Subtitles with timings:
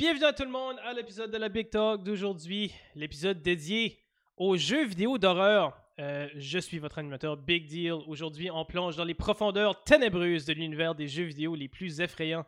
[0.00, 3.98] Bienvenue à tout le monde à l'épisode de la Big Talk d'aujourd'hui, l'épisode dédié
[4.38, 5.78] aux jeux vidéo d'horreur.
[5.98, 7.98] Euh, je suis votre animateur Big Deal.
[8.06, 12.46] Aujourd'hui, on plonge dans les profondeurs ténébreuses de l'univers des jeux vidéo les plus effrayants.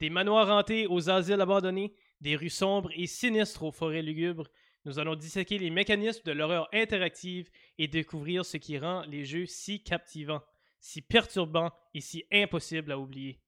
[0.00, 4.48] Des manoirs hantés aux asiles abandonnés, des rues sombres et sinistres aux forêts lugubres.
[4.84, 9.46] Nous allons disséquer les mécanismes de l'horreur interactive et découvrir ce qui rend les jeux
[9.46, 10.42] si captivants,
[10.80, 13.38] si perturbants et si impossibles à oublier.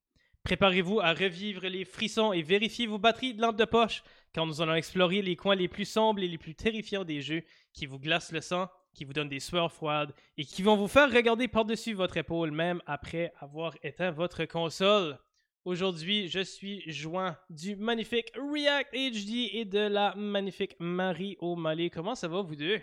[0.43, 4.03] Préparez-vous à revivre les frissons et vérifiez vos batteries de lampe de poche
[4.35, 7.43] quand nous allons explorer les coins les plus sombres et les plus terrifiants des jeux
[7.73, 10.89] qui vous glacent le sang, qui vous donnent des sueurs froides et qui vont vous
[10.89, 15.19] faire regarder par-dessus votre épaule même après avoir éteint votre console.
[15.67, 21.91] Aujourd'hui, je suis joint du magnifique React HD et de la magnifique Marie O'Malley.
[21.91, 22.81] Comment ça va, vous deux?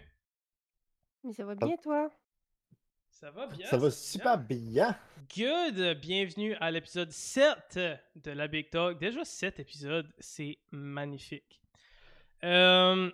[1.24, 2.12] Mais ça va bien, toi?
[3.20, 3.66] Ça va bien?
[3.68, 4.96] Ça va super bien.
[5.36, 6.00] Good!
[6.00, 7.80] Bienvenue à l'épisode 7
[8.16, 9.00] de la Big Talk.
[9.00, 11.60] Déjà 7 épisodes, c'est magnifique.
[12.44, 13.10] Euh,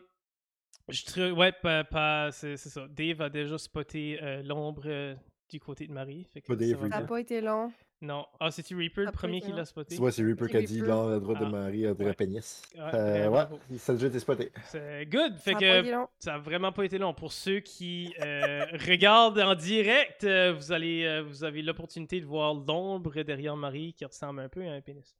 [0.89, 2.85] je trou- ouais, pas, pas- c'est c'est ça.
[2.89, 5.15] Dave a déjà spoté euh, l'ombre euh,
[5.49, 6.27] du côté de Marie.
[6.33, 7.71] Fait que Pas Dave, ça va pas été long.
[8.03, 8.25] Non.
[8.39, 9.95] Ah, c'est-tu Reaper le premier qui l'a spoté?
[9.95, 11.49] Tu vois, c'est Reaper qui a dit là, à droite de Ah.
[11.49, 12.13] Marie, à Ouais.
[12.13, 12.61] pénis.
[12.75, 14.51] Ouais, Euh, ouais, ça a déjà été spoté.
[14.65, 15.37] C'est good.
[15.37, 16.07] Fait Ça n'a que pas été long.
[16.19, 17.13] ça a vraiment pas été long.
[17.13, 22.25] Pour ceux qui euh, regardent en direct, euh, vous, allez, euh, vous avez l'opportunité de
[22.25, 25.15] voir l'ombre derrière Marie qui ressemble un peu à un pénis.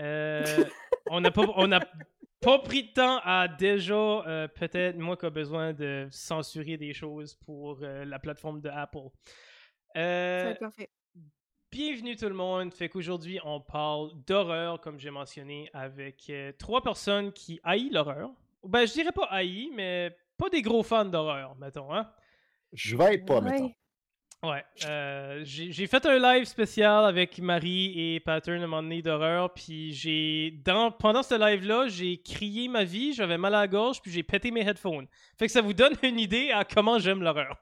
[0.00, 0.44] Euh,
[1.10, 1.80] on n'a pas, on n'a
[2.40, 6.92] pas pris de temps à déjà, euh, peut-être moi qui a besoin de censurer des
[6.92, 8.98] choses pour euh, la plateforme de Apple.
[9.94, 10.90] Ça va Euh, être parfait.
[11.74, 12.72] Bienvenue tout le monde.
[12.72, 18.30] Fait qu'aujourd'hui, on parle d'horreur, comme j'ai mentionné, avec euh, trois personnes qui haïssent l'horreur.
[18.62, 22.08] Ben, je dirais pas haïs, mais pas des gros fans d'horreur, mettons, hein.
[22.72, 23.50] Je vais être pas, Ouais.
[23.50, 23.72] mettons.
[24.44, 24.64] Ouais.
[24.86, 29.52] euh, j'ai fait un live spécial avec Marie et Pattern à un moment donné d'horreur,
[29.52, 30.52] puis j'ai...
[30.64, 34.22] dans Pendant ce live-là, j'ai crié ma vie, j'avais mal à la gorge, puis j'ai
[34.22, 35.08] pété mes headphones.
[35.36, 37.56] Fait que ça vous donne une idée à comment j'aime l'horreur.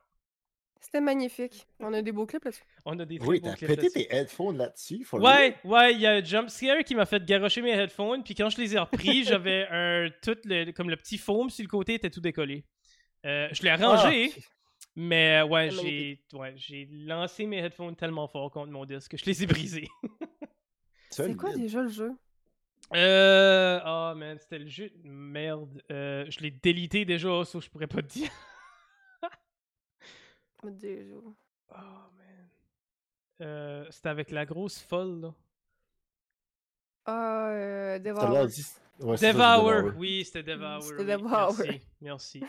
[0.82, 1.66] C'était magnifique.
[1.80, 2.64] On a des beaux clips là-dessus.
[2.84, 4.08] On a des très Oui, beaux t'as clips pété là-dessus.
[4.08, 5.06] tes headphones là-dessus.
[5.12, 8.22] le Ouais, ouais, il y a un jump scare qui m'a fait garocher mes headphones,
[8.24, 11.62] puis quand je les ai repris, j'avais un tout le comme le petit foam sur
[11.62, 12.64] le côté était tout décollé.
[13.24, 14.40] Euh, je l'ai arrangé, Ah,
[14.96, 19.24] mais ouais, j'ai ouais, j'ai lancé mes headphones tellement fort contre mon disque que je
[19.24, 19.88] les ai brisés.
[21.10, 22.12] C'est quoi déjà le jeu?
[22.94, 25.80] Euh oh man, c'était le jeu de merde.
[25.90, 28.30] Euh, je l'ai délité déjà, sauf que je pourrais pas te dire.
[30.64, 31.14] Déjà.
[31.70, 32.48] Oh man.
[33.40, 35.34] Euh, c'était avec la grosse folle là.
[37.04, 38.22] Ah, euh, Devour.
[39.64, 40.82] ouais, oui, c'était Devour.
[40.82, 41.06] C'était oui.
[41.06, 41.54] Devour.
[41.58, 42.44] Merci, merci.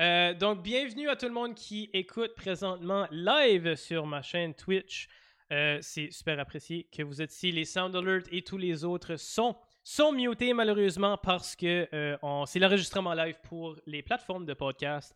[0.00, 5.06] Euh, donc, bienvenue à tout le monde qui écoute présentement live sur ma chaîne Twitch.
[5.52, 7.52] Euh, c'est super apprécié que vous êtes ici.
[7.52, 12.46] Les Sound Alert et tous les autres sont, sont mutés malheureusement parce que euh, on-
[12.46, 15.14] c'est l'enregistrement live pour les plateformes de podcast.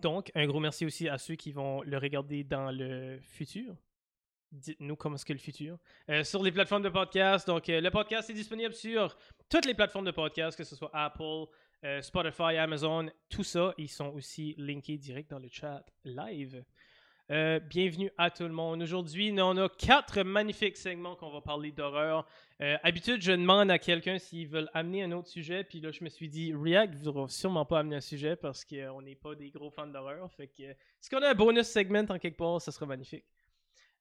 [0.00, 3.76] Donc, un gros merci aussi à ceux qui vont le regarder dans le futur.
[4.52, 5.78] Dites-nous comment est-ce que le futur.
[6.10, 7.46] Euh, sur les plateformes de podcast.
[7.46, 9.16] Donc, euh, le podcast est disponible sur
[9.48, 11.46] toutes les plateformes de podcast, que ce soit Apple,
[11.84, 13.74] euh, Spotify, Amazon, tout ça.
[13.78, 16.64] Ils sont aussi linkés direct dans le chat live.
[17.30, 18.82] Euh, bienvenue à tout le monde.
[18.82, 22.26] Aujourd'hui, on a quatre magnifiques segments qu'on va parler d'horreur.
[22.60, 25.64] Euh, habitude, je demande à quelqu'un s'ils veulent amener un autre sujet.
[25.64, 28.64] Puis là, je me suis dit, React ne voudra sûrement pas amener un sujet parce
[28.66, 30.30] qu'on n'est pas des gros fans d'horreur.
[30.32, 33.24] Fait que, euh, est-ce qu'on a un bonus segment en quelque part, ça serait magnifique.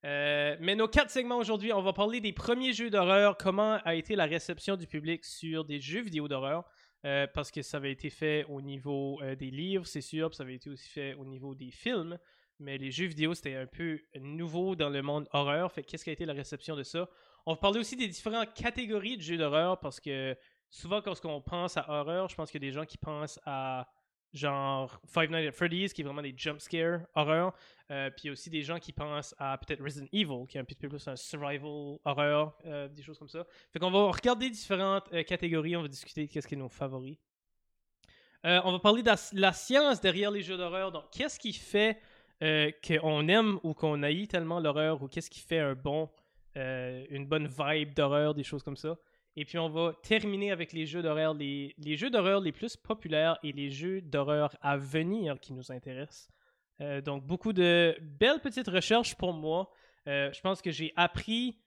[0.05, 3.95] Euh, mais nos quatre segments aujourd'hui, on va parler des premiers jeux d'horreur, comment a
[3.95, 6.65] été la réception du public sur des jeux vidéo d'horreur,
[7.05, 10.35] euh, parce que ça avait été fait au niveau euh, des livres, c'est sûr, puis
[10.35, 12.17] ça avait été aussi fait au niveau des films,
[12.59, 16.09] mais les jeux vidéo, c'était un peu nouveau dans le monde horreur, fait qu'est-ce qui
[16.09, 17.09] a été la réception de ça?
[17.45, 20.37] On va parler aussi des différentes catégories de jeux d'horreur, parce que
[20.69, 23.39] souvent, quand on pense à horreur, je pense qu'il y a des gens qui pensent
[23.45, 23.87] à
[24.33, 27.53] genre Five Nights at Freddy's, qui est vraiment des jump scare horreur.
[27.91, 30.57] Euh, puis il y a aussi des gens qui pensent à peut-être Resident Evil, qui
[30.57, 33.45] est un petit peu plus un survival horror, euh, des choses comme ça.
[33.71, 36.69] Fait qu'on va regarder différentes euh, catégories, on va discuter de qu'est-ce qui est nos
[36.69, 37.17] favoris.
[38.45, 40.91] On va parler de la science derrière les jeux d'horreur.
[40.91, 41.97] Donc, qu'est-ce qui fait
[42.43, 45.61] euh, qu'on aime ou qu'on haït tellement l'horreur, ou qu'est-ce qui fait
[46.57, 48.97] euh, une bonne vibe d'horreur, des choses comme ça.
[49.37, 52.75] Et puis on va terminer avec les jeux d'horreur, les, les jeux d'horreur les plus
[52.75, 56.29] populaires et les jeux d'horreur à venir qui nous intéressent.
[56.81, 59.71] Euh, donc beaucoup de belles petites recherches pour moi.
[60.05, 61.57] Je pense que j'ai appris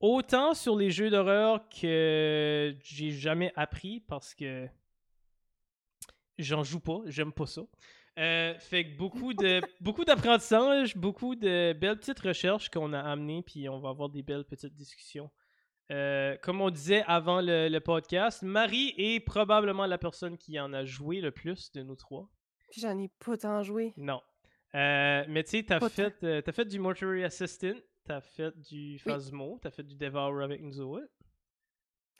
[0.00, 4.66] autant sur les jeux d'horreur que j'ai jamais appris parce que
[6.38, 7.62] j'en joue pas, j'aime pas ça.
[8.18, 13.42] Euh, fait que beaucoup de beaucoup d'apprentissage, beaucoup de belles petites recherches qu'on a amenées,
[13.42, 15.30] puis on va avoir des belles petites discussions
[15.92, 20.72] Euh, comme on disait avant le, le podcast, Marie est probablement la personne qui en
[20.72, 22.28] a joué le plus de nous trois.
[22.76, 23.92] J'en ai pas tant joué.
[23.96, 24.20] Non.
[24.74, 29.58] Euh, mais tu sais, t'as fait, t'as fait du Mortuary Assistant, t'as fait du Phasmo,
[29.62, 31.06] t'as fait du Devour avec nous autres.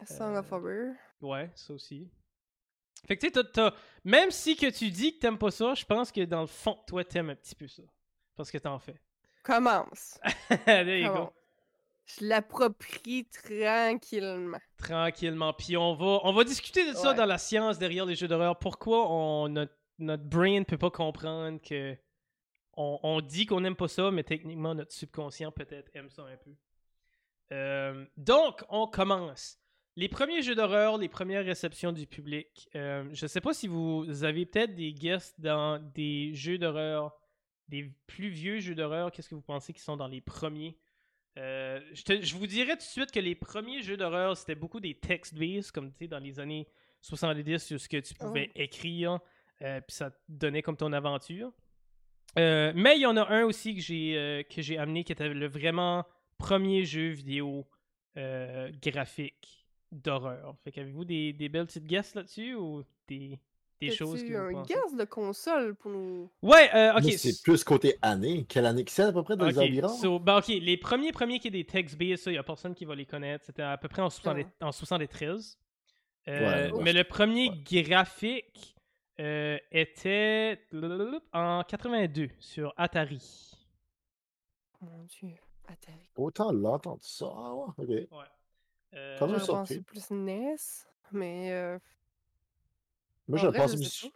[0.04, 0.94] Song of Horror.
[1.22, 2.08] Ouais, ça aussi.
[3.06, 3.70] Fait que tu sais,
[4.04, 6.78] même si que tu dis que t'aimes pas ça, je pense que dans le fond,
[6.86, 7.82] toi, t'aimes un petit peu ça.
[8.36, 9.00] Parce que t'en fais.
[9.42, 10.18] Commence.
[10.66, 11.32] Go.
[12.06, 14.58] Je l'approprie tranquillement.
[14.76, 15.52] Tranquillement.
[15.52, 18.58] Puis on va, on va discuter de ça dans la science derrière les jeux d'horreur.
[18.58, 21.96] Pourquoi on, notre, notre brain peut pas comprendre que
[22.76, 26.36] on, on dit qu'on n'aime pas ça, mais techniquement notre subconscient peut-être aime ça un
[26.36, 26.54] peu.
[27.52, 29.58] Euh, donc, on commence.
[29.98, 32.68] Les premiers jeux d'horreur, les premières réceptions du public.
[32.74, 37.16] Euh, je sais pas si vous avez peut-être des guests dans des jeux d'horreur,
[37.68, 39.10] des plus vieux jeux d'horreur.
[39.10, 40.76] Qu'est-ce que vous pensez qui sont dans les premiers?
[41.38, 44.54] Euh, je, te- je vous dirais tout de suite que les premiers jeux d'horreur, c'était
[44.54, 46.66] beaucoup des text-based, comme tu sais, dans les années
[47.00, 49.18] 70, où ce que tu pouvais écrire,
[49.62, 51.52] euh, puis ça te donnait comme ton aventure.
[52.38, 55.28] Euh, mais il y en a un aussi que j'ai que j'ai amené qui était
[55.28, 56.04] le vraiment
[56.36, 57.66] premier jeu vidéo
[58.82, 60.54] graphique d'horreur.
[60.64, 63.38] Fait qu'avez-vous des, des belles petites guesses là-dessus ou des,
[63.80, 66.30] des choses que un guess de console pour nous?
[66.42, 67.12] Ouais, euh, ok.
[67.12, 68.44] C'est plus côté année.
[68.48, 69.88] Quelle année que c'est à peu près dans les environs?
[69.88, 72.74] so, ben, ok, les premiers premiers qui est des text-based, ça, il n'y a personne
[72.74, 73.44] qui va les connaître.
[73.44, 75.58] C'était à peu près en, 70 en 73.
[76.28, 76.82] Euh, Ouais, ouais.
[76.82, 77.82] mais le premier Ouais.
[77.82, 78.74] graphique
[79.20, 80.60] euh, était
[81.32, 83.52] en 82 sur Atari.
[84.80, 85.34] Mon dieu,
[85.68, 85.98] Atari.
[86.16, 87.26] Autant l'entendre ça.
[87.34, 88.08] ah ouais, Ok.
[88.94, 90.56] Euh, J'aurais pensé plus NES,
[91.12, 91.78] mais euh,
[93.28, 94.06] Moi, j'aurais pensé plus...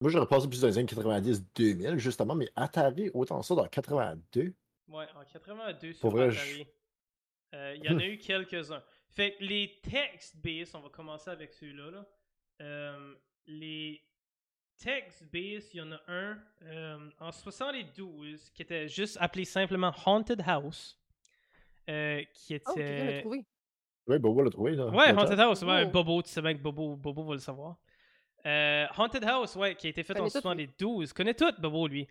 [0.00, 4.54] Moi, j'aurais pensé plus dans les années 90-2000, justement, mais Atari, autant ça dans 82.
[4.88, 6.66] Ouais, en 82 sur vrai, Atari.
[7.54, 8.82] Euh, Il y en a eu quelques-uns.
[9.08, 11.90] Fait que les text-based, on va commencer avec ceux-là.
[11.90, 12.06] là.
[12.62, 13.14] Euh,
[13.46, 14.02] les
[14.78, 20.40] text-based, il y en a un euh, en 72 qui était juste appelé simplement Haunted
[20.46, 20.98] House.
[21.86, 23.20] qui oh, quelqu'un l'a était.
[23.20, 23.44] trouvé.
[24.06, 24.72] Oui, Bobo l'a trouvé.
[24.72, 25.38] Là, Ouais, Haunted.
[25.38, 25.90] House, ouais, Oh.
[25.90, 27.76] Bobo, tu sais bien que Bobo, Bobo va le savoir.
[28.46, 31.06] Euh, Haunted House, ouais, qui a été fait en Connais tout, lui.
[31.06, 31.12] 72.
[31.12, 32.08] Connais tout, Bobo, lui.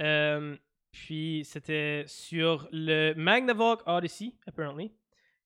[0.00, 0.56] Euh,
[0.90, 4.92] puis c'était sur le Magnavox Odyssey, apparently.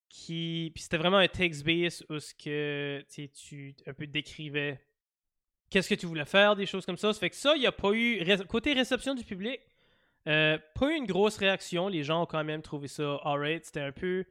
[0.09, 4.81] Qui, puis c'était vraiment un text-based où ce que, tu sais, tu un peu décrivais
[5.71, 7.13] qu'est-ce que tu voulais faire, des choses comme ça.
[7.13, 9.59] Ça fait que ça, il n'y a pas eu, côté réception du public,
[10.29, 11.89] euh, pas eu une grosse réaction.
[11.89, 13.65] Les gens ont quand même trouvé ça alright.
[13.65, 14.25] C'était un peu.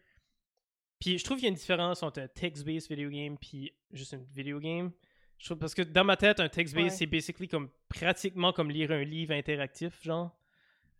[1.01, 4.13] Puis je trouve qu'il y a une différence entre un text-based video game puis juste
[4.13, 4.91] une video game.
[5.37, 6.89] Je trouve, parce que dans ma tête, un text-based, Ouais.
[6.91, 10.37] c'est basically comme pratiquement comme lire un livre interactif, genre.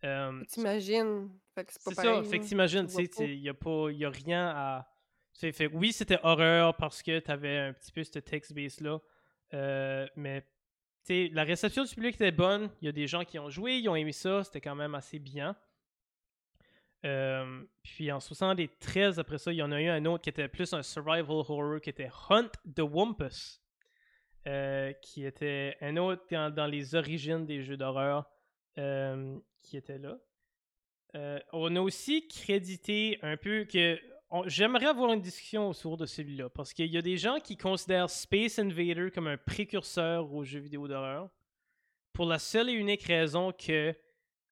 [0.04, 1.30] Euh, T'imagines.
[1.68, 4.88] C'est ça, fait que t'imagines, Tu sais, il n'y a, pas- y a rien à.
[5.34, 8.98] fait, oui, c'était horreur parce que t'avais un petit peu ce text-based-là.
[9.54, 10.48] euh, mais tu
[11.04, 12.70] sais, la réception du public était bonne.
[12.80, 14.94] Il y a des gens qui ont joué, ils ont aimé ça, c'était quand même
[14.96, 15.54] assez bien.
[17.04, 20.48] Euh, puis en 73, après ça, il y en a eu un autre qui était
[20.48, 23.60] plus un survival horror qui était Hunt the Wumpus.
[24.46, 28.28] euh, qui était un autre dans, les origines des jeux d'horreur
[28.78, 30.18] euh, qui était là.
[31.52, 34.00] On a aussi crédité un peu que.
[34.46, 38.08] J'aimerais avoir une discussion autour de celui-là parce qu'il y a des gens qui considèrent
[38.08, 41.28] Space Invader comme un précurseur aux jeux vidéo d'horreur
[42.14, 43.94] pour la seule et unique raison que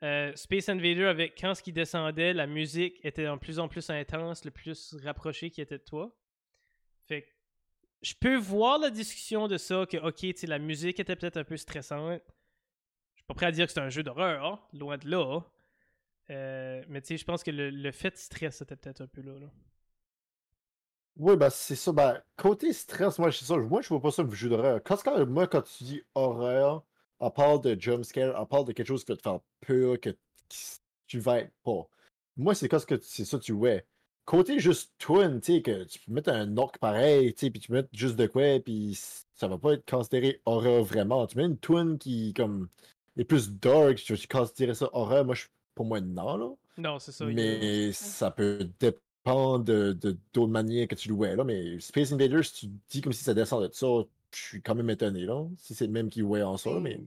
[0.02, 3.90] euh, Space Invader, avec quand ce qui descendait, la musique était de plus en plus
[3.90, 6.14] intense, le plus rapproché qui était de toi.
[7.07, 7.28] Fait que
[8.02, 11.57] je peux voir la discussion de ça, que ok, la musique était peut-être un peu
[11.57, 12.23] stressante.
[13.14, 15.40] Je suis pas prêt à dire que c'est un jeu d'horreur, hein, loin de là.
[16.30, 19.33] Euh, mais tu je pense que le, fait de stress était peut-être un peu là.
[21.16, 21.92] Oui, ben c'est ça.
[21.92, 23.57] Ben, côté stress, moi, c'est ça.
[23.57, 24.80] Moi, je vois pas ça comme jeu d'horreur.
[24.83, 26.85] Quand- moi, quand tu dis horreur,
[27.21, 30.11] on parle de jumpscare, on parle de quelque chose qui va te faire peur, que
[31.07, 31.87] tu vas être pas.
[32.37, 33.85] Moi, c'est quoi ce que c'est ça tu ouais.
[34.25, 37.61] Côté juste twin, tu sais, que tu peux mettre un orc pareil, tu sais, puis
[37.61, 38.99] tu peux mettre juste de quoi, puis
[39.35, 41.27] ça va pas être considéré horreur vraiment.
[41.27, 42.69] Tu mets une twin qui, comme,
[43.17, 45.25] est plus dark, tu vas considérer ça horreur?
[45.25, 46.50] Moi, je, pour moi, non, là.
[46.79, 47.25] Non, c'est ça.
[47.25, 49.93] a- Mais ça peut dépendre de
[50.33, 51.35] d'autres manières que tu louais.
[51.37, 51.45] Là.
[51.45, 53.87] Mais Space Invaders, si tu dis comme si ça descend de ça,
[54.35, 55.21] je suis quand même étonné.
[55.25, 55.45] Là.
[55.59, 56.71] Si c'est le même qui jouait en ça.
[56.71, 57.01] là, Mais...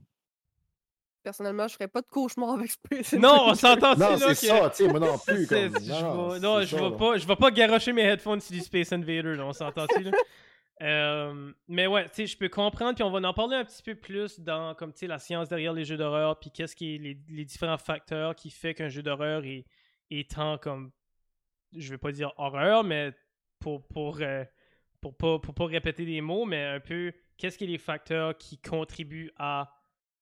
[1.22, 4.34] Personnellement, je ferais pas de cauchemar avec Space Non, on s'entend Non, là c'est que-
[4.46, 5.46] ça, tu sais, moi non plus.
[5.48, 5.58] Comme...
[5.82, 8.60] je Non, non, je ça, vais pas, je vais pas garocher mes headphones sur du
[8.60, 10.10] Space Invader, là, on s'entend-tu, là?
[10.82, 13.80] Euh, mais ouais, tu sais, je peux comprendre, puis on va en parler un petit
[13.80, 16.96] peu plus dans, comme, tu sais, la science derrière les jeux d'horreur, puis qu'est-ce qui
[16.96, 19.64] est les, les différents facteurs qui fait qu'un jeu d'horreur est,
[20.10, 20.90] est tant comme,
[21.76, 23.12] je vais pas dire horreur, mais
[23.60, 24.44] pour, pour, euh,
[25.04, 28.38] pour, pas, pour pas répéter des mots, mais un peu qu'est-ce qui est les facteurs
[28.38, 29.70] qui contribuent à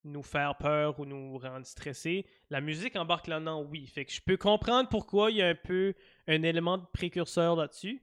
[0.03, 2.27] nous faire peur ou nous rendre stressés?
[2.51, 3.87] La musique embarque là-dedans, oui.
[3.87, 5.95] Fait que je peux comprendre pourquoi il y a un peu
[6.27, 8.03] un élément de précurseur là-dessus.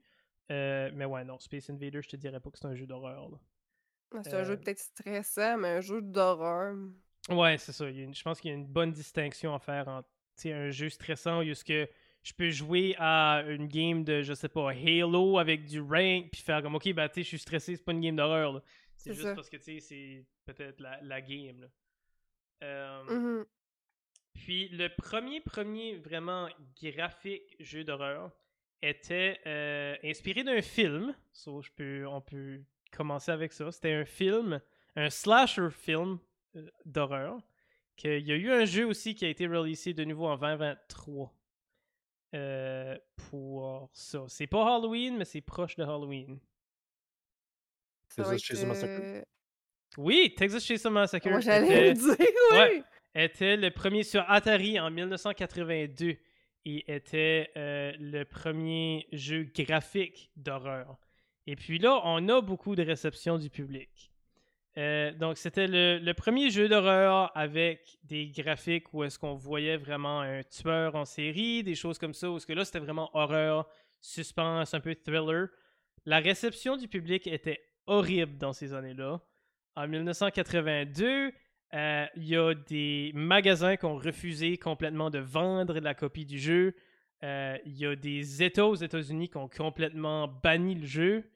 [0.50, 3.28] Euh, mais ouais, non, Space Invader, je te dirais pas que c'est un jeu d'horreur.
[3.28, 4.22] là.
[4.22, 6.74] C'est un jeu Euh, peut-être stressant, mais un jeu d'horreur.
[7.28, 7.90] Ouais, c'est ça.
[7.90, 10.08] Il y a une- je pense qu'il y a une bonne distinction à faire entre
[10.46, 11.86] un jeu stressant où est-ce que
[12.22, 16.42] je peux jouer à une game de, je sais pas, Halo avec du rank, puis
[16.42, 18.52] faire comme, ok, bah, tu sais, je suis stressé, c'est pas une game d'horreur.
[18.54, 18.62] là.
[18.96, 19.34] C'est juste ça.
[19.34, 21.60] parce que, tu sais, c'est peut-être la, la game.
[21.62, 21.68] là.
[22.62, 23.46] Euh, Mhm.
[24.34, 26.48] Puis le premier, premier vraiment
[26.80, 28.30] graphique jeu d'horreur
[28.82, 31.14] était euh, inspiré d'un film.
[31.32, 32.60] So, je peux, on peut
[32.92, 33.70] commencer avec ça.
[33.72, 34.60] C'était un film,
[34.96, 36.18] un slasher film
[36.56, 37.38] euh, d'horreur.
[37.96, 41.34] qu'il y a eu un jeu aussi qui a été releasé de nouveau en 2023
[42.34, 42.96] euh,
[43.30, 44.24] pour ça.
[44.28, 46.38] C'est pas Halloween, mais c'est proche de Halloween.
[48.18, 49.00] Être, The Massacre?
[49.02, 49.22] euh,
[49.96, 52.26] Oui, Texas Chainsaw Massacre Moi, j'allais dire, oui!
[52.52, 52.82] Ouais.
[53.14, 56.16] était le premier sur Atari en 1982
[56.66, 60.98] et était euh, le premier jeu graphique d'horreur.
[61.46, 64.09] Et puis là, on a beaucoup de réception du public.
[64.78, 70.20] Euh, donc, c'était le, premier jeu d'horreur avec des graphiques où est-ce qu'on voyait vraiment
[70.20, 73.68] un tueur en série, des choses comme ça, où est-ce que là, c'était vraiment horreur,
[74.00, 75.48] suspense, un peu thriller.
[76.06, 79.20] La réception du public était horrible dans ces années-là.
[79.76, 81.32] En 1982,
[81.72, 86.38] euh, il y a des magasins qui ont refusé complètement de vendre la copie du
[86.38, 86.74] jeu.
[87.22, 91.30] Euh, Il y a des États aux États-Unis qui ont complètement banni le jeu.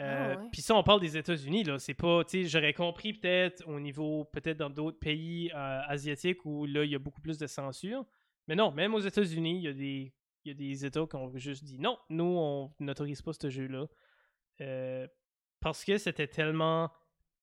[0.00, 0.48] Euh, Ah ouais.
[0.52, 1.78] Puis ça, on parle des États-Unis, là.
[1.78, 6.44] C'est pas, tu sais, j'aurais compris peut-être au niveau, peut-être dans d'autres pays euh, asiatiques
[6.44, 8.04] où là, il y a beaucoup plus de censure.
[8.46, 10.12] Mais non, même aux États-Unis, il y a des,
[10.44, 13.50] il y a des États qui ont juste dit non, nous, on n'autorise pas ce
[13.50, 13.86] jeu-là.
[14.60, 15.06] Euh,
[15.60, 16.90] parce que c'était tellement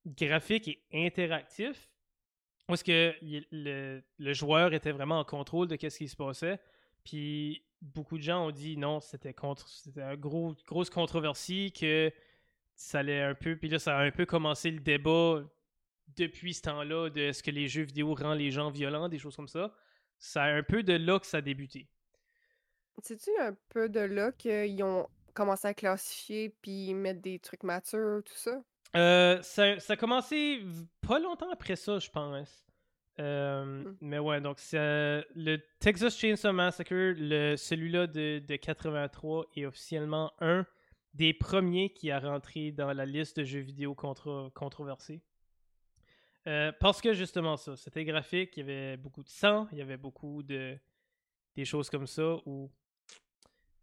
[0.05, 1.89] graphique et interactif.
[2.67, 6.59] Parce que il- le, le joueur était vraiment en contrôle de ce qui se passait.
[7.03, 12.11] Puis beaucoup de gens ont dit non, c'était contre, c'était une gros, grosse controversie que
[12.75, 13.55] ça allait un peu.
[13.55, 15.43] Puis là, ça a un peu commencé le débat
[16.15, 19.35] depuis ce temps-là de est-ce que les jeux vidéo rendent les gens violents, des choses
[19.35, 19.73] comme ça.
[20.17, 21.87] Ça a un peu de là que ça a débuté.
[23.01, 28.21] C'est-tu un peu de là qu'ils ont commencé à classifier puis mettre des trucs matures,
[28.23, 28.63] tout ça?
[28.95, 30.63] Euh, ça, ça a commencé
[31.01, 32.65] pas longtemps après ça, je pense.
[33.19, 33.97] Euh, Mm.
[34.01, 34.77] Mais ouais, donc c'est
[35.35, 40.65] le Texas Chainsaw Massacre, le, celui-là de, de 83, est officiellement un
[41.15, 45.21] des premiers qui a rentré dans la liste de jeux vidéo controversés.
[46.47, 49.81] Euh, parce que justement ça, c'était graphique, il y avait beaucoup de sang, il y
[49.81, 50.77] avait beaucoup de
[51.55, 52.69] des choses comme ça où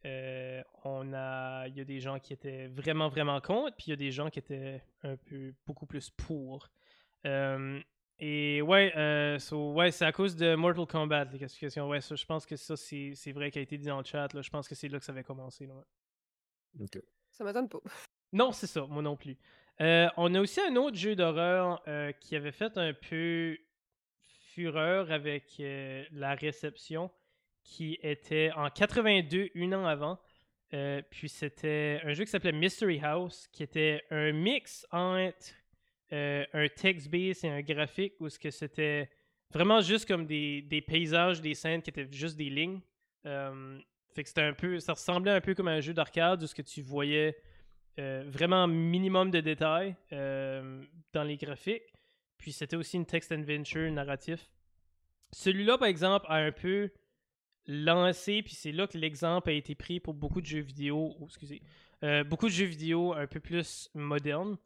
[0.04, 3.90] euh, on a, il y a des gens qui étaient vraiment, vraiment contre, puis il
[3.90, 6.68] y a des gens qui étaient un peu, beaucoup plus pour.
[7.26, 7.80] Euh,
[8.18, 8.92] et ouais,
[9.50, 11.88] ouais c'est à cause de Mortal Kombat, les classifications.
[11.88, 14.04] Ouais, ça, je pense que ça, c'est c'est vrai qui a été dit dans le
[14.04, 14.28] chat.
[14.40, 15.66] Je pense que c'est là que ça avait commencé.
[17.32, 17.80] Ça m'étonne pas.
[18.34, 19.36] Non, c'est ça, moi non plus.
[19.82, 23.58] Euh, on a aussi un autre jeu d'horreur euh, qui avait fait un peu
[24.54, 27.10] fureur avec euh, la réception,
[27.62, 30.18] qui était en 82, un an avant.
[31.10, 35.52] Puis c'était un jeu qui s'appelait Mystery House, qui était un mix entre
[36.10, 39.10] un text-based et un graphique, où ce que c'était
[39.50, 42.80] vraiment juste comme des paysages, des scènes qui étaient juste des lignes.
[44.14, 46.54] Fait que c'était un peu, ça ressemblait un peu comme un jeu d'arcade où ce
[46.54, 47.36] que tu voyais
[47.98, 51.92] euh, vraiment minimum de détails euh, dans les graphiques.
[52.38, 54.50] Puis c'était aussi une text adventure narratif.
[55.32, 56.90] Celui-là, par exemple, a un peu
[57.66, 61.24] lancé, puis c'est là que l'exemple a été pris pour beaucoup de jeux vidéo, oh,
[61.26, 61.62] excusez,
[62.02, 64.56] euh, beaucoup de jeux vidéo un peu plus modernes,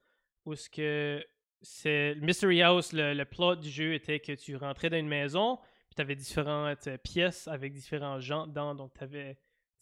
[0.44, 1.24] où ce que
[1.60, 5.58] c'est Mystery House, le, plot du jeu était que tu rentrais dans une maison,
[5.96, 9.38] tu avais différentes pièces avec différents gens dedans, donc tu avais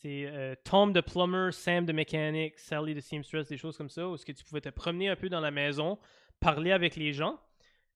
[0.07, 4.17] euh, Tom de plumber, Sam de mécanique, Sally de seamstress, des choses comme ça, où
[4.17, 5.99] ce que tu pouvais te promener un peu dans la maison,
[6.41, 7.41] parler avec les gens.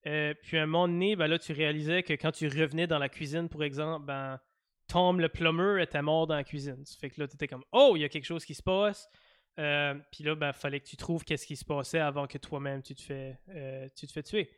[0.06, 2.98] Euh, puis à un moment donné, ben là, tu réalisais que quand tu revenais dans
[2.98, 4.40] la cuisine, pour exemple, ben,
[4.86, 6.82] Tom le plumber était mort dans la cuisine.
[6.86, 8.62] Ça fait que là, tu étais comme Oh, il y a quelque chose qui se
[8.62, 9.08] passe.
[9.58, 12.82] Euh, puis là, ben, fallait que tu trouves qu'est-ce qui se passait avant que toi-même
[12.82, 13.32] tu te
[13.88, 14.50] tu te fais tuer.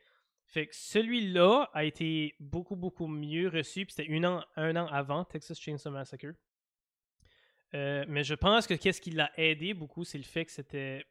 [0.50, 3.86] Fait que celui-là a été beaucoup, beaucoup mieux reçu.
[3.86, 6.34] Puis c'était un an, un an avant Texas Chainsaw Massacre.
[7.74, 11.06] Euh, mais je pense que qu'est-ce qui l'a aidé beaucoup, c'est le fait que c'était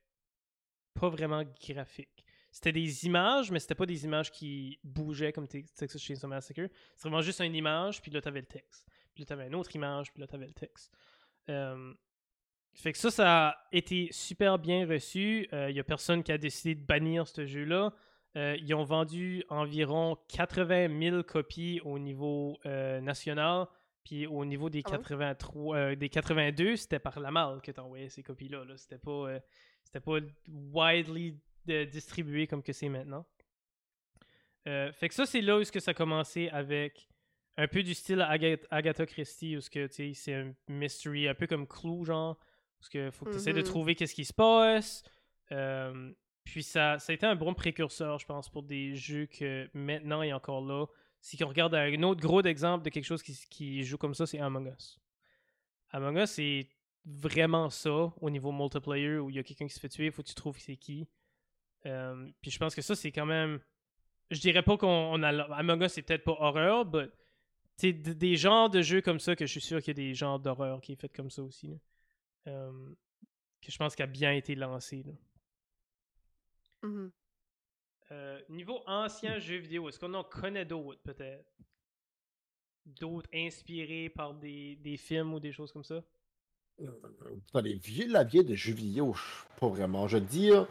[0.94, 2.26] pas vraiment graphique.
[2.52, 6.68] C'était des images, mais c'était pas des images qui bougeaient comme Texas Chainsaw Massacre.
[6.98, 8.86] C'est vraiment juste une image, puis là, t'avais le texte.
[9.14, 10.92] Puis là, t'avais une autre image, puis là, t'avais le texte.
[11.48, 11.94] Euh,
[12.74, 15.48] fait que ça, ça a été super bien reçu.
[15.54, 17.94] Il y a personne qui a décidé de bannir ce jeu-là.
[18.36, 23.68] Ils ont vendu environ 80 000 copies au niveau national.
[24.04, 28.24] Puis au niveau des, 83, des 82, c'était par la malle que tu envoyais ces
[28.24, 28.66] copies-là.
[28.66, 29.40] -là, c'était pas,
[29.84, 33.26] c'était pas widely distribué comme que c'est maintenant.
[34.68, 37.10] Euh, fait que ça, c'est là où que ça a commencé avec
[37.58, 42.40] un peu du style Agatha Christie, où c'est un mystery, un peu comme Clue, genre,
[42.80, 43.66] parce que faut que tu essaies de mm-hmm.
[43.66, 45.04] trouver qu'est-ce qui se passe.
[45.52, 46.12] Euh,
[46.52, 50.22] puis ça, ça a été un bon précurseur, je pense, pour des jeux que maintenant
[50.22, 50.86] est encore là.
[51.22, 54.40] Si on regarde un autre gros exemple de quelque chose qui, joue comme ça, c'est
[54.40, 55.00] Among Us.
[55.92, 56.70] Among Us, c'est
[57.06, 60.12] vraiment ça au niveau multiplayer où il y a quelqu'un qui se fait tuer, il
[60.12, 61.08] faut que tu trouves c'est qui.
[61.86, 63.60] Euh, puis je pense que ça, c'est quand même
[64.32, 65.30] je dirais pas qu'on a.
[65.54, 67.10] Among Us, c'est peut-être pas horreur, mais
[67.78, 70.14] c'est des genres de jeux comme ça que je suis sûr qu'il y a des
[70.14, 71.80] genres d'horreur qui est fait comme ça aussi.
[72.48, 72.96] Euh,
[73.62, 75.04] que je pense qu'il a bien été lancé.
[76.84, 77.12] Mm-hmm.
[78.12, 81.46] Euh, niveau anciens jeux vidéo, est-ce qu'on en connaît d'autres peut-être?
[82.86, 86.04] D'autres inspirés par des, des, films ou des choses comme ça?
[87.54, 89.16] Dans les vieux laviers de jeux vidéo,
[89.60, 90.08] pas vraiment.
[90.08, 90.68] Je veux dire,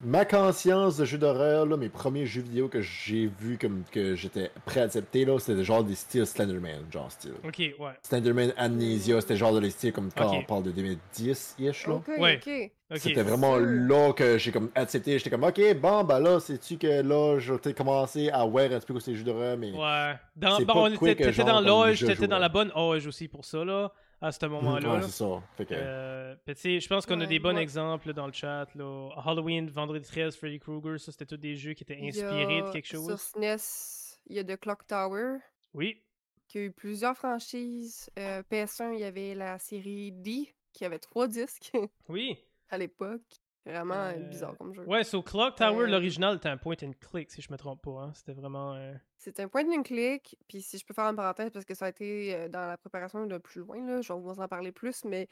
[0.00, 4.50] ma conscience de jeu d'horreur, mes premiers jeux vidéo que j'ai vus comme que j'étais
[4.64, 7.34] prêt à accepter, là, c'était genre des styles Slenderman, genre style.
[7.44, 7.92] Ok, ouais.
[8.02, 11.94] Slenderman Amnesia, c'était genre de les styles comme quand on parle de 2010-ish, là.
[11.94, 12.40] Ok, ouais.
[12.42, 12.70] ok.
[12.98, 15.16] C'était vraiment là que j'ai comme accepté.
[15.18, 18.92] J'étais comme, ok, bon, bah là, sais-tu que là, j'ai commencé à voir un petit
[18.92, 19.70] peu ces jeux d'horreur, mais.
[19.70, 20.14] Ouais.
[20.34, 24.32] Dans, bon, t'étais dans l'âge, t'étais dans la bonne âge aussi pour ça, là à
[24.32, 24.94] ce moment-là.
[24.94, 25.42] Ouais, c'est ça.
[25.70, 28.66] Euh, je pense qu'on a des bons exemples dans le chat.
[28.74, 29.10] Là.
[29.24, 32.88] Halloween, Vendredi 13, Freddy Krueger, ça c'était tous des jeux qui étaient inspirés de quelque
[32.88, 33.06] chose.
[33.06, 35.38] Sur SNES, il y a The Clock Tower.
[35.74, 36.02] Oui.
[36.48, 38.10] Qui a eu plusieurs franchises.
[38.18, 41.72] Euh, PS1, il y avait la série D, qui avait trois disques.
[42.08, 42.36] Oui.
[42.70, 43.39] à l'époque.
[43.66, 44.84] Vraiment euh, bizarre comme jeu.
[44.86, 47.82] Ouais, so Clock Tower, euh, l'original, c'était un point and click, si je me trompe
[47.82, 48.02] pas.
[48.02, 48.12] Hein.
[48.14, 48.74] C'était vraiment.
[48.74, 51.74] Euh, c'était un point and click, puis si je peux faire une parenthèse, parce que
[51.74, 54.72] ça a été dans la préparation de plus loin, là, je vais vous en parler
[54.72, 55.28] plus, mais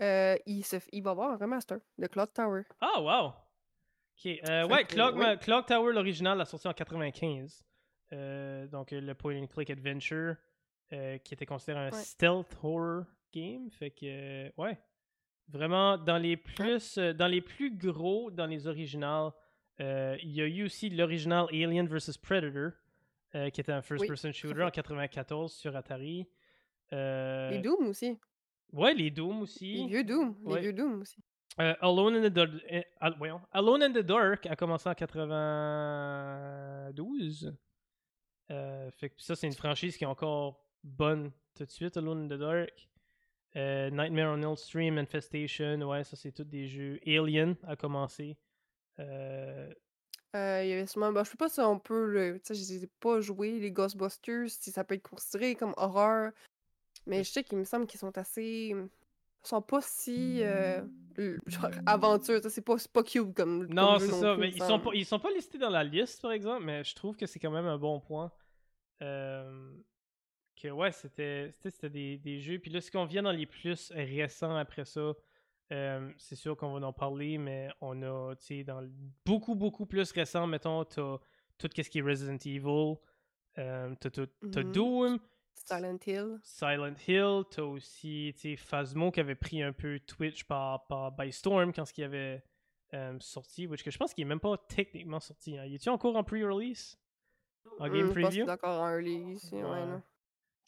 [0.00, 0.76] il, se...
[0.92, 2.62] il va y avoir un remaster de Clock Tower.
[2.80, 3.28] Ah, wow!
[3.28, 7.64] Ok, ouais, Clock, Clock Tower, l'original, a sorti en 95.
[8.10, 10.34] donc, le point and click adventure,
[10.90, 13.70] qui était considéré un stealth horror game.
[13.70, 14.76] Fait que, ouais.
[15.48, 19.30] Vraiment, dans les plus, euh, dans les plus gros, dans les originals,
[19.80, 22.72] euh, il y a eu aussi l'original Alien vs Predator,
[23.34, 26.28] euh, qui était un first-person shooter en 94 sur Atari.
[26.92, 28.18] Les Doom aussi.
[28.72, 29.74] Ouais, les Doom aussi.
[29.74, 30.36] Les vieux Doom.
[30.46, 31.16] Les vieux Doom aussi.
[31.56, 32.50] Alone, in the Dark,
[33.50, 37.52] Alone in the Dark a commencé en 92.
[38.48, 42.38] fait ça, c'est une franchise qui est encore bonne tout de suite, Alone in the
[42.38, 42.88] Dark.
[43.56, 47.00] Euh, Nightmare on Elm Stream, Infestation, ouais, ça c'est tous des jeux.
[47.06, 48.36] Alien a commencé.
[48.98, 49.72] Euh...
[50.36, 52.38] Euh, il y avait sûrement, ben, je sais pas si on peut, le...
[52.40, 56.32] tu sais, je ai pas joué, les Ghostbusters, si ça peut être considéré comme horreur.
[57.06, 58.74] Mais je sais qu'il me semble qu'ils sont assez.
[58.74, 60.42] Ils sont pas si.
[60.42, 60.82] Euh,
[61.46, 63.66] genre, aventure, c'est pas, pas cute comme.
[63.68, 66.32] Non, c'est ça, mais ils sont, pas, ils sont pas listés dans la liste, par
[66.32, 68.30] exemple, mais je trouve que c'est quand même un bon point.
[69.00, 69.72] Euh
[70.60, 72.58] que ouais, c'était des, des, jeux.
[72.58, 75.14] Puis là, ce qu'on vient dans les plus récents après ça,
[75.72, 78.86] euh, c'est sûr qu'on va en parler, mais on a, tu sais, dans
[79.24, 81.18] beaucoup, beaucoup plus récent, mettons, t'as
[81.58, 82.96] tout ce qui est Resident Evil,
[83.58, 84.72] euh, t'as mm-hmm.
[84.72, 85.18] Doom,
[85.54, 86.38] Silent Hill.
[86.42, 91.12] Silent Hill, t'as aussi, tu sais, Phasmo qui avait pris un peu Twitch par, par
[91.12, 92.42] by Storm quand ce qui avait
[92.94, 95.58] euh, sorti, which que je pense qu'il est même pas techniquement sorti.
[95.58, 95.64] Hein.
[95.66, 96.96] Il est-tu encore en pre-release?
[97.78, 98.30] En game preview?
[98.30, 99.62] Je pense encore en release, ouais.
[99.62, 100.00] ouais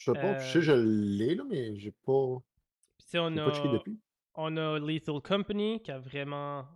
[0.00, 2.38] je sais pas, je sais, euh je l'ai, là, mais j'ai pas.
[2.98, 4.00] Puis on a, depuis.
[4.34, 6.66] on a Lethal Company qui a vraiment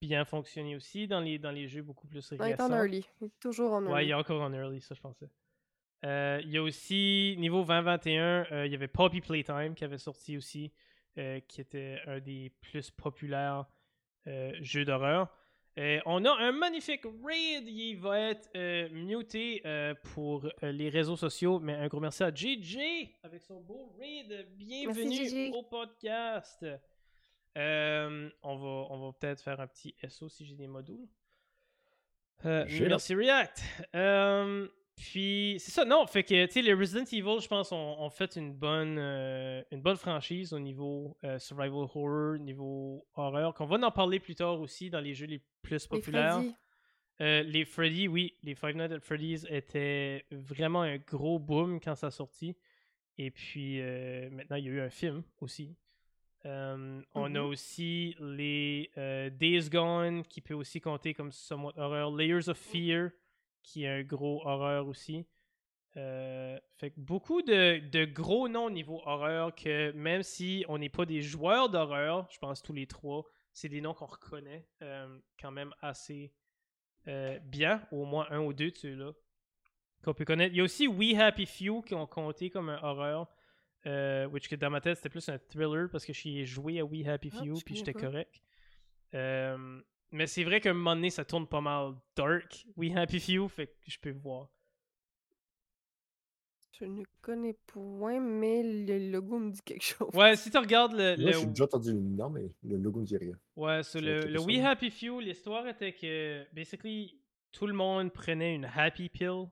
[0.00, 2.44] bien fonctionné aussi dans les, dans les jeux beaucoup plus récents.
[2.44, 3.06] il est en early.
[3.38, 3.94] toujours en early.
[3.94, 5.28] Ouais, il est encore en early, ça, je pensais.
[6.06, 9.98] Euh, il y a aussi, niveau 2021, euh, il y avait Poppy Playtime qui avait
[9.98, 10.72] sorti aussi,
[11.14, 13.66] qui était un des plus populaires
[14.60, 15.28] jeux d'horreur.
[15.76, 17.66] Euh, on a un magnifique raid.
[17.66, 21.58] Il va être euh, muté euh, pour les réseaux sociaux.
[21.58, 22.78] Mais un gros merci à JJ
[23.22, 24.46] avec son beau raid.
[24.56, 26.64] Bienvenue au podcast.
[27.56, 31.08] on va, on va peut-être faire un petit SO si j'ai des modules.
[32.44, 33.62] merci React.
[34.96, 38.36] Puis c'est ça, non, fait que tu sais, les Resident Evil, je pense, ont, fait
[38.36, 43.76] une bonne, euh, une bonne franchise au niveau euh, survival horror, niveau horreur, qu'on va
[43.84, 46.38] en parler plus tard aussi dans les jeux les plus populaires.
[46.38, 46.56] Les Freddy,
[47.20, 51.96] euh, les Freddy oui, les Five Nights at Freddy's étaient vraiment un gros boom quand
[51.96, 52.56] ça sortit.
[53.18, 53.80] Et puis
[54.30, 55.76] maintenant, il y a eu un film aussi.
[56.46, 57.46] Euh, on a Mhm.
[57.46, 58.90] aussi les
[59.32, 62.10] Days Gone, qui peut aussi compter comme somewhat horreur.
[62.10, 63.10] Layers of Fear,
[63.64, 65.26] qui est un gros horreur aussi.
[65.96, 70.78] Euh, fait que beaucoup de, de gros noms au niveau horreur que même si on
[70.78, 74.66] n'est pas des joueurs d'horreur, je pense tous les trois, c'est des noms qu'on reconnaît
[74.82, 76.32] euh, quand même assez
[77.06, 79.12] euh, bien, au moins un ou deux de ceux-là
[80.02, 80.52] qu'on peut connaître.
[80.52, 83.28] Il y a aussi We Happy Few qui ont compté comme un horreur,
[84.32, 86.84] which que dans ma tête c'était plus un thriller parce que j'y ai joué à
[86.84, 88.42] We Happy Ah, Few puis j'étais correct.
[90.14, 93.48] Mais c'est vrai qu'à un moment donné ça tourne pas mal dark, We Happy Few,
[93.48, 94.48] fait que je peux voir.
[96.78, 100.10] Je ne connais point, mais le logo me dit quelque chose.
[100.12, 103.00] Ouais, si tu regardes le, Moi, le- j'ai déjà entendu le nom, mais le logo
[103.00, 103.34] me dit rien.
[103.56, 104.58] Ouais, sur le, le We.
[104.60, 107.16] Happy Few, l'histoire était que, basically,
[107.52, 109.46] tout le monde prenait une Happy Pill.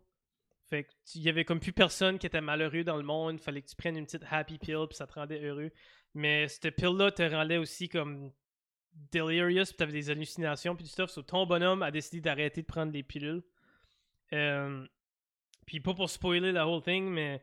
[0.69, 3.39] Fait que tu- il y avait comme plus personne qui était malheureux dans le monde.
[3.41, 5.71] Fallait que tu prennes une petite Happy Pill, puis ça te rendait heureux.
[6.15, 8.33] Mais cette pill-là te rendait aussi comme
[9.13, 11.11] delirious, puis t'avais des hallucinations, puis du stuff.
[11.11, 13.43] So, ton bonhomme a décidé d'arrêter de prendre des pilules.
[14.33, 14.87] Euh,
[15.67, 17.43] puis pas pour spoiler la whole thing, mais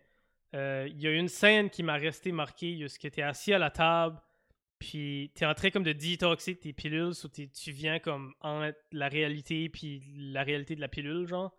[0.56, 2.88] euh, il y a une scène qui m'a resté marquée.
[2.88, 4.20] Ce que t'es assis à la table,
[4.80, 9.10] puis t'es en train comme de détoxer tes pilules, so tu viens comme entre la
[9.10, 11.54] réalité puis la réalité de la pilule, genre.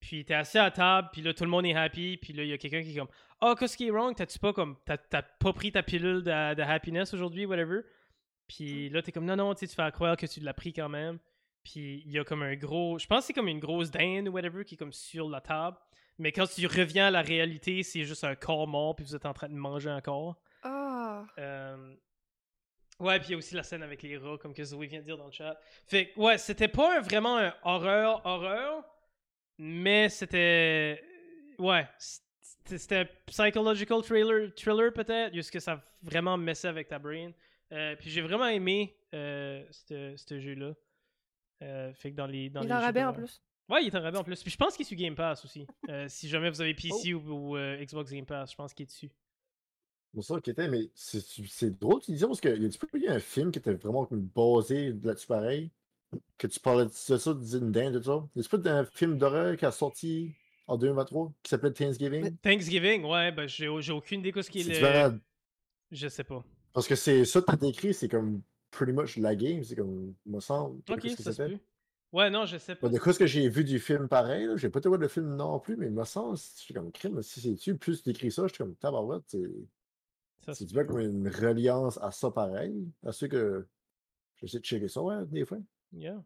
[0.00, 2.42] Puis t'es assis à la table, puis là tout le monde est happy, puis là
[2.42, 3.08] il y a quelqu'un qui est comme
[3.42, 4.14] Oh, qu'est-ce qui est wrong?
[4.14, 7.82] T'as-tu pas comme t'as, pas pris ta pilule de happiness aujourd'hui, whatever?
[8.50, 11.18] Puis là t'es comme non, non, tu fais croire que tu l'as pris quand même.
[11.62, 14.26] Puis il y a comme un gros, je pense que c'est comme une grosse dinde
[14.28, 15.76] ou whatever qui est comme sur la table.
[16.18, 19.24] Mais quand tu reviens à la réalité, c'est juste un corps mort, puis vous êtes
[19.24, 20.36] en train de manger un corps.
[20.64, 21.24] Ah!
[21.38, 21.94] Euh,
[22.98, 24.98] Ouais, puis il y a aussi la scène avec les rats, comme que Zoé vient
[25.00, 25.58] de dire dans le chat.
[25.86, 28.84] Fait que, ouais, c'était pas un- vraiment un horreur, horreur,
[29.56, 31.02] mais c'était.
[31.58, 31.86] Ouais,
[32.66, 37.30] c'était un psychological thriller, thriller peut-être, juste que ça vraiment messé avec ta brain.
[37.72, 40.74] Euh, puis j'ai vraiment aimé euh, ce ce jeu-là.
[41.62, 42.50] Euh, fait que dans les.
[42.50, 43.42] Dans Il est en rabais en plus.
[43.68, 44.42] Ouais, il est en rabais en plus.
[44.42, 45.66] Puis je pense qu'il est sur Game Pass aussi.
[45.88, 48.84] Euh, si jamais vous avez PC ou, ou, euh, Xbox Game Pass, je pense qu'il
[48.84, 49.10] est dessus.
[50.14, 52.68] C'est ça qui était, mais c'est c'est drôle, tu disais, parce qu'il y a un
[52.68, 55.70] petit peu il y a un film qui était vraiment comme basé là-dessus pareil?
[56.36, 58.28] Que tu parlais de ça, de Zindan, de ça?
[58.34, 60.34] Il y a pas un film d'horreur qui a sorti
[60.66, 62.36] en 2023 qui s'appelait Thanksgiving?
[62.38, 65.20] Thanksgiving, ouais, ben j'ai j'ai aucune idée de ce qui est C'est le.
[65.92, 66.44] Je sais pas.
[66.72, 70.14] Parce que c'est ça que t'as décrit, c'est comme pretty much la game, c'est comme,
[70.26, 70.80] me semble.
[70.88, 71.58] Ok, que ça se.
[72.12, 72.88] Ouais, non, je sais pas.
[72.88, 75.00] Bah, de quoi ce que j'ai vu du film pareil, là, j'ai pas été voir
[75.00, 78.02] le film non plus, mais il me semble, je suis comme crime, si c'est-tu, plus
[78.02, 79.48] décrit ça, je suis comme tabarouette, c'est
[80.52, 83.66] c'est du comme une reliance à ça pareil, à ceux que
[84.36, 85.58] j'essaie de checker ça, ouais, des fois.
[85.92, 86.24] Yeah.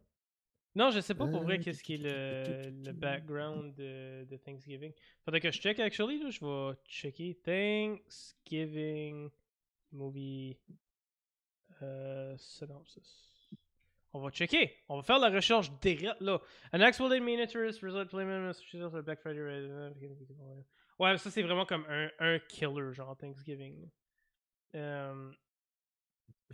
[0.73, 4.37] Non, je sais pas pour vrai Euh, qu'est-ce qui est le, le background de, de
[4.37, 4.91] Thanksgiving.
[5.23, 6.29] Faudrait que je check, actually, là.
[6.29, 9.29] Je vais checker Thanksgiving
[9.95, 10.57] movie
[11.81, 13.49] euh, synopsis.
[14.13, 14.71] On va checker.
[14.87, 16.39] On va faire la recherche direct là.
[16.71, 19.41] An exploded miniatures result playment Massachusetts Black Friday.
[19.41, 20.65] right?
[20.97, 23.89] Ouais, ça c'est vraiment comme un, un killer, genre Thanksgiving.
[24.73, 25.31] Euh,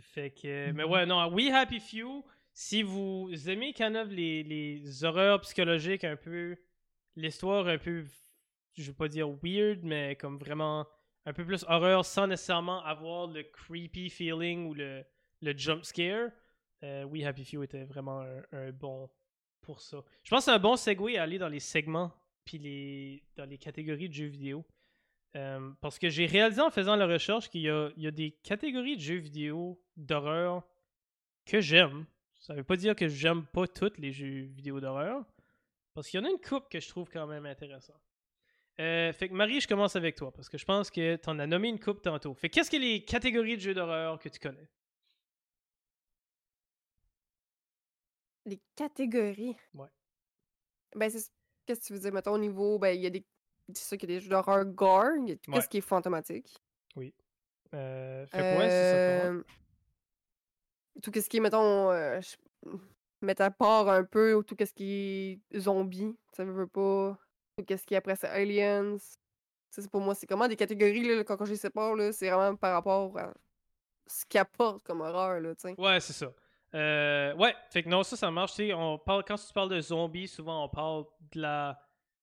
[0.00, 0.72] fait que.
[0.72, 6.04] Mais ouais, non, We Happy Few, si vous aimez kind of les, les horreurs psychologiques
[6.04, 6.56] un peu,
[7.14, 8.04] l'histoire un peu,
[8.74, 10.86] je veux pas dire weird, mais comme vraiment
[11.24, 15.04] un peu plus horreur sans nécessairement avoir le creepy feeling ou le,
[15.40, 16.30] le jump scare,
[16.82, 19.08] euh, We Happy Few était vraiment un, bon
[19.60, 20.02] pour ça.
[20.24, 22.12] Je pense que c'est un bon segue à aller dans les segments
[22.44, 24.64] puis les, dans les catégories de jeux vidéo.
[25.36, 28.96] Euh, parce que j'ai réalisé en faisant la recherche qu'il y y a des catégories
[28.96, 30.62] de jeux vidéo d'horreur
[31.46, 32.06] que j'aime.
[32.34, 35.24] Ça veut pas dire que j'aime pas toutes les jeux vidéo d'horreur.
[35.94, 37.94] Parce qu'il y en a une coupe que je trouve quand même intéressant.
[38.80, 41.38] Euh, fait que Marie, je commence avec toi parce que je pense que tu en
[41.38, 42.34] as nommé une coupe tantôt.
[42.34, 44.68] Fait que qu'est-ce que les catégories de jeux d'horreur que tu connais?
[48.46, 49.56] Les catégories?
[49.74, 49.88] Ouais.
[50.96, 51.30] Ben, c'est
[51.66, 52.12] qu'est-ce que tu veux dire?
[52.12, 53.24] Mettons, au niveau, ben, il y a des.
[53.74, 55.12] C'est sûr qu'il y a des jeux d'horreur gore.
[55.22, 55.60] Il y a tout Ouais.
[55.60, 56.56] ce qui est fantomatique.
[57.74, 59.06] euh, Fait que ouais, c'est ça.
[59.24, 59.40] pour moi.
[59.40, 59.44] Euh,
[61.02, 62.70] Tout ce qui est, mettons, euh, je-
[63.22, 66.14] mettre à part un peu ou tout ce qui est zombie.
[66.36, 67.18] Ça veut pas.
[67.56, 68.96] Tout ce qui après ça, aliens?
[69.70, 72.30] C'est pour moi, c'est comment des catégories, là, quand, quand je les sépare, là, c'est
[72.30, 73.32] vraiment par rapport à
[74.06, 75.52] ce qu'ils apportent comme horreur, là.
[75.78, 76.32] Ouais, c'est ça.
[76.74, 78.52] Euh, ouais, fait que non, ça, ça marche.
[78.58, 81.78] On parle, quand tu parles de zombies, souvent on parle de la.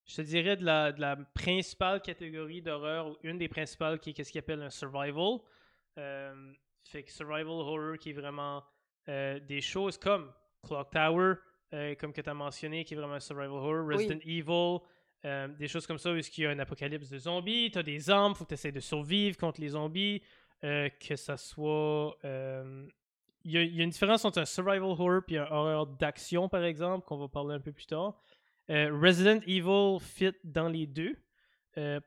[0.06, 4.10] Je te dirais de la, de la principale catégorie d'horreur, ou une des principales qui
[4.10, 5.40] est ce qu'ils appelle un survival.
[6.00, 8.64] Euh, fait que survival horror qui est vraiment
[9.08, 10.32] euh, des choses comme
[10.64, 11.36] Clock Tower,
[12.00, 13.96] comme que tu as mentionné, qui est vraiment un survival horror, Oui.
[13.96, 14.80] Resident Evil,
[15.26, 17.84] euh, des choses comme ça, où il y a un apocalypse de zombies, tu as
[17.84, 20.22] des armes, faut que tu essaies de survivre contre les zombies.
[20.66, 22.18] euh, que ça soit.
[22.26, 22.86] euh,
[23.46, 27.06] Il y, a- une différence entre un survival horror et un horreur d'action, par exemple,
[27.08, 28.22] qu'on va parler un peu plus tard.
[28.68, 31.16] Resident Evil fit dans les deux.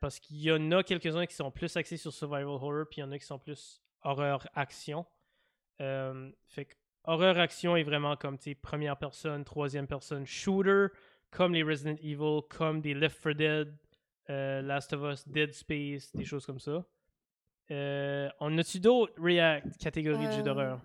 [0.00, 3.04] parce qu'il y en a quelques-uns qui sont plus axés sur survival horror, puis il
[3.04, 5.06] y en a qui sont plus horreur action.
[5.78, 10.88] Fait que horreur action est vraiment comme tu première personne, troisième personne shooter,
[11.32, 13.76] comme les Resident Evil, comme des Left 4 Dead,
[14.30, 16.86] euh, Last of Us, Dead Space, des choses comme ça.
[17.72, 20.80] Euh, on a-tu d'autres React catégories de jeux Euh, d'horreur?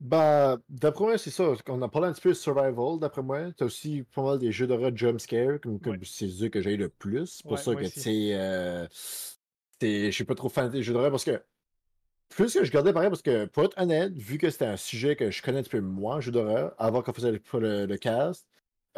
[0.00, 1.52] Bah, d'après moi, c'est ça.
[1.68, 3.52] On a parlé un petit peu de survival, d'après moi.
[3.56, 6.02] T'as aussi pas mal des jeux d'horreur jumpscare, comme, comme Ouais.
[6.04, 7.26] c'est ceux que j'ai le plus.
[7.36, 8.88] C'est pour Ouais, ça que, tu sais, euh,
[9.80, 11.42] je suis pas trop fan des jeux d'horreur parce que
[12.30, 15.16] plus que je gardais pareil, parce que pour être honnête, vu que c'était un sujet
[15.16, 17.98] que je connais un petit peu moins, jeux d'horreur, avant qu'on faisait le, le- le
[17.98, 18.48] cast,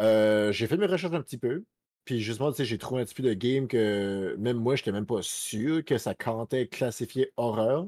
[0.00, 1.64] euh, j'ai fait mes recherches un petit peu.
[2.04, 4.92] Puis justement, tu sais, j'ai trouvé un petit peu de game que même moi, j'étais
[4.92, 7.86] même pas sûr que ça comptait classifié horreur.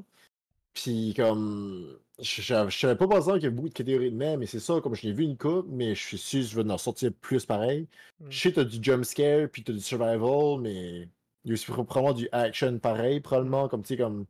[0.73, 1.97] Puis comme.
[2.19, 4.59] Je savais pas par exemple qu'il y avait beaucoup de catégories de même, mais c'est
[4.59, 6.77] ça, comme je l'ai vu une coupe, mais je suis sûr que je vais en
[6.79, 7.87] sortir plus pareil.
[8.19, 8.25] Mm.
[8.31, 11.01] Je sais que t'as du jumpscare, puis t'as du survival, mais
[11.43, 14.25] il y a aussi probablement du action pareil, probablement, comme tu sais, comme.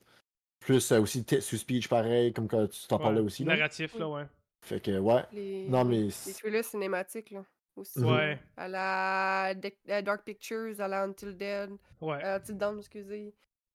[0.60, 3.46] Plus euh, aussi text to speech pareil, comme quand tu t'en parlais Ouais, aussi.
[3.46, 3.56] Là.
[3.56, 4.24] Narratif, là, ouais.
[4.62, 5.24] Fait que, ouais.
[5.32, 6.08] Les, Non, mais.
[6.26, 7.46] les thrillers cinématiques, là.
[7.78, 8.00] Aussi.
[8.00, 9.54] Ouais, À la
[9.88, 11.70] à Dark Pictures, à la Until Dead,
[12.02, 12.22] ouais.
[12.24, 13.34] à Until Dawn, excusez.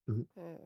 [0.09, 0.57] Euh,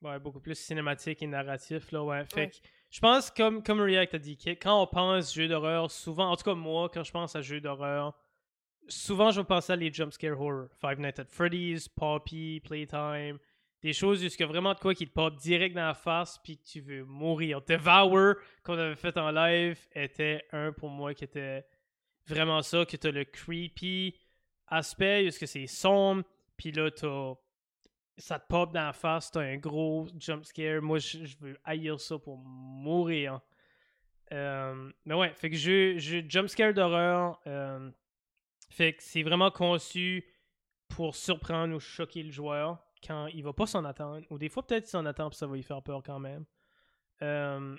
[0.00, 2.24] Ouais, beaucoup plus cinématique et narratif, là, ouais.
[2.24, 2.48] Fait Ouais.
[2.50, 2.56] que
[2.90, 6.42] je pense, comme, comme React a dit, quand on pense jeu d'horreur, souvent, en tout
[6.42, 8.12] cas moi, quand je pense à jeu d'horreur,
[8.88, 10.66] souvent je vais penser à les jumpscare horror.
[10.80, 13.38] Five Nights at Freddy's, Poppy, Playtime,
[13.80, 16.64] des choses jusqu'à vraiment de quoi qui te pop direct dans la face puis que
[16.64, 17.60] tu veux mourir.
[17.62, 21.64] Devour, qu'on avait fait en live, était un pour moi qui était
[22.26, 24.16] vraiment ça, que t'as le creepy
[24.68, 26.24] aspect, parce que c'est sombre,
[26.56, 27.34] puis là t'as
[28.18, 30.82] ça te pop dans la face, t'as un gros jump scare.
[30.82, 33.40] Moi, je, veux haïr ça pour mourir.
[34.32, 37.40] Euh, mais ouais, fait que je, je jump scare d'horreur.
[37.46, 37.90] euh,
[38.70, 40.24] fait que c'est vraiment conçu
[40.88, 44.26] pour surprendre ou choquer le joueur quand il va pas s'en attendre.
[44.30, 46.44] Ou des fois, peut-être s'en attend puis ça va lui faire peur quand même.
[47.20, 47.76] Euh,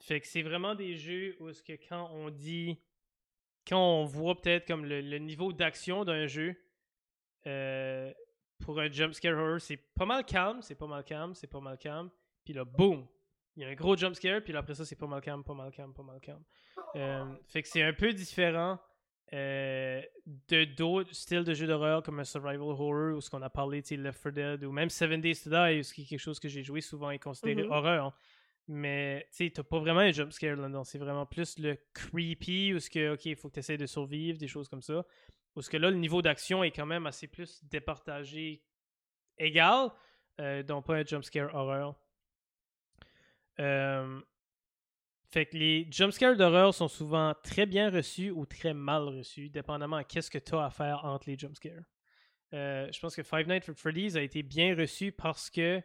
[0.00, 2.78] fait que c'est vraiment des jeux où est-ce que quand on dit
[3.66, 6.54] quand on voit peut-être comme le, le niveau d'action d'un jeu,
[7.46, 8.12] euh,
[8.64, 11.76] pour un jumpscare horror, c'est pas mal calme, c'est pas mal calme, c'est pas mal
[11.78, 12.10] calme.
[12.44, 13.06] Puis là, boum!
[13.56, 15.54] Il y a un gros jumpscare, puis là, après ça, c'est pas mal calme, pas
[15.54, 16.42] mal calme, pas mal calme.
[16.96, 18.78] Euh, fait que c'est un peu différent
[19.32, 20.02] euh,
[20.48, 23.82] de d'autres styles de jeux d'horreur comme un survival horror ou ce qu'on a parlé,
[23.82, 26.18] tu sais, Left 4 Dead ou même Seven Days to Die, ce qui est quelque
[26.20, 27.70] chose que j'ai joué souvent et considéré Mhm.
[27.72, 28.16] horreur.
[28.66, 30.84] Mais tu sais, t'as pas vraiment un jumpscare là-dedans.
[30.84, 33.86] C'est vraiment plus le creepy ou ce que, ok, il faut que tu essaies de
[33.86, 35.04] survivre, des choses comme ça.
[35.54, 38.64] Parce que là, le niveau d'action est quand même assez plus départagé
[39.38, 39.90] égal,
[40.40, 41.94] euh, donc pas un jumpscare horreur.
[43.60, 44.20] Euh,
[45.30, 49.96] fait que les jumpscares d'horreur sont souvent très bien reçus ou très mal reçus, dépendamment
[49.96, 51.82] à qu'est-ce que tu as à faire entre les jumpscares.
[52.52, 55.82] Euh, je pense que Five Nights at Freddy's a été bien reçu parce que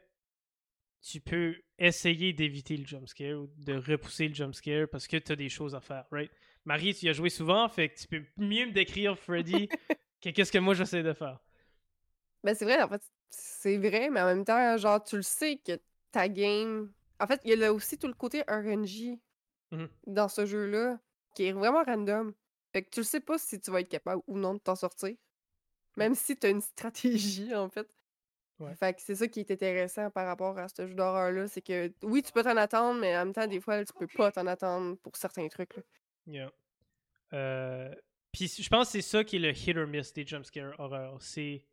[1.02, 5.36] tu peux essayer d'éviter le jumpscare ou de repousser le jumpscare parce que tu as
[5.36, 6.32] des choses à faire, right?
[6.66, 9.70] Marie, tu y as joué souvent, fait que tu peux mieux me décrire Freddy
[10.22, 11.40] que qu'est-ce que moi j'essaie de faire?
[12.44, 15.58] Ben, c'est vrai, en fait, c'est vrai, mais en même temps, genre, tu le sais
[15.58, 15.80] que
[16.12, 16.92] ta game.
[17.20, 19.20] En fait, il y a aussi tout le côté RNG
[19.72, 19.88] Mhm.
[20.08, 21.00] dans ce jeu-là,
[21.36, 22.34] qui est vraiment random.
[22.74, 24.76] Fait que tu le sais pas si tu vas être capable ou non de t'en
[24.76, 25.16] sortir.
[25.98, 27.88] Même si tu as une stratégie, en fait.
[28.60, 28.76] Ouais.
[28.76, 31.48] Fait que c'est ça qui est intéressant par rapport à ce jeu d'horreur-là.
[31.48, 34.08] C'est que oui, tu peux t'en attendre, mais en même temps, des fois, tu peux
[34.08, 35.76] pas t'en attendre pour certains trucs.
[35.78, 35.84] là.
[36.28, 36.52] Yeah.
[37.34, 37.94] Euh,
[38.32, 41.22] Puis je pense que c'est ça qui est le hit or miss des jumpscare horreur.
[41.22, 41.64] C'est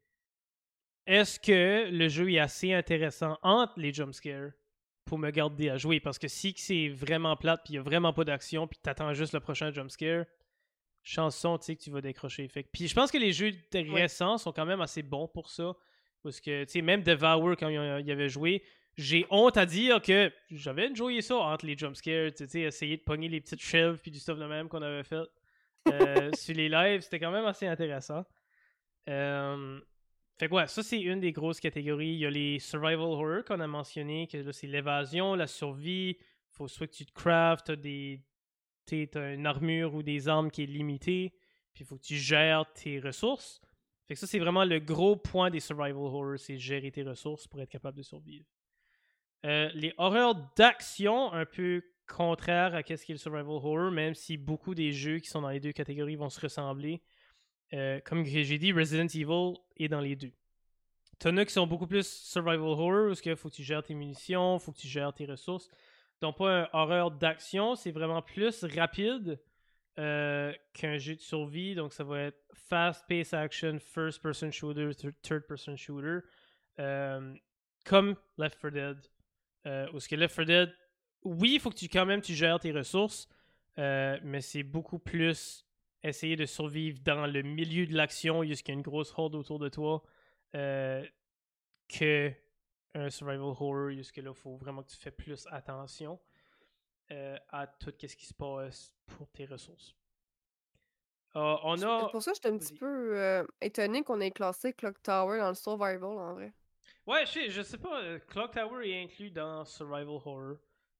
[1.06, 4.50] est-ce que le jeu est assez intéressant entre les jumpscares
[5.04, 6.00] pour me garder à jouer?
[6.00, 9.12] Parce que si c'est vraiment plate, puis il n'y a vraiment pas d'action, puis t'attends
[9.14, 10.24] juste le prochain jumpscare,
[11.02, 12.48] chanson, tu sais que tu vas décrocher.
[12.48, 15.74] Fait Puis je pense que les jeux récents sont quand même assez bons pour ça.
[16.26, 18.64] Parce que, tu sais, même Devour, quand il y avait joué,
[18.96, 23.02] j'ai honte à dire que j'avais enjoyé ça entre les jumpscares, tu sais, essayer de
[23.02, 25.22] pogner les petites shelves puis du stuff de même qu'on avait fait
[25.88, 28.24] euh, sur les lives, c'était quand même assez intéressant.
[29.08, 29.78] Euh,
[30.36, 32.14] fait que ouais, ça c'est une des grosses catégories.
[32.14, 36.18] Il y a les survival horror qu'on a mentionné, que là c'est l'évasion, la survie.
[36.50, 38.20] Faut soit que tu te craftes, des.
[38.86, 41.34] T'as une armure ou des armes qui est limitée,
[41.72, 43.60] puis il faut que tu gères tes ressources.
[44.06, 47.48] Fait que ça, c'est vraiment le gros point des survival horror, c'est gérer tes ressources
[47.48, 48.46] pour être capable de survivre.
[49.44, 54.36] Euh, les horreurs d'action, un peu contraire à ce qu'est le survival horror, même si
[54.36, 57.02] beaucoup des jeux qui sont dans les deux catégories vont se ressembler.
[57.72, 60.32] Euh, comme que j'ai dit, Resident Evil est dans les deux.
[61.18, 63.94] T'en as qui sont beaucoup plus survival horror, parce qu'il faut que tu gères tes
[63.94, 65.68] munitions, faut que tu gères tes ressources.
[66.20, 69.40] Donc, pas un horreur d'action, c'est vraiment plus rapide
[69.98, 71.74] euh, qu'un jeu de survie.
[71.74, 74.90] Donc, ça va être fast-paced action, first-person shooter,
[75.22, 76.20] third-person shooter.
[76.78, 77.34] Euh,
[77.84, 78.98] comme Left 4 Dead.
[79.66, 80.74] Euh, que Left 4 Dead,
[81.22, 83.28] oui, il faut que tu quand même tu gères tes ressources,
[83.78, 85.64] euh, mais c'est beaucoup plus
[86.02, 90.02] essayer de survivre dans le milieu de l'action, jusqu'à une grosse horde autour de toi,
[90.52, 92.32] que
[92.94, 96.18] un survival horror, jusque là, il faut vraiment que tu fais plus attention
[97.10, 99.94] euh, à tout ce qui se passe pour tes ressources.
[101.36, 102.08] Euh, on a.
[102.08, 105.54] Pour ça, j'étais un petit peu euh, étonnée qu'on ait classé Clock Tower dans le
[105.54, 106.52] survival en vrai.
[107.06, 110.56] Ouais, je sais, je sais pas, Clock Tower est inclus dans Survival Horror.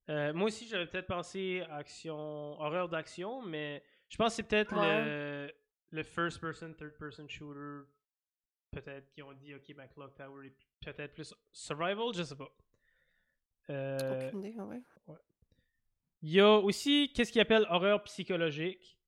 [0.09, 5.51] Moi aussi, j'avais peut-être pensé action, horreur d'action, mais je pense que c'est peut-être le,
[5.90, 7.88] le first person, third person shooter.
[8.71, 12.53] Peut-être qu'ils ont dit, ok, ben Clock Tower est peut-être plus survival, je sais pas.
[13.71, 14.83] Euh, Aucune idée en vrai.
[16.22, 18.98] Il y a aussi, qu'est-ce qu'ils appellent horreur psychologique?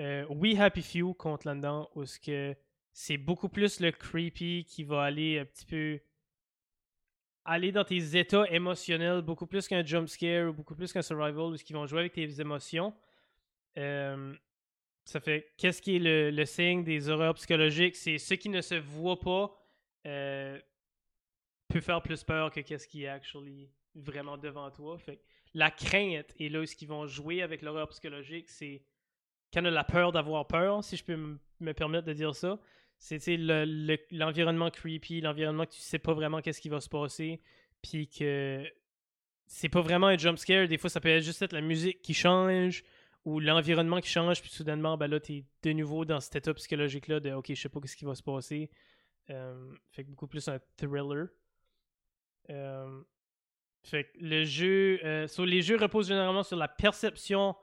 [0.00, 2.56] Euh, We Happy Few compte là-dedans, où ce que
[2.92, 6.00] c'est beaucoup plus le creepy qui va aller un petit peu
[7.44, 11.52] aller dans tes états émotionnels, beaucoup plus qu'un jump scare ou beaucoup plus qu'un survival,
[11.52, 12.94] où ce qu'ils vont jouer avec tes émotions.
[13.78, 14.34] Euh,
[15.04, 17.96] ça fait, qu'est-ce qui est le, le signe des horreurs psychologiques?
[17.96, 19.58] C'est ce qui ne se voit pas
[20.06, 20.60] euh,
[21.68, 24.98] peut faire plus peur que qu'est-ce qui est actually vraiment devant toi.
[24.98, 25.20] Fait
[25.54, 28.82] la crainte est là ce qu'ils vont jouer avec l'horreur psychologique, c'est
[29.52, 32.58] quand on a la peur d'avoir peur, si je peux me permettre de dire ça.
[32.98, 33.36] C'est
[34.10, 37.40] l'environnement creepy, l'environnement que tu sais pas vraiment qu'est-ce qui va se passer,
[37.80, 38.64] puis que
[39.46, 40.66] c'est pas vraiment un jump scare.
[40.66, 42.82] Des fois, ça peut être juste être la musique qui change
[43.24, 47.20] ou l'environnement qui change, puis soudainement, ben là, t'es de nouveau dans cet état psychologique-là
[47.20, 48.70] de OK, je sais pas qu'est-ce qui va se passer.
[49.30, 51.28] Euh, fait beaucoup plus un thriller.
[52.50, 53.02] Euh,
[53.88, 55.00] fait que le jeu.
[55.04, 57.56] euh, les jeux reposent généralement sur la perception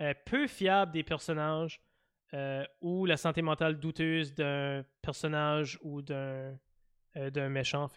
[0.00, 1.80] euh, peu fiable des personnages
[2.32, 6.58] euh, ou la santé mentale douteuse d'un personnage ou d'un
[7.48, 7.88] méchant.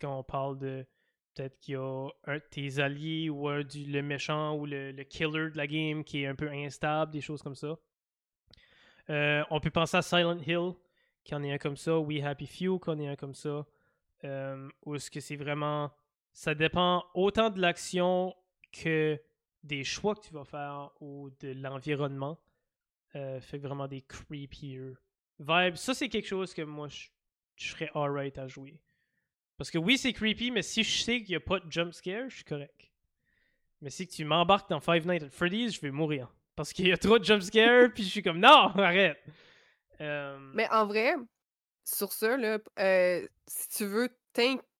[0.00, 0.86] Quand on parle de.
[1.34, 4.90] Peut-être qu'il y a un de tes alliés ou un du, le méchant ou le,
[4.92, 7.76] le killer de la game qui est un peu instable, des choses comme ça.
[9.08, 10.72] On peut penser à Silent Hill,
[11.24, 11.98] qui en est un comme ça.
[11.98, 13.66] We Happy Few, qui en est un comme ça.
[14.86, 15.90] Où est-ce que c'est vraiment.
[16.36, 18.36] Ça dépend autant de l'action
[18.70, 19.18] que
[19.62, 22.38] des choix que tu vas faire ou de l'environnement.
[23.14, 24.92] Euh, fait vraiment des creepier
[25.38, 25.76] vibes.
[25.76, 27.06] Ça, c'est quelque chose que moi, je,
[27.56, 28.82] serais alright à jouer.
[29.56, 31.94] Parce que oui, c'est creepy, mais si je sais qu'il n'y a pas de jump
[31.94, 32.92] scare, je suis correct.
[33.80, 36.30] Mais si tu m'embarques dans Five Nights at Freddy's, je vais mourir.
[36.54, 39.24] Parce qu'il y a trop de jump scare, puis je suis comme non, arrête.
[40.02, 41.14] Euh, Mais en vrai,
[41.82, 44.10] sur ça, là, euh, si tu veux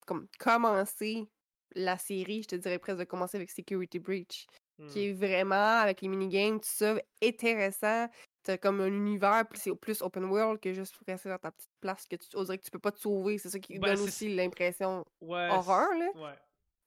[0.04, 1.26] comme commencer
[1.76, 4.46] la série, je te dirais presque de commencer avec Security Breach,
[4.88, 8.08] qui est vraiment, avec les minigames, tout ça, intéressant.
[8.42, 12.06] T'as comme un univers plus, plus open world que juste rester dans ta petite place
[12.06, 13.38] que tu on dirait que tu peux pas te sauver.
[13.38, 16.10] C'est ça qui Ben, donne aussi l'impression Ouais, horreur, c'est- là.
[16.30, 16.38] Ouais.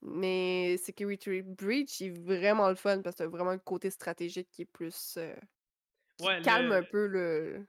[0.01, 4.61] Mais Security Breach est vraiment le fun parce que t'as vraiment un côté stratégique qui
[4.61, 5.15] est plus.
[5.17, 5.35] euh,
[6.17, 7.65] qui Ouais, calme le- un peu le.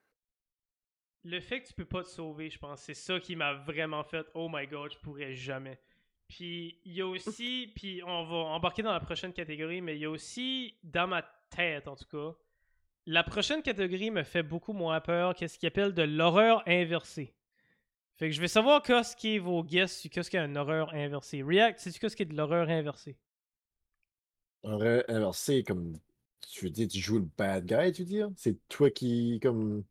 [1.25, 4.03] Le fait que tu peux pas te sauver, je pense, c'est ça qui m'a vraiment
[4.05, 5.79] fait Oh my god, je pourrais jamais.
[6.31, 10.01] Puis il y a aussi, puis on va embarquer dans la prochaine catégorie, mais il
[10.01, 12.37] y a aussi, dans ma tête en tout cas,
[13.07, 17.35] la prochaine catégorie me fait beaucoup moins peur qu'est-ce qu'ils appellent de l'horreur inversée.
[18.15, 20.95] Fait que je vais savoir qu'est-ce qui est vos guesses sur qu'est-ce qu'est une horreur
[20.95, 21.43] inversée.
[21.43, 23.17] React, sais-tu qu'est-ce qui est de l'horreur inversée?
[24.63, 25.99] Alors, c'est comme.
[26.53, 28.31] Tu veux dire, tu joues le bad guy, tu veux dire?
[28.37, 29.83] C'est toi qui, comme.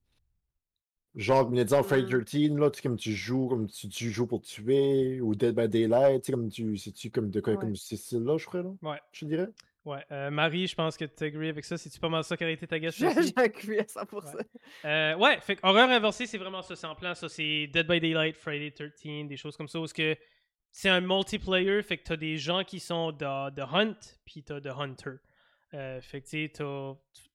[1.16, 2.24] Genre, comme il a dit en Friday Mm.
[2.26, 5.68] 13, là, tu, comme tu joues, comme tu, tu joues pour tuer, ou Dead by
[5.68, 6.78] Daylight, tu sais, comme tu.
[6.78, 7.60] C'est-tu comme de quoi, Ouais.
[7.60, 8.72] comme ce style-là, je crois, là?
[8.84, 9.00] Ouais.
[9.12, 9.48] Je dirais?
[9.86, 10.04] Ouais.
[10.12, 11.78] euh, Marie, je pense que tu agree avec ça.
[11.78, 12.96] C'est-tu pas mal ça qui aurait été ta guess?
[12.98, 13.34] J'ai aussi?
[13.38, 14.36] agree à 100%.
[14.36, 14.44] Ouais.
[14.86, 16.76] Euh, ouais, fait que horreur inversée, c'est vraiment ça.
[16.76, 17.28] C'est en plan, ça.
[17.28, 19.80] C'est Dead by Daylight, Friday 13, des choses comme ça.
[19.80, 20.16] Où est-ce que
[20.72, 23.96] c'est un multiplayer, fait que t'as des gens qui sont de, de Hunt,
[24.26, 25.12] puis t'as de Hunter.
[25.74, 26.94] Euh, fait que tu sais, t'as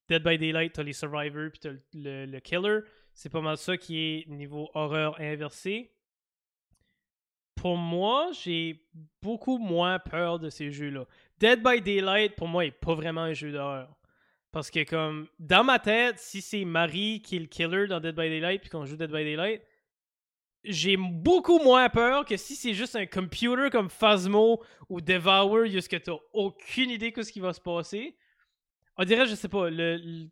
[0.09, 2.81] Dead by Daylight, t'as les Survivors, puis t'as le, le- le Killer.
[3.15, 5.93] C'est pas mal ça qui est niveau horreur inversée.
[7.55, 8.85] Pour moi, j'ai
[9.23, 11.07] beaucoup moins peur de ces jeux-là.
[11.39, 13.97] Dead by Daylight, pour moi, est pas vraiment un jeu d'horreur.
[14.51, 18.15] Parce que comme dans ma tête, si c'est Marie qui est le killer dans Dead
[18.15, 19.63] by Daylight puis qu'on joue Dead by Daylight,
[20.65, 26.01] j'ai beaucoup moins peur que si c'est juste un computer comme Phasmo ou Devour, jusque
[26.03, 28.17] t'as aucune idée de ce qui va se passer.
[28.97, 29.69] On dirait, je sais pas,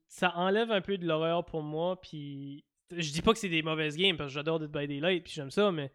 [0.09, 2.01] ça enlève un peu de l'horreur pour moi.
[2.01, 2.65] Puis
[2.97, 5.33] je dis pas que c'est des mauvaises games parce que j'adore Dead by Daylight puis
[5.33, 5.91] j'aime ça, mais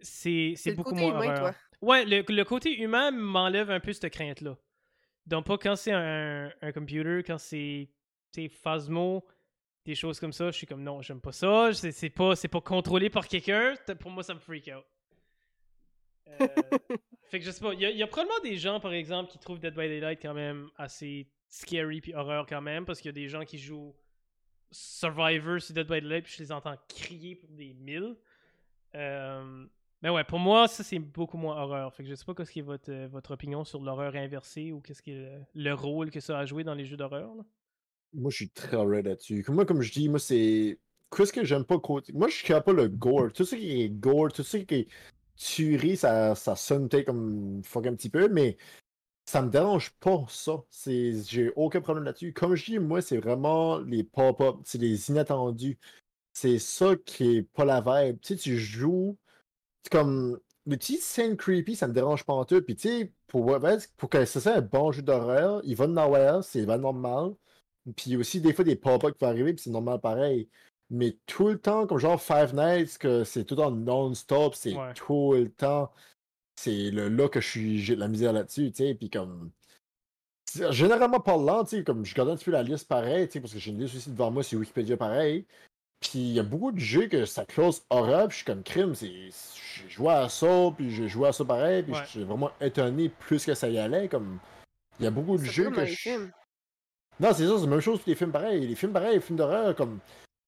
[0.00, 1.54] c'est C'est beaucoup côté moins humain, toi.
[1.80, 4.56] Ouais, le, le côté humain m'enlève un peu cette crainte-là.
[5.26, 7.88] Donc, pas quand c'est un, un computer, quand c'est
[8.62, 9.26] Phasmo,
[9.84, 11.72] des choses comme ça, je suis comme non, j'aime pas ça.
[11.72, 13.74] C'est c'est pas, c'est pas contrôlé par quelqu'un.
[13.98, 14.84] Pour moi, ça me freak out.
[16.28, 16.46] Euh,
[17.30, 17.72] fait que je sais pas.
[17.72, 20.34] Il y, y a probablement des gens, par exemple, qui trouvent Dead by Daylight quand
[20.34, 23.94] même assez scary puis horreur quand même, parce qu'il y a des gens qui jouent
[24.70, 28.16] Survivor sur Dead by Daylight puis je les entends crier pour des mille.
[28.94, 29.66] Euh,
[30.02, 31.94] mais ouais, pour moi, ça c'est beaucoup moins horreur.
[31.94, 34.72] Fait que je sais pas qu'est-ce qui est votre, euh, votre opinion sur l'horreur inversée
[34.72, 37.32] ou qu'est-ce qui est le, le rôle que ça a joué dans les jeux d'horreur.
[38.12, 39.44] Moi, je suis très red là-dessus.
[39.48, 40.78] Moi, comme je dis, moi, c'est.
[41.14, 42.12] Qu'est-ce que j'aime pas côté.
[42.12, 43.32] Moi, je ne pas le gore.
[43.32, 44.88] Tout ce qui est gore, tout ce qui est
[45.36, 48.56] tuerie, ça, ça sonne peut-être comme fuck un petit peu, mais
[49.26, 50.62] ça me dérange pas, ça.
[50.70, 51.22] C'est...
[51.24, 52.32] J'ai aucun problème là-dessus.
[52.32, 55.78] Comme je dis, moi, c'est vraiment les pop-up, c'est les inattendus.
[56.32, 58.20] C'est ça qui est pas la vibe.
[58.20, 59.16] Tu sais, tu joues.
[59.82, 60.38] C'est comme.
[60.68, 62.60] Les petites scènes creepy, ça me dérange pas en tout.
[62.60, 63.56] Puis, tu sais, pour,
[63.96, 67.34] pour que ce soit un bon jeu d'horreur, il va de nowhere, c'est normal.
[67.96, 70.48] Puis aussi, des fois, des pop-up qui vont arriver, puis c'est normal pareil.
[70.90, 74.74] Mais tout le temps, comme genre Five Nights, que c'est tout le temps non-stop, c'est
[74.76, 74.92] Ouais.
[74.94, 75.92] tout le temps.
[76.58, 78.94] C'est le là que je suis, j'ai de la misère là-dessus, tu sais.
[78.94, 79.50] Puis comme.
[80.70, 83.40] Généralement parlant, tu sais, comme je regarde un petit peu la liste pareil, tu sais,
[83.40, 85.44] parce que j'ai une liste aussi devant moi sur Wikipédia pareil.
[86.00, 88.62] Puis il y a beaucoup de jeux que ça close horreur, puis je suis comme
[88.62, 89.10] crime, c'est.
[89.10, 92.00] J'ai joué à ça, puis j'ai joué à ça pareil, puis Ouais.
[92.04, 94.08] je suis vraiment étonné plus que ça y allait.
[94.08, 94.38] Comme.
[94.98, 96.10] Il y a beaucoup de jeux que je.
[97.18, 98.66] Non, c'est ça, c'est la même chose pour les films pareils.
[98.66, 99.98] Les films pareils, les films d'horreur, comme.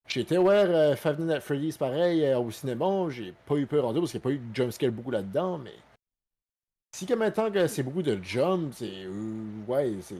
[0.07, 3.67] J'ai été voir euh, Five Nights at Freddy's pareil euh, au cinéma, j'ai pas eu
[3.67, 5.75] peur en tout parce qu'il n'y a pas eu de jumpscare beaucoup là-dedans, mais.
[6.93, 9.05] Si que maintenant que c'est beaucoup de jump, c'est.
[9.05, 10.17] euh, ouais, c'est.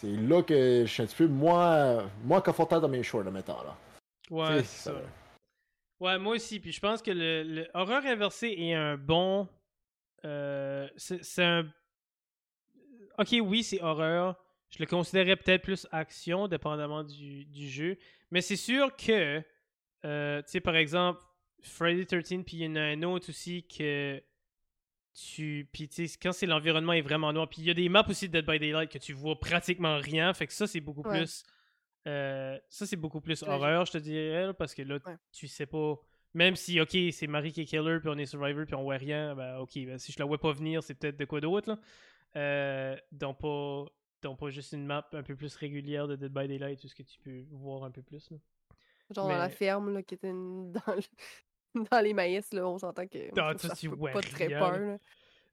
[0.00, 3.32] C'est là que je suis un petit peu moins, moins confortable dans mes choix là
[3.32, 3.76] maintenant là.
[4.30, 5.02] Ouais, c'est ça.
[5.98, 6.60] Ouais, moi aussi.
[6.60, 9.48] Puis je pense que le, le horreur inversé est un bon.
[10.24, 11.66] euh, c'est c'est un.
[13.18, 14.36] Ok, oui, c'est horreur.
[14.70, 17.96] Je le considérais peut-être plus action, dépendamment du, du jeu.
[18.30, 19.42] Mais c'est sûr que,
[20.04, 21.20] euh, tu sais, par exemple,
[21.62, 24.22] Friday 13, puis il y en a un autre aussi que
[25.34, 25.68] tu.
[25.72, 27.48] Puis tu sais, quand c'est l'environnement est vraiment noir.
[27.48, 29.96] Puis il y a des maps aussi de Dead by Daylight que tu vois pratiquement
[29.98, 30.32] rien.
[30.34, 31.18] Fait que ça, c'est beaucoup Ouais.
[31.20, 31.44] plus.
[32.06, 35.16] euh, ça, c'est beaucoup plus Ouais, horreur, je te dirais, parce que là, Ouais.
[35.32, 35.96] tu sais pas.
[36.34, 38.96] Même si, ok, c'est Marie qui est killer, puis on est survivor, puis on voit
[38.96, 41.70] rien, ben ok, ben, si je la vois pas venir, c'est peut-être de quoi d'autre,
[41.70, 41.78] là.
[42.36, 43.84] Euh, donc, pas,
[44.22, 46.94] donc pas juste une map un peu plus régulière de Dead by Daylight, tout ce
[46.94, 48.36] que tu peux voir un peu plus, là.
[49.14, 51.02] Genre dans la ferme, là, qui était une- dans, le-
[51.90, 53.68] dans les maïs, là, on s'entend que Ah, ça,
[54.12, 54.78] pas très peur.
[54.78, 54.98] là.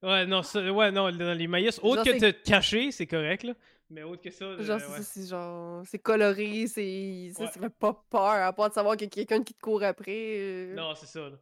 [0.04, 3.44] Ouais, non, ça, ouais, non, dans les maïs, autre Genre, que te cacher, c'est correct,
[3.44, 3.54] là.
[3.90, 4.98] Mais autre que ça, Genre, euh, c'est ouais.
[4.98, 7.52] ça, c'est genre, c'est coloré, c'est, ça, Ouais.
[7.52, 9.84] ça fait pas peur, à part de savoir qu'il y a quelqu'un qui te court
[9.84, 10.12] après.
[10.38, 10.76] euh.
[10.76, 11.30] Non, c'est ça.
[11.30, 11.38] là.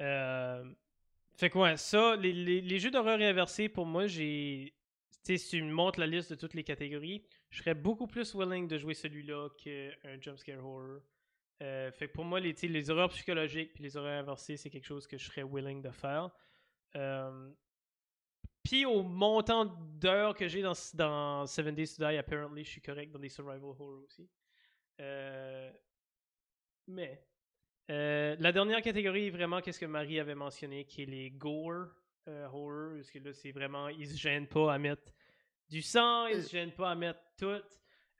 [0.00, 0.64] Euh,
[1.36, 4.74] Fait que ouais, ça, les, les- les jeux d'horreur inversés, pour moi, j'ai.
[5.24, 8.06] Tu sais, si tu me montres la liste de toutes les catégories, je serais beaucoup
[8.06, 11.00] plus willing de jouer celui-là qu'un jumpscare horror.
[11.62, 15.06] Euh, fait que pour moi, les, horreurs psychologiques puis les horreurs inversées, c'est quelque chose
[15.06, 16.30] que je serais willing de faire.
[16.96, 17.50] Euh,
[18.62, 22.82] Puis au montant d'heures que j'ai dans, dans Seven Days to Die, apparently, je suis
[22.82, 24.28] correct dans des survival horror aussi.
[25.00, 25.72] Euh,
[26.86, 27.24] Mais
[27.90, 31.86] euh, la dernière catégorie vraiment qu'est-ce que Marie avait mentionné, qui est les gore
[32.26, 35.12] horror, parce que là, c'est vraiment, ils se gênent pas à mettre
[35.68, 37.62] du sang, ils se gênent pas à mettre tout.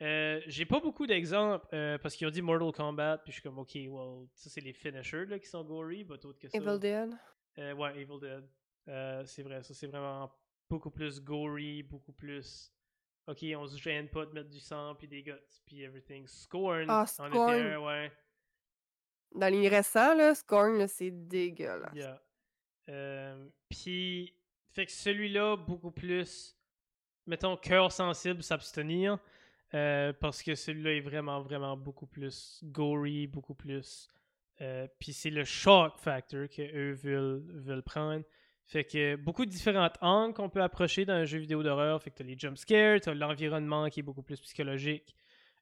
[0.03, 3.42] Euh, J'ai pas beaucoup d'exemples euh, parce qu'ils ont dit Mortal Kombat, puis je suis
[3.42, 6.59] comme, ok, well, ça c'est les finishers là, qui sont gory, but autre que ça.
[6.59, 7.11] Evil Dead?
[7.59, 8.44] Euh, ouais, Evil Dead.
[9.26, 10.30] C'est vrai, ça c'est vraiment
[10.68, 12.72] beaucoup plus gory, beaucoup plus.
[13.26, 15.32] Ok, on se gêne pas de mettre du sang, puis des guts,
[15.64, 16.26] puis everything.
[16.28, 17.55] Scorn, Ah, en était Scorn.
[17.55, 18.12] un, ouais.
[19.34, 21.92] Dans les récents, là, Scorn, là, c'est dégueulasse.
[21.94, 22.22] Yeah.
[23.68, 24.32] Puis,
[24.70, 26.57] fait que celui-là, beaucoup plus,
[27.26, 29.18] mettons, cœur sensible, s'abstenir.
[29.74, 34.08] Euh, parce que celui-là est vraiment, vraiment beaucoup plus gory, beaucoup plus.
[34.60, 38.24] euh, puis c'est le shock factor que eux veulent, veulent prendre.
[38.64, 42.02] Fait que beaucoup de différentes angles qu'on peut approcher dans un jeu vidéo d'horreur.
[42.02, 45.14] Fait que t'as les jumpscares, t'as l'environnement qui est beaucoup plus psychologique,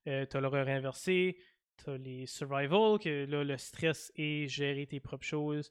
[0.07, 1.36] euh, t'as l'horreur inversée,
[1.76, 5.70] t'as les survival, que là, le stress est gérer tes propres choses.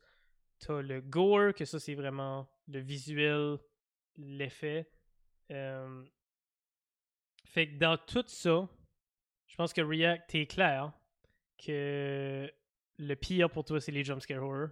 [0.60, 3.58] T'as le gore, que ça, c'est vraiment le visuel,
[4.18, 4.88] l'effet.
[5.52, 6.04] Euh,
[7.54, 8.68] Fait que dans tout ça,
[9.48, 10.92] je pense que React, t'es clair
[11.64, 12.52] que
[12.98, 14.70] le pire pour toi, c'est les jumpscare horror.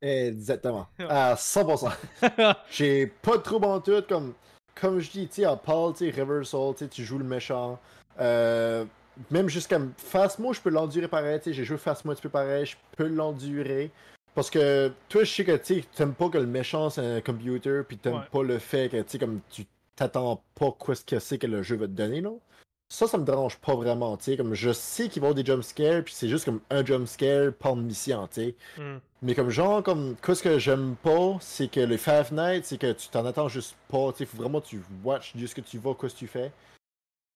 [0.00, 0.88] Exactement.
[0.98, 1.92] À 100%.
[2.70, 4.02] J'ai pas de trouble en tout.
[4.08, 4.34] Comme,
[4.74, 7.78] comme je dis, tu sais, à Paul, tu sais, Reversal, tu tu joues le méchant.
[8.18, 8.84] Euh,
[9.30, 11.38] même jusqu'à Fast Mo, je peux l'endurer pareil.
[11.38, 12.66] tu sais, J'ai joué Fast Mo un petit peu pareil.
[12.66, 13.90] Je peux l'endurer.
[14.34, 17.82] Parce que toi, je sais que tu t'aimes pas que le méchant c'est un computer,
[17.86, 18.26] puis t'aimes Ouais.
[18.32, 21.46] pas le fait que tu sais, comme tu t'attends pas quoi ce que c'est que
[21.46, 22.40] le jeu va te donner, non?
[22.88, 24.36] Ça, ça me dérange pas vraiment, tu sais.
[24.36, 27.52] Comme je sais qu'il va y avoir des jumpscares, puis c'est juste comme un jumpscare
[27.54, 28.54] par mission, tu sais.
[28.76, 28.98] Hmm.
[29.22, 32.78] Mais comme genre, comme, quoi ce que j'aime pas, c'est que les Five Nights, c'est
[32.78, 34.26] que tu t'en attends juste pas, tu sais.
[34.26, 36.52] Faut vraiment que tu watch de ce que tu vas, quoi ce que tu fais.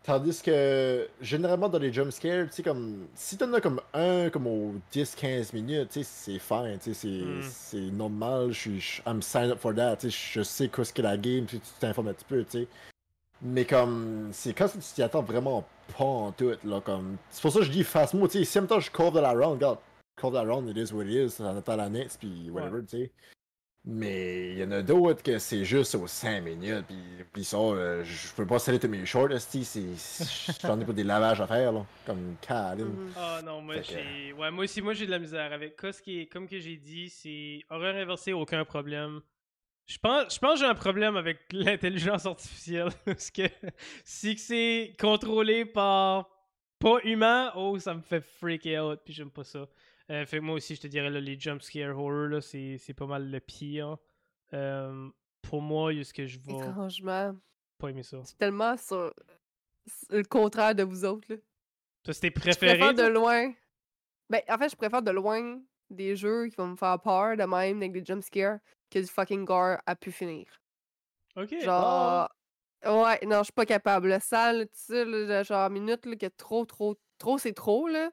[0.04, 4.46] Tandis que, généralement, dans les jumpscares, tu sais, comme, si t'en as comme un, comme
[4.46, 7.42] aux 10-15 minutes, tu sais, c'est fine, tu sais, c'est Mm.
[7.42, 10.92] c'est normal, je suis, I'm signed up for that, tu sais, je sais quoi ce
[10.92, 12.68] qu'est la game, tu t'informes un petit peu, tu sais.
[13.42, 15.66] Mais comme, c'est quand tu t'y attends vraiment
[15.98, 18.58] pas en tout, là, comme, c'est pour ça que je dis fast-mode, tu sais, si
[18.58, 19.78] en même temps je couvre de la round, regarde,
[20.20, 22.80] couvre de la round, it is what it is, ça attend la net, puis whatever,
[22.82, 23.12] tu sais.
[23.88, 26.96] Mais il y en a d'autres que c'est juste aux 5 minutes, puis,
[27.32, 31.40] puis ça, euh, je peux pas sceller tous mes shorts, j'en ai pas des lavages
[31.40, 32.84] à faire, là, comme Caline.
[32.86, 33.12] Mhm.
[33.16, 34.32] Ah non, moi j'ai.
[34.32, 35.76] Ouais, moi aussi, moi j'ai de la misère avec.
[36.02, 39.20] Qui est, comme que j'ai dit, c'est horreur inversée, aucun problème.
[39.86, 42.88] Je pense, je pense que j'ai un problème avec l'intelligence artificielle.
[43.04, 43.42] Parce que
[44.04, 46.28] si que c'est contrôlé par
[46.80, 49.68] pas humain, oh, ça me fait freak out, puis j'aime pas ça.
[50.10, 52.94] Euh, fait que moi aussi, je te dirais, là, les jumpscare horror, là, c'est c'est
[52.94, 53.96] pas mal le pire.
[54.52, 55.08] Euh,
[55.42, 57.34] pour moi, il y a ce que je vais Étrangement,
[57.78, 58.18] pas aimer ça.
[58.24, 59.12] c'est tellement sur
[60.10, 61.36] le contraire de vous autres, là.
[62.04, 62.78] Toi, c'était Je préféré?
[62.78, 63.52] préfère de loin.
[64.30, 67.42] Ben, en fait, je préfère de loin des jeux qui vont me faire peur de
[67.44, 68.58] même avec des jumpscares
[68.90, 70.46] que du fucking gore à pu finir.
[71.36, 71.58] Ok.
[71.60, 72.28] Genre.
[72.84, 74.08] Ouais, non, je suis pas capable.
[74.08, 78.10] Le sale, tu sais, genre minute, là, que trop, trop, trop, c'est trop, là.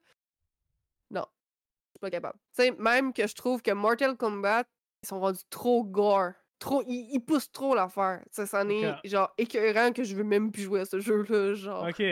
[2.04, 2.38] Pas capable.
[2.54, 4.66] Tu sais, même que je trouve que Mortal Kombat,
[5.04, 6.32] ils sont rendus trop gore.
[6.60, 8.20] Trop, ils, ils poussent trop l'affaire.
[8.26, 8.96] Tu sais, ça en est, Ok.
[9.06, 11.88] genre, écœurant que je veux même plus jouer à ce jeu-là, genre.
[11.88, 12.04] Ok.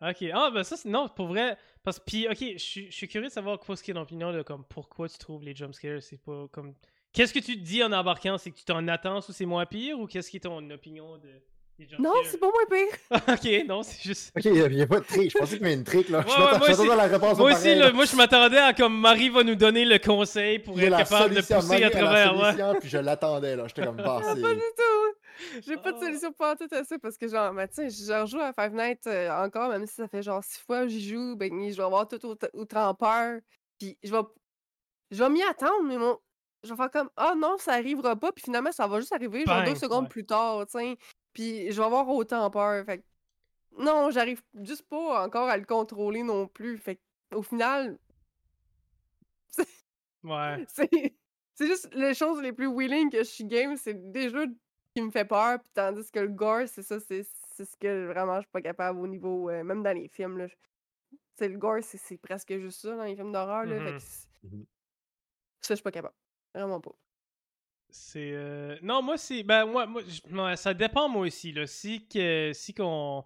[0.00, 0.24] Ok.
[0.32, 0.88] Ah, ben ça, c'est.
[0.88, 1.58] Non, pour vrai.
[1.82, 4.32] Parce que, puis, ok, je suis- curieux de savoir quoi ce qui est ton opinion
[4.32, 6.02] de comme pourquoi tu trouves les jumpscares.
[6.02, 6.74] C'est pas comme.
[7.12, 9.66] Qu'est-ce que tu te dis en embarquant C'est que tu t'en attends ou c'est moins
[9.66, 11.28] pire ou qu'est-ce qui est ton opinion de,
[11.98, 12.98] Non, c'est pas moins pire.
[13.62, 14.32] ok, non, c'est juste.
[14.36, 16.18] Ok, il n'y a, pas de trick, je pensais qu'il y avait une trick, là.
[16.18, 18.72] Ouais, je ouais, moi aussi- à la réponse Moi au aussi, moi je m'attendais à
[18.74, 21.90] comme Marie va nous donner le conseil pour être la capable de pousser Marie à
[21.90, 22.36] la travers.
[22.36, 22.42] Ouais.
[22.52, 23.68] solution, puis je l'attendais, là.
[23.68, 25.60] J'étais comme, bah, Ah, pas du tout.
[25.64, 26.04] J'ai pas de Oh.
[26.04, 28.74] solution pour tout à ça parce que, genre, ben, tu sais, je rejoue à Five
[28.74, 31.76] Nights euh, encore, même si ça fait genre six fois que j'y joue, ben, je
[31.76, 32.18] vais avoir tout
[32.54, 33.38] autant, peur.
[33.78, 34.22] Puis je vais,
[35.12, 36.18] je vais m'y attendre, mais mon,
[36.64, 39.44] je vais faire comme, ah non, ça arrivera pas, puis finalement, ça va juste arriver,
[39.46, 40.08] genre Bang, deux secondes ouais.
[40.08, 40.96] plus tard, tu sais.
[41.38, 42.84] Puis je vais avoir autant peur.
[42.84, 43.04] Fait que,
[43.80, 46.76] non, j'arrive juste pas encore à le contrôler non plus.
[46.78, 47.96] Fait que, au final,
[50.24, 50.64] Ouais.
[50.68, 51.14] c'est
[51.54, 54.46] c'est juste les choses les plus willing que je suis game, c'est des jeux
[54.96, 57.22] qui me fait peur, puis tandis que le gore, c'est ça, c'est
[57.54, 60.38] c'est ce que vraiment je suis pas capable au niveau, euh, même dans les films,
[60.38, 60.46] là.
[61.36, 63.78] C'est le gore, c'est c'est presque juste ça dans les films d'horreur, là.
[63.80, 64.66] fait que c'est- Mhm.
[65.60, 66.14] ça, je suis pas capable.
[66.52, 66.92] Vraiment pas.
[67.90, 68.32] C'est.
[68.32, 69.42] euh, Non, moi, c'est.
[69.42, 69.86] Ben, moi,
[70.30, 71.52] moi ça dépend, moi aussi.
[71.52, 71.66] Là.
[71.66, 73.24] Si que si qu'on.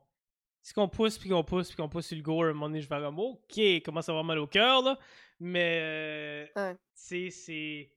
[0.64, 2.68] Si qu'on pousse, puis qu'on pousse, puis qu'on pousse sur le go, à un moment
[2.68, 4.96] donné, je vais comme, OK, commence à avoir mal au cœur, là.
[5.40, 5.80] Mais.
[5.82, 6.74] euh, Ouais.
[6.74, 7.90] Tu sais, c'est.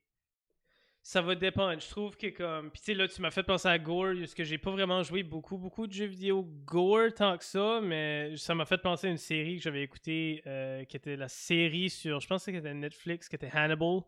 [1.03, 1.79] Ça va dépendre.
[1.79, 2.71] Je trouve que comme.
[2.71, 5.03] Puis tu sais, là, tu m'as fait penser à Gore, parce que j'ai pas vraiment
[5.03, 9.05] joué beaucoup, beaucoup de jeux vidéo Gore tant que ça, mais ça m'a fait penser
[9.07, 12.19] à une série que j'avais écoutée, euh, qui était la série sur.
[12.19, 13.99] Je pense que c'était Netflix, qui était Hannibal.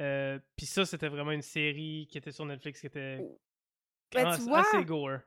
[0.00, 3.18] Euh, Puis ça, c'était vraiment une série qui était sur Netflix, qui était
[4.12, 5.18] Ben, ah, tu c'est vois, assez gore.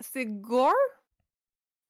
[0.00, 0.72] c'est gore,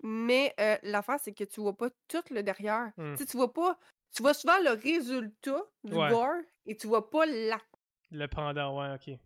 [0.02, 2.92] mais euh, l'affaire, c'est que tu vois pas tout le derrière.
[2.96, 3.14] Hmm.
[3.16, 3.78] Tu vois pas.
[4.14, 6.08] Tu vois souvent le résultat du Ouais.
[6.10, 7.66] gore et tu vois pas l'acte.
[8.10, 9.16] Le pendant, ouais, ok.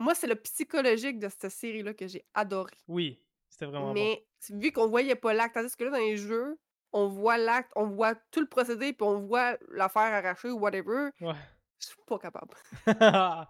[0.00, 2.72] Moi, c'est le psychologique de cette série-là que j'ai adoré.
[2.88, 6.16] Oui, c'était vraiment Mais tu- vu qu'on voyait pas l'acte, tandis que là, dans les
[6.16, 6.58] jeux,
[6.92, 11.10] on voit l'acte, on voit tout le procédé, puis on voit l'affaire arrachée ou whatever,
[11.20, 11.28] bon.
[11.30, 11.38] Ouais.
[11.80, 12.54] Je suis pas capable.
[12.88, 12.88] Euh,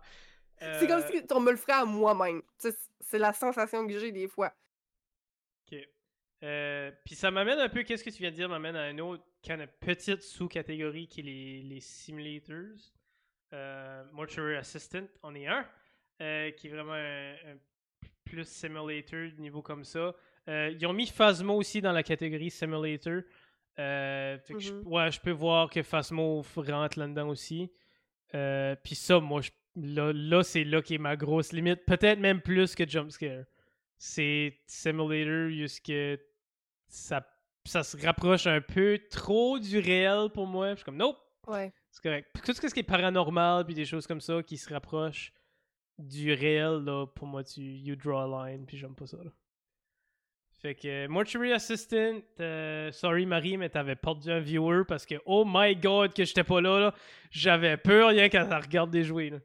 [0.81, 2.43] C'est comme si on me le ferait à moi-même.
[3.01, 4.53] C'est la sensation que j'ai des fois.
[5.71, 5.79] Ok.
[6.43, 9.01] Euh, Puis ça m'amène un peu, qu'est-ce que tu viens de dire, m'amène à une
[9.01, 12.77] autre kind of petite sous-catégorie qui est les, les simulators.
[13.53, 15.67] Euh, Mortuary Assistant, on est un,
[16.23, 17.57] euh, qui est vraiment un, un
[18.25, 20.15] plus simulator niveau comme ça.
[20.49, 23.23] Euh, ils ont mis Phasmo aussi dans la catégorie simulator.
[23.79, 24.87] Euh, fait que je- Mhm.
[24.87, 27.71] ouais, je peux voir que Phasmo rentre là-dedans aussi.
[28.35, 31.85] Euh, Puis ça, moi, je- là, là c'est là qui est ma grosse limite.
[31.87, 33.45] Peut-être même plus que Jumpscare.
[33.97, 35.93] C'est Simulator jusque
[36.89, 37.27] ça,
[37.65, 40.71] ça se rapproche un peu trop du réel pour moi.
[40.71, 41.73] Je suis comme, nope, Ouais.
[41.91, 42.29] c'est correct.
[42.35, 45.33] Puis Tout ce qui est paranormal, puis des choses comme ça qui se rapprochent
[45.99, 49.19] du réel, là, pour moi, tu you draw a line, puis j'aime pas ça.
[49.19, 49.31] Là.
[50.65, 55.45] Fait que Mortuary Assistant, euh, sorry Marie, mais t'avais perdu un viewer parce que oh
[55.47, 56.95] my god que j'étais pas là, là.
[57.31, 59.29] j'avais peur rien qu'à la regarder jouer.
[59.29, 59.41] Là.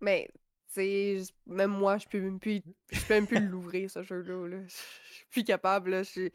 [0.00, 0.28] Mais,
[0.72, 2.62] tu sais, même moi, je peux même plus,
[2.92, 4.46] je peux même plus l'ouvrir, ce jeu-là.
[4.46, 4.58] Là.
[4.68, 5.90] Je suis plus capable.
[5.90, 6.02] Là.
[6.04, 6.30] Je-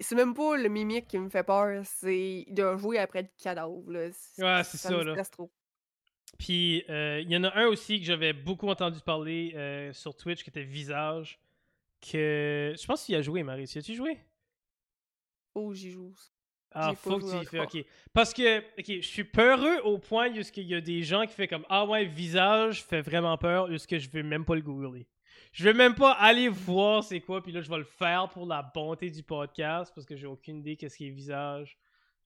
[0.00, 3.90] C'est même pas le mimique qui me fait peur, c'est de jouer après le cadavre.
[3.90, 4.06] Là.
[4.38, 5.22] Ouais, c'est ça, me là.
[5.26, 5.50] trop.
[6.38, 10.16] Puis euh, il y en a un aussi que j'avais beaucoup entendu parler euh, sur
[10.16, 11.38] Twitch qui était Visage.
[12.10, 13.66] Que je pense qu'il a joué, Marie.
[13.66, 14.18] Tu as-tu joué?
[15.54, 16.14] Oh, j'y joue.
[16.72, 17.86] Ah, faut que tu y ok.
[18.12, 21.34] Parce que, ok, je suis peureux au point où il y a des gens qui
[21.34, 25.06] font comme Ah ouais, visage fait vraiment peur, que je veux même pas le googler.
[25.52, 28.44] Je vais même pas aller voir c'est quoi, puis là je vais le faire pour
[28.44, 31.78] la bonté du podcast parce que j'ai aucune idée qu'est-ce qui est visage.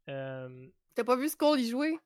[0.09, 0.67] Euh...
[0.97, 1.97] T'as pas vu Skull y jouer?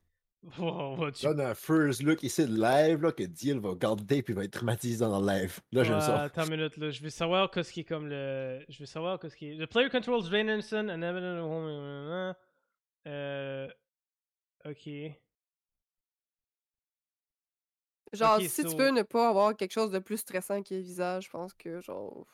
[0.59, 3.59] wow, wow, tu- Là, on a un first look ici de live là, que Diel
[3.61, 5.59] va garder puis va être traumatisé dans le live.
[5.73, 6.23] Là, j'aime Ouais, ça.
[6.23, 6.91] Attends une minute, là.
[6.91, 8.65] Je vais savoir qu'est-ce qui est comme le.
[8.69, 9.59] Je vais savoir qu'est-ce qui est.
[9.59, 12.35] The player controls Drain Anderson and evident.
[13.07, 13.69] Euh.
[14.65, 14.89] Ok.
[18.13, 20.75] Genre, Ok, si so- tu veux ne pas avoir quelque chose de plus stressant qui
[20.77, 22.27] est visage, je pense que, genre,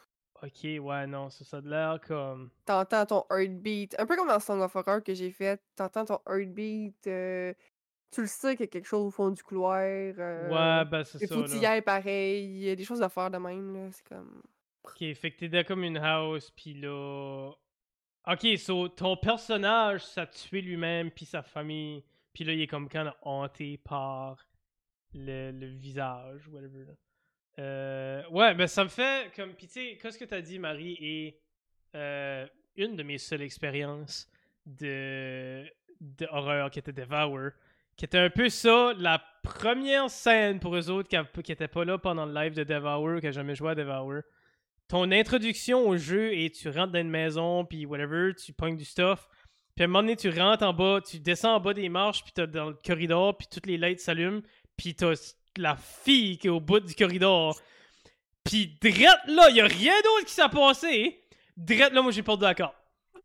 [0.43, 2.51] Ok, ouais, non, ça, ça a de l'air comme.
[2.65, 3.95] t'entends ton heartbeat.
[3.99, 7.53] Un peu comme dans Song of Horror que j'ai fait, t'entends ton heartbeat, euh,
[8.11, 9.79] tu le sais qu'il y a quelque chose au fond du couloir.
[9.81, 11.73] euh, Ouais, ben c'est ça.
[11.73, 13.91] ailles pareil, il y a des choses à faire de même, là.
[13.93, 14.43] C'est comme.
[14.85, 17.53] Ok, fait que t'es dans comme une house, pis là.
[18.27, 22.89] Ok, so ton personnage s'est tué lui-même, puis sa famille, puis là il est comme
[22.89, 24.47] quand hanté par
[25.15, 26.85] le, le visage, whatever.
[26.87, 26.93] Là.
[27.59, 29.55] Euh, ouais, ben ça me fait comme.
[29.55, 31.41] Pis tu sais, qu'est-ce que t'as dit, Marie, est
[31.95, 32.47] euh,
[32.77, 34.31] une de mes seules expériences
[34.67, 35.65] de,
[36.01, 37.51] de horreur qui était Devour,
[38.01, 41.69] qui était un peu ça, la première scène pour eux autres qui, a- qui étaient
[41.69, 44.23] pas là pendant le live de Devour, qui a jamais joué à Devour
[44.89, 48.87] ton introduction au jeu et tu rentres dans une maison, puis whatever, tu pognes du
[48.87, 49.29] stuff.
[49.77, 52.25] Puis à un moment donné, tu rentres en bas, tu descends en bas des marches,
[52.25, 54.41] puis t'as dans le corridor, puis toutes les lights s'allument,
[54.79, 55.13] puis t'as
[55.59, 57.55] la fille qui est au bout du corridor.
[58.43, 61.21] Puis drette là, y a rien d'autre qui s'est passé.
[61.55, 62.75] Drette là, moi j'ai la carte.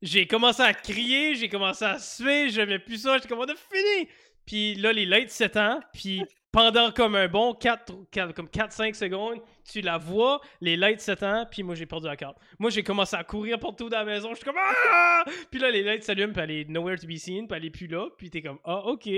[0.01, 3.55] J'ai commencé à crier, j'ai commencé à suer, j'aimais plus ça, j'étais comme on a
[3.55, 4.07] fini.
[4.45, 7.93] Puis là, les lights s'étendent, puis pendant comme un bon 4,
[8.33, 12.37] comme 4-5 secondes, tu la vois, les lights s'étendent, puis moi j'ai perdu la carte.
[12.59, 15.25] Moi j'ai commencé à courir partout dans la maison, je suis comme ah!
[15.51, 17.69] Puis là les lights s'allument, puis elle est nowhere to be seen, puis elle est
[17.71, 19.09] plus là, puis t'es comme ah ok.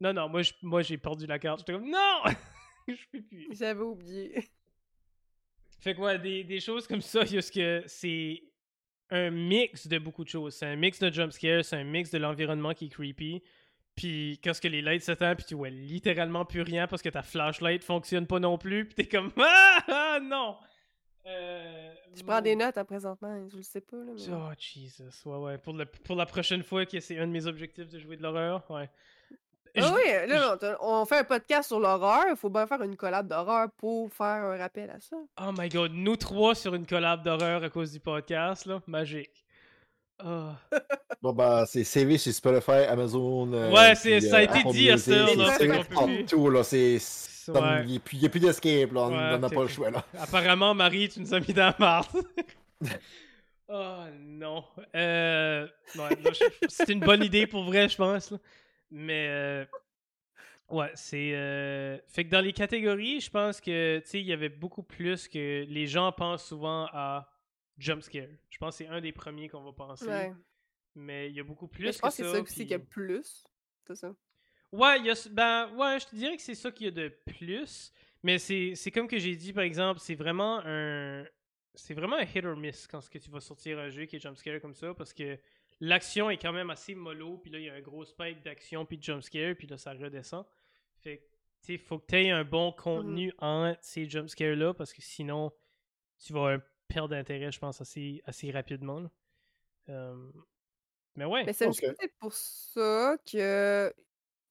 [0.00, 2.22] Non non, moi je- moi j'ai perdu la carte, j'étais comme non,
[2.88, 3.48] je peux plus.
[3.52, 4.34] J'avais oublié.
[5.80, 8.42] Fait que ouais, des, des choses comme ça, juste que c'est
[9.10, 10.54] un mix de beaucoup de choses.
[10.54, 13.42] C'est un mix de jumpscares, c'est un mix de l'environnement qui est creepy.
[14.00, 17.10] Puis quand ce que les lights s'étendent, puis tu vois littéralement plus rien parce que
[17.10, 20.56] ta flashlight fonctionne pas non plus, puis t'es comme ah, ah, non.
[21.26, 24.12] Euh, Je prends des notes à présentement, je le sais pas, là.
[24.16, 24.22] Mais...
[24.32, 25.58] Oh Jesus, ouais ouais.
[25.58, 28.22] Pour, le, pour la prochaine fois que c'est un de mes objectifs de jouer de
[28.22, 28.88] l'horreur, ouais.
[29.76, 32.80] Ah Je- oui, là, on, on fait un podcast sur l'horreur, il faut bien faire
[32.82, 35.16] une collab d'horreur pour faire un rappel à ça.
[35.42, 39.44] Oh my god, nous trois sur une collab d'horreur à cause du podcast, là, magique.
[40.24, 40.56] Ah.
[41.22, 43.52] Bon, bah, c'est CV sur Spotify, Amazon.
[43.52, 45.54] euh, Ouais, c'est- puis, ça a euh, été Apple dit à cette heure, c'est- là,
[45.58, 45.66] c'est
[47.48, 47.82] Ouais.
[47.86, 49.00] Il n'y a plus, a d'escape, là.
[49.00, 50.04] On n'a pas le choix, là.
[50.18, 52.06] Apparemment, Marie, tu nous as mis dans la marde.
[53.68, 54.64] oh non.
[54.94, 55.66] Euh,
[55.96, 56.32] ouais,
[56.68, 58.30] c'est une bonne idée pour vrai, je pense.
[58.30, 58.38] là.
[58.92, 59.64] Mais euh,
[60.70, 61.32] ouais, c'est.
[61.34, 64.82] euh, Fait que dans les catégories, je pense que tu sais, il y avait beaucoup
[64.82, 67.28] plus que les gens pensent souvent à
[67.80, 68.28] jumpscare.
[68.50, 70.06] Je pense que c'est un des premiers qu'on va penser.
[70.06, 70.32] Ouais.
[70.94, 72.70] Mais il y a beaucoup plus Mais je pense que c'est ça aussi puis- qu'il
[72.70, 73.44] y a plus.
[73.86, 74.14] C'est ça.
[74.72, 76.88] Ouais, il y a, ce- ben, ouais, je te dirais que c'est ça qu'il y
[76.88, 77.92] a de plus.
[78.22, 81.24] Mais c'est comme que j'ai dit, par exemple, c'est vraiment un.
[81.74, 84.16] C'est vraiment un hit or miss quand ce que tu vas sortir un jeu qui
[84.16, 85.38] est jumpscare comme ça, parce que
[85.78, 88.84] l'action est quand même assez mollo, puis là, il y a un gros spike d'action,
[88.84, 90.44] puis de jumpscare, puis là, ça redescend.
[90.98, 91.22] Fait
[91.66, 95.52] que, faut que tu aies un bon contenu entre ces jumpscares-là, parce que sinon,
[96.18, 96.58] tu vas euh,
[96.90, 99.04] perdre d'intérêt, je pense, assez, assez rapidement.
[99.88, 100.30] Euh,
[101.16, 101.44] Mais ouais.
[101.44, 103.92] Mais c'est peut-être pour ça que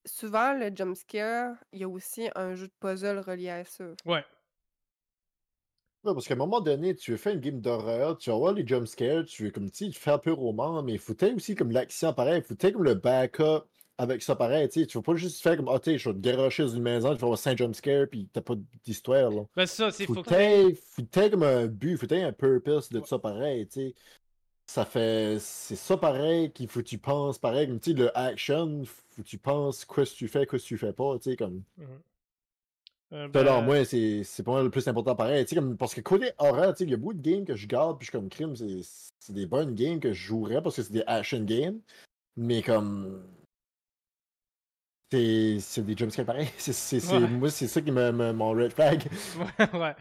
[0.06, 3.84] souvent, le jumpscare, il y a aussi un jeu de puzzle relié à ça.
[4.04, 4.24] Ouais.
[6.02, 8.52] Ouais, parce qu'à un moment donné, tu veux faire une game d'horreur, tu vas voir
[8.54, 11.70] les jumpscares, tu veux comme, tu fais un peu roman, mais il faut aussi comme
[11.72, 13.66] l'action pareil, il faut comme le backup
[14.00, 16.08] avec ça pareil, tu sais, tu vas pas juste faire comme, ah, tu sais, je
[16.08, 19.30] vais te garocher dans une maison, tu vas avoir 5 jumpscares, puis t'as pas d'histoire,
[19.30, 19.42] là.
[19.54, 23.06] Ben, ça, c'est Faut que faut comme un but, faut un purpose de Ouais.
[23.06, 23.94] ça pareil, tu sais.
[24.66, 28.16] Ça fait, c'est ça pareil qu'il faut que tu penses pareil, comme, tu sais, le
[28.16, 30.94] action, faut que tu penses quoi ce que tu fais, quoi ce que tu fais
[30.94, 31.62] pas, tu sais, comme.
[31.76, 31.86] Mhm.
[33.12, 35.44] Euh, Selon ben, moi, c'est c'est pas mal le plus important pareil.
[35.44, 37.44] Tu sais, comme, parce que côté horreur, tu sais, il y a beaucoup de games
[37.44, 38.80] que je garde, puis je comme crime, c'est
[39.18, 41.80] c'est des bonnes games que je jouerais parce que c'est des action games.
[42.36, 43.22] Mais comme.
[45.12, 46.48] C'est c'est des jumpscares pareils.
[46.58, 47.28] C'est, c'est, c'est- Ouais.
[47.28, 49.02] Moi, c'est ça qui me, me- mon red flag.
[49.58, 49.94] ouais, ouais.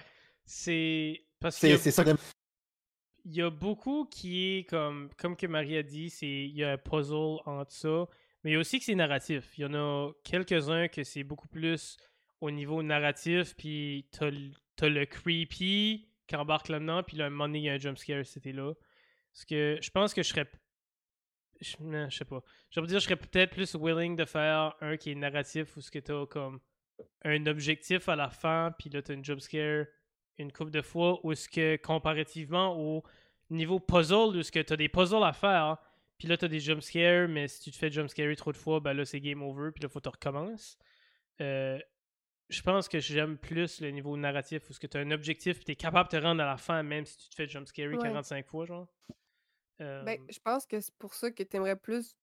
[0.45, 1.23] C'est.
[1.39, 2.11] Parce y C'est, ça que
[3.25, 6.63] il y a beaucoup qui est comme comme que Marie a dit, c'est il y
[6.63, 8.07] a un puzzle entre ça,
[8.43, 9.57] mais il y a aussi que c'est narratif.
[9.57, 11.97] Il y en a quelques-uns que c'est beaucoup plus
[12.41, 17.29] au niveau narratif, puis t'as le- t'as le creepy qui embarque là-dedans, puis là, un
[17.29, 18.73] moment donné, il y a un jumpscare, c'était là.
[19.33, 20.49] Parce que je pense que je serais.
[21.61, 21.75] Je,
[22.09, 22.41] je sais pas.
[22.69, 25.81] Je veux dire, je serais peut-être plus willing de faire un qui est narratif ou
[25.81, 26.59] ce que t'as comme
[27.23, 29.85] un objectif à la fin, puis là, t'as une jumpscare
[30.37, 33.03] une couple de fois, ou est-ce que comparativement au
[33.49, 35.77] niveau puzzle, où est-ce que t'as des puzzles à faire,
[36.17, 38.93] puis là, t'as des jumpscares, mais si tu te fais jumpscarer trop de fois, ben
[38.93, 40.77] là, c'est game over, puis là, faut que tu recommences.
[41.41, 41.77] Euh,
[42.49, 45.65] je pense que j'aime plus le niveau narratif, où est-ce que t'as un objectif, puis
[45.65, 47.97] t'es capable de te rendre à la fin, même si tu te fais jumpscarer Ouais.
[47.97, 48.87] 45 fois, genre.
[49.81, 52.15] Euh, Ben, je pense que c'est pour ça que t'aimerais plus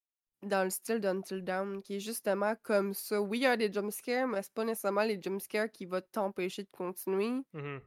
[0.42, 3.20] dans le style d'Until Dawn, qui est justement comme ça.
[3.20, 6.62] Oui, il y a des jumpscares, mais c'est pas nécessairement les jumpscares qui vont t'empêcher
[6.62, 7.42] de continuer.
[7.52, 7.80] mhm.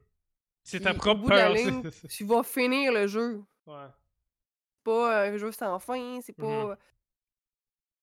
[0.64, 1.54] C'est ta propre peur.
[1.54, 3.42] ligne, Tu vas finir le jeu.
[3.66, 3.88] ouais.
[4.76, 6.44] C'est pas un jeu sans fin, c'est Mhm.
[6.46, 6.78] pas...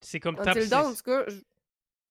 [0.00, 1.40] C'est comme Until Dawn, en tout cas, je-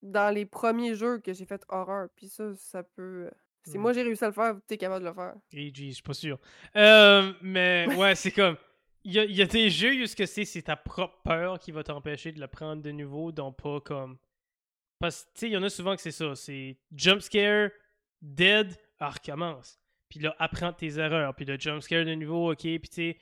[0.02, 3.30] dans les premiers jeux que j'ai fait horreur, puis ça, ça peut...
[3.64, 3.82] Si Mhm.
[3.82, 5.36] moi j'ai réussi à le faire, t'es capable de le faire.
[5.54, 6.40] AG, je suis pas sûr.
[6.76, 8.58] Euh, mais ouais, c'est comme.
[9.06, 11.22] Il y a, il y a des jeux où ce que c'est, c'est ta propre
[11.24, 14.18] peur qui va t'empêcher de le prendre de nouveau, donc pas comme.
[15.00, 16.34] Parce que, tu sais, il y en a souvent que c'est ça.
[16.36, 17.70] C'est jump scare,
[18.22, 19.80] dead, ah, recommence.
[20.10, 21.36] Puis là, apprends tes erreurs.
[21.36, 22.62] Puis le jump scare de nouveau, ok.
[22.62, 23.18] Puis tu sais,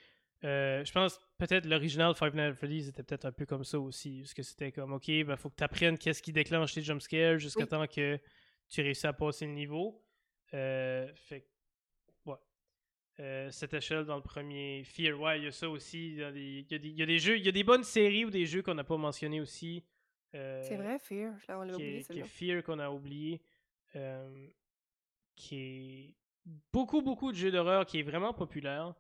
[0.46, 3.80] euh, je pense peut-être l'original Five Nights at Freddy's était peut-être un peu comme ça
[3.80, 4.22] aussi.
[4.22, 7.02] Parce que c'était comme, ok, ben faut que tu apprennes qu'est-ce qui déclenche tes jump
[7.02, 7.68] scares jusqu'à Oui.
[7.70, 8.20] temps que
[8.70, 10.02] tu réussis à passer le niveau.
[10.54, 11.46] Euh, fait.
[13.20, 16.10] Euh, cette échelle dans le premier Fear, ouais, il y a ça aussi.
[16.14, 18.30] Il y a des, y y a jeux, il y a des bonnes séries ou
[18.32, 19.84] des jeux qu'on n'a pas mentionnés aussi.
[20.36, 22.24] Euh, C'est vrai, Fear, je l'avais qui oublié est, qui est.
[22.24, 23.42] Fear qu'on a oublié.
[23.96, 24.48] euh,
[25.36, 26.16] qui est
[26.72, 28.94] beaucoup, beaucoup de jeux d'horreur qui est vraiment populaire.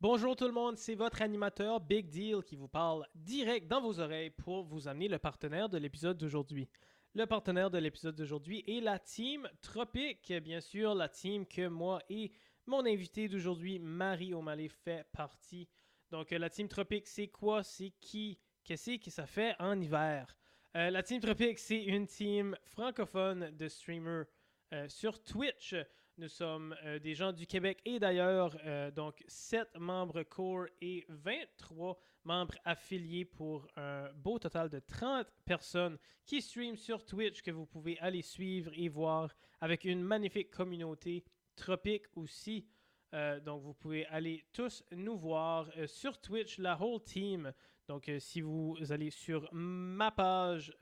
[0.00, 4.00] Bonjour tout le monde, c'est votre animateur Big Deal qui vous parle direct dans vos
[4.00, 6.68] oreilles pour vous amener le partenaire de l'épisode d'aujourd'hui.
[7.16, 12.02] Le partenaire de l'épisode d'aujourd'hui est la team Tropic, bien sûr, la team que moi
[12.08, 12.32] et
[12.66, 15.68] mon invité d'aujourd'hui, Marie O'Malley, fait partie.
[16.10, 20.36] Donc, euh, la team Tropic, c'est quoi, c'est qui, qu'est-ce que ça fait en hiver?
[20.76, 24.24] Euh, la team Tropic, c'est une team francophone de streamers
[24.72, 25.76] euh, sur Twitch.
[26.16, 31.04] Nous sommes euh, des gens du Québec et d'ailleurs, euh, donc 7 membres core et
[31.08, 37.50] 23 membres affiliés pour un beau total de 30 personnes qui streament sur Twitch que
[37.50, 41.24] vous pouvez aller suivre et voir avec une magnifique communauté
[41.56, 42.64] tropique aussi.
[43.12, 47.52] Euh, donc vous pouvez aller tous nous voir sur Twitch, la whole team.
[47.88, 50.72] Donc si vous allez sur ma page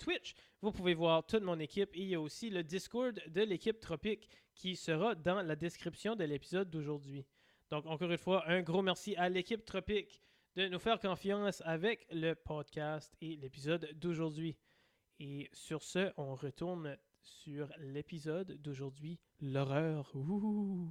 [0.00, 3.42] Twitch, vous pouvez voir toute mon équipe et il y a aussi le Discord de
[3.42, 7.26] l'équipe Tropique qui sera dans la description de l'épisode d'aujourd'hui.
[7.70, 10.22] Donc encore une fois, un gros merci à l'équipe Tropique
[10.56, 14.56] de nous faire confiance avec le podcast et l'épisode d'aujourd'hui.
[15.20, 20.10] Et sur ce, on retourne sur l'épisode d'aujourd'hui, l'horreur.
[20.14, 20.90] Ouh.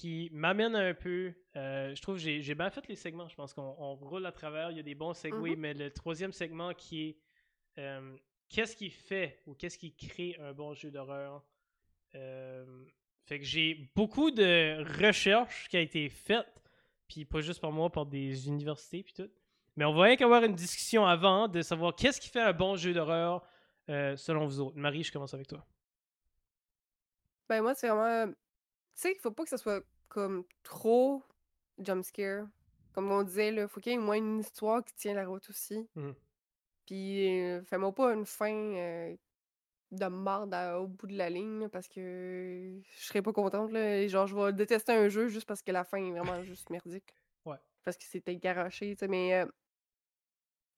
[0.00, 1.32] Qui m'amène un peu.
[1.56, 3.28] euh, je trouve que j'ai bien fait les segments.
[3.28, 4.70] Je pense qu'on on roule à travers.
[4.72, 5.60] Il y a des bons segways, Mhm.
[5.60, 7.16] mais le troisième segment qui est
[7.78, 8.16] euh,
[8.48, 11.42] qu'est-ce qui fait ou qu'est-ce qui crée un bon jeu d'horreur?
[12.16, 12.84] Euh,
[13.26, 16.46] fait que j'ai beaucoup de recherches qui a été faite,
[17.08, 19.30] puis pas juste par moi, par des universités puis tout.
[19.76, 22.74] Mais on va rien qu'avoir une discussion avant de savoir qu'est-ce qui fait un bon
[22.76, 23.44] jeu d'horreur
[23.88, 24.76] euh, selon vous autres.
[24.76, 25.64] Marie, je commence avec toi.
[27.48, 28.32] Ben moi, c'est vraiment...
[28.94, 31.22] Tu sais, il faut pas que ça soit comme trop
[31.78, 32.46] jumpscare.
[32.92, 35.26] Comme on disait, là, faut qu'il y ait au moins une histoire qui tient la
[35.26, 35.88] route aussi.
[35.96, 36.14] Mhm.
[36.86, 39.16] Puis, euh, fais-moi pas une fin euh,
[39.90, 43.98] de à- au bout de la ligne, là, parce que je serais pas contente, là.
[43.98, 46.70] Et genre, je vais détester un jeu juste parce que la fin est vraiment juste
[46.70, 47.14] merdique.
[47.44, 47.58] Ouais.
[47.82, 49.34] Parce que c'était garoché, tu sais, mais...
[49.34, 49.46] Euh,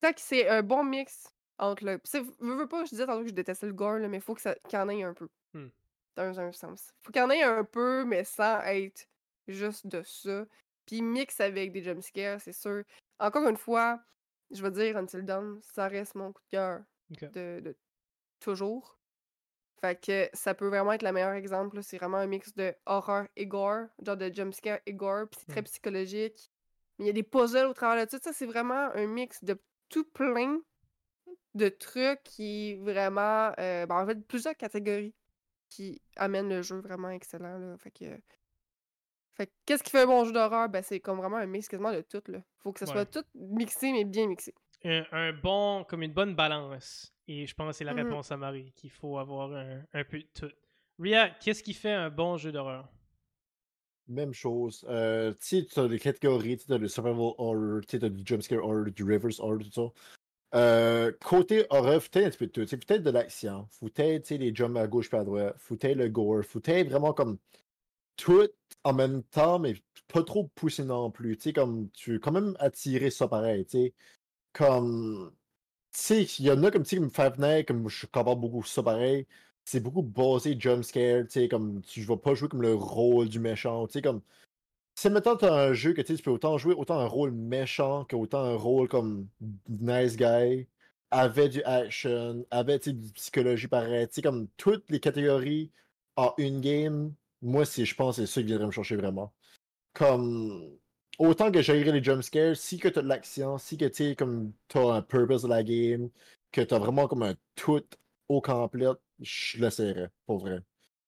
[0.01, 1.99] tant que c'est un bon mix entre le...
[1.99, 4.35] Tu sais, veux, pas, je disais tantôt que je détestais le gore, là, mais faut
[4.35, 5.29] que ça qu'il y en ait un peu.
[5.55, 5.69] Hmm.
[6.17, 6.93] Dans un sens.
[7.03, 9.07] Faut qu'il y en ait un peu, mais sans être
[9.49, 10.47] juste de ça.
[10.87, 12.83] Puis mix avec des jumpscares, c'est sûr.
[13.19, 14.01] Encore une fois,
[14.51, 17.77] je vais dire Until Dawn, ça reste mon coup de cœur de, de
[18.41, 18.99] toujours.
[19.83, 21.83] Fait que ça peut vraiment être le meilleur exemple.
[21.83, 25.49] C'est vraiment un mix de horreur et gore, genre de jumpscare et gore, puis c'est
[25.49, 25.64] très Mm.
[25.64, 26.51] psychologique.
[26.99, 28.33] Mais il y a des puzzles au travers de tout ça.
[28.33, 29.61] C'est vraiment un mix de
[29.91, 30.61] tout plein
[31.55, 33.53] de trucs qui vraiment.
[33.59, 35.14] euh, ben, en fait, plusieurs catégories
[35.69, 37.59] qui amènent le jeu vraiment excellent.
[37.59, 37.77] Là.
[37.79, 38.05] Fait que.
[39.35, 40.69] Fait que qu'est-ce qui fait un bon jeu d'horreur?
[40.69, 42.23] Ben, c'est comme vraiment un mix quasiment de tout.
[42.29, 42.43] Là.
[42.59, 43.07] Faut que ça soit Ouais.
[43.07, 44.55] tout mixé, mais bien mixé.
[44.85, 47.12] un, un bon, comme une bonne balance.
[47.29, 48.05] Et je pense que c'est la Mhm.
[48.07, 50.51] réponse à Marie, qu'il faut avoir un, un peu de tout.
[51.01, 52.89] Ria, qu'est-ce qui fait un bon jeu d'horreur?
[54.09, 54.87] Même chose.
[54.89, 58.23] Euh, tu sais, tu as les catégories, tu as le survival horror, tu as du
[58.25, 59.89] jumpscare horror, du reverse horror, tout ça.
[60.55, 62.76] Euh, côté horreur, faut un petit peu de tout.
[62.78, 63.68] Peut-être de l'action,
[64.24, 67.38] sais, les jumps à gauche et à droite, être le gore, être vraiment comme
[68.16, 68.49] tout
[68.84, 69.74] en même temps, mais
[70.09, 71.38] pas trop poussé non plus.
[71.38, 73.94] Tu comme tu quand même attirer ça pareil, tu.
[74.53, 75.32] Comme.
[75.92, 78.82] Tu il y en a comme, tu comme Five Nights, comme je compare beaucoup ça
[78.82, 79.26] pareil.
[79.64, 83.86] C'est beaucoup basé jumpscare, tu comme tu vas pas jouer comme le rôle du méchant,
[83.86, 84.22] tu sais, comme.
[84.99, 88.40] Si maintenant t'as un jeu que tu peux autant jouer autant un rôle méchant qu'autant
[88.42, 89.28] un rôle comme
[89.68, 90.66] nice guy,
[91.11, 95.70] avec du action, avec du psychologie pareil, comme toutes les catégories
[96.16, 99.32] en une game, moi, c'est, je pense, c'est ça qui viendrait me chercher vraiment.
[99.94, 100.78] Comme.
[101.18, 104.92] Autant que j'aimerais les jumpscares, si que t'as de l'action, si que tu comme t'as
[104.97, 106.11] un purpose de la game,
[106.53, 107.84] que t'as vraiment comme un tout
[108.28, 108.88] au complet,
[109.20, 110.61] je l'essaierais, pour vrai.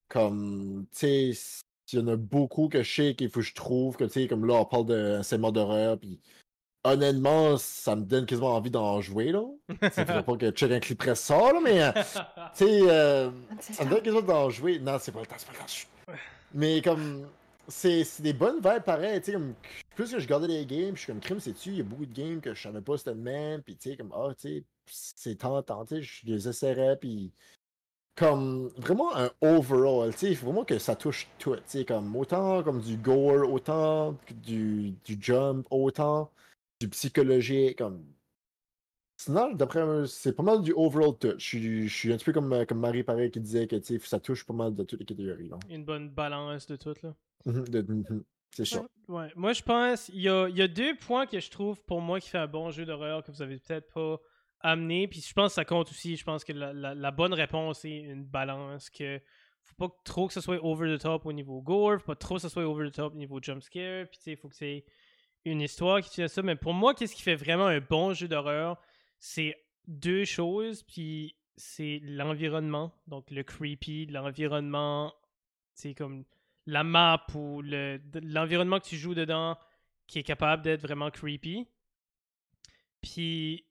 [0.09, 1.63] Comme, tu sais,
[1.93, 4.11] il y en a beaucoup que je sais qu'il faut que je trouve, que tu
[4.11, 6.21] sais, comme là, on parle de segment d'horreur, puis
[6.85, 9.45] honnêtement, ça me donne quasiment envie d'en jouer, là.
[9.83, 11.93] Ça faudrait pas que check un clip presse ça, là, mais, euh,
[12.57, 13.31] tu sais, euh,
[13.61, 14.79] ça me donne quasiment d'en jouer.
[14.79, 16.19] Non, c'est pas le temps, c'est pas le temps.
[16.55, 17.27] Mais comme,
[17.69, 19.55] c'est c'est des bonnes vibes pareil, tu sais, comme,
[19.95, 22.07] plus que je gardais les games, je suis comme, crime, c'est-tu, il y a beaucoup
[22.07, 24.49] de games que je savais pas c'était de même, puis tu sais, comme, ah, tu
[24.49, 24.65] sais,
[25.17, 27.33] c'est tentant, tu sais, je les essaierais, puis
[28.19, 31.85] comme vraiment un overall, tu sais, il faut vraiment que ça touche tout, tu sais,
[31.85, 36.31] comme autant comme du gore, autant du, du jump, autant
[36.81, 38.05] du psychologique, comme.
[39.21, 41.39] Sinon, d'après moi, c'est pas mal du overall touch.
[41.39, 44.21] Je suis- je suis un petit peu comme, comme Marie pareil qui disait que ça
[44.21, 45.49] touche pas mal de toutes les catégories.
[45.49, 45.59] là.
[45.69, 47.15] Une bonne balance de tout, là.
[47.45, 48.85] Mhm, de- mhm, C'est ça.
[49.09, 52.01] Ouais, moi je pense, il y a, y a deux points que je trouve pour
[52.01, 54.19] moi qui fait un bon jeu d'horreur que vous avez peut-être pas
[54.61, 55.09] amené.
[55.09, 56.17] Puis je pense que ça compte aussi.
[56.17, 58.91] Je pense que la, la- bonne réponse est une balance.
[58.91, 59.21] que
[59.65, 62.41] Faut pas trop que ce soit over the top au niveau gore, pas trop que
[62.43, 64.09] ce soit over the top au niveau jumpscare.
[64.09, 64.85] Puis tu sais, faut que c'est
[65.45, 66.43] une histoire qui tient ça.
[66.43, 68.81] Mais pour moi, qu'est-ce qui fait vraiment un bon jeu d'horreur
[69.19, 69.57] C'est
[69.87, 70.83] deux choses.
[70.83, 75.13] Puis c'est l'environnement, donc le creepy, l'environnement,
[75.75, 76.25] c'est comme
[76.67, 79.57] la map ou l'environnement que tu joues dedans
[80.07, 81.67] qui est capable d'être vraiment creepy.
[83.01, 83.65] Puis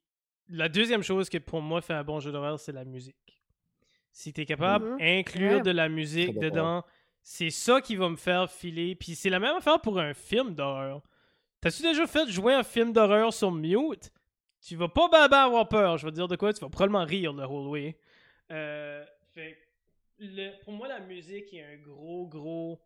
[0.50, 3.16] la deuxième chose que pour moi fait un bon jeu d'horreur, c'est la musique.
[4.12, 4.98] Si tu es capable Mhm.
[4.98, 6.84] d'inclure de la musique dedans,
[7.22, 8.95] c'est ça qui va me faire filer.
[8.95, 11.02] Puis c'est la même affaire pour un film d'horreur.
[11.62, 14.12] T'as-tu déjà fait jouer un film d'horreur sur mute?
[14.62, 15.98] Tu vas pas ben ben avoir peur.
[15.98, 17.98] Je vais te dire de quoi, tu vas probablement rire le whole way.
[18.52, 19.58] Euh, fait
[20.20, 22.80] le- pour moi, la musique est un gros, gros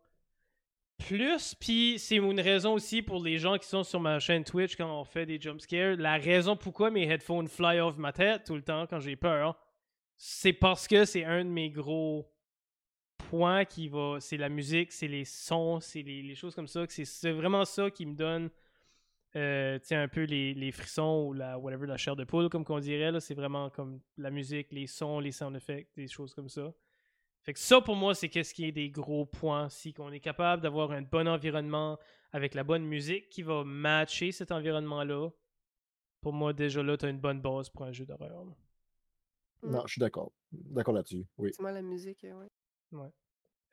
[1.02, 1.54] plus.
[1.54, 5.00] Puis c'est une raison aussi pour les gens qui sont sur ma chaîne Twitch quand
[5.00, 5.96] on fait des jumpscares.
[5.96, 9.56] La raison pourquoi mes headphones fly off ma tête tout le temps quand j'ai peur,
[10.16, 12.30] c'est parce que c'est un de mes gros
[13.18, 14.18] points qui va.
[14.20, 16.84] C'est la musique, c'est les sons, c'est les, choses comme ça.
[16.88, 18.50] C'est vraiment ça qui me donne.
[19.34, 23.18] Euh, un peu les, frissons ou la whatever la chair de poule comme qu'on dirait
[23.18, 26.70] c'est vraiment comme la musique les sons les sound effects des choses comme ça
[27.42, 29.68] fait que ça, pour moi, c'est qu'est-ce qui est des gros points.
[29.68, 31.98] Si qu'on est capable d'avoir un bon environnement
[32.32, 35.30] avec la bonne musique qui va matcher cet environnement-là,
[36.20, 38.44] pour moi, déjà là, tu as une bonne base pour un jeu d'horreur.
[38.44, 38.52] là.
[39.62, 39.70] Mm.
[39.70, 40.32] Non, je suis d'accord.
[40.52, 41.26] D'accord là-dessus.
[41.36, 41.50] Oui.
[41.52, 42.46] C'est moi la musique, euh,
[42.92, 43.10] ouais.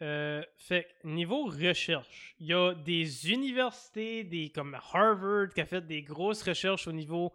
[0.01, 5.65] Euh, fait que niveau recherche, il y a des universités, des comme Harvard, qui a
[5.65, 7.33] fait des grosses recherches au niveau.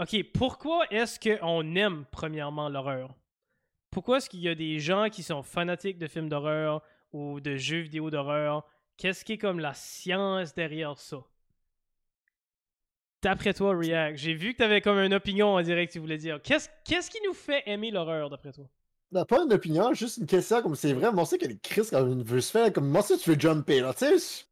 [0.00, 3.14] Ok, pourquoi est-ce qu'on aime premièrement l'horreur?
[3.90, 6.82] Pourquoi est-ce qu'il y a des gens qui sont fanatiques de films d'horreur
[7.12, 8.64] ou de jeux vidéo d'horreur?
[8.96, 11.18] Qu'est-ce qui est comme la science derrière ça?
[13.22, 16.18] D'après toi, React, j'ai vu que tu avais comme une opinion en direct, tu voulais
[16.18, 16.40] dire.
[16.42, 18.66] Qu'est-ce qui nous fait aimer l'horreur, d'après toi?
[19.24, 21.10] Pas une opinion, juste une question comme c'est vrai.
[21.12, 23.40] Moi, c'est que les Chris, quand on veut se faire, comme moi, ça, tu veux
[23.40, 24.44] jumper, là, tu sais.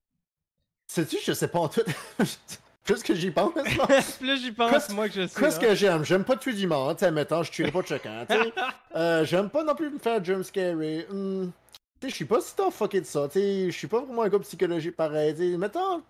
[0.86, 1.82] Sais-tu, je sais pas en tout.
[2.84, 3.62] Plus que j'y pense, là?
[4.18, 5.40] Plus j'y pense, moi que je sais.
[5.40, 6.04] Qu'est-ce que j'aime?
[6.04, 8.52] J'aime pas tuer du monde, tu sais, mettons, je tuerai pas de chacun, tu sais.
[8.94, 10.76] Euh, j'aime pas non plus me faire jumpscare.
[10.76, 11.50] Hmm.
[11.98, 13.70] Tu sais, je suis pas si t'as fucké de ça, tu sais.
[13.70, 15.56] Je suis pas vraiment un gars psychologique pareil, tu sais.
[15.56, 16.02] Mettons,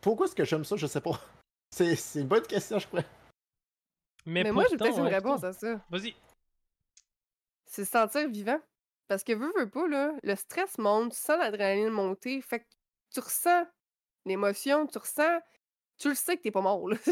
[0.00, 0.76] pourquoi est-ce que j'aime ça?
[0.76, 1.20] Je sais pas.
[1.72, 3.02] C'est c'est une bonne question, je crois.
[4.26, 5.80] Mais, Mais moi, j'ai peut-être une ouais, réponse à ça.
[5.88, 6.14] Vas-y.
[7.64, 8.60] C'est se sentir vivant.
[9.06, 12.66] Parce que veux, veux pas, là, le stress monte, tu sens l'adrénaline monter, fait que
[13.12, 13.66] tu ressens
[14.24, 15.40] l'émotion, tu ressens.
[16.00, 16.96] Tu le sais que t'es pas mort, là.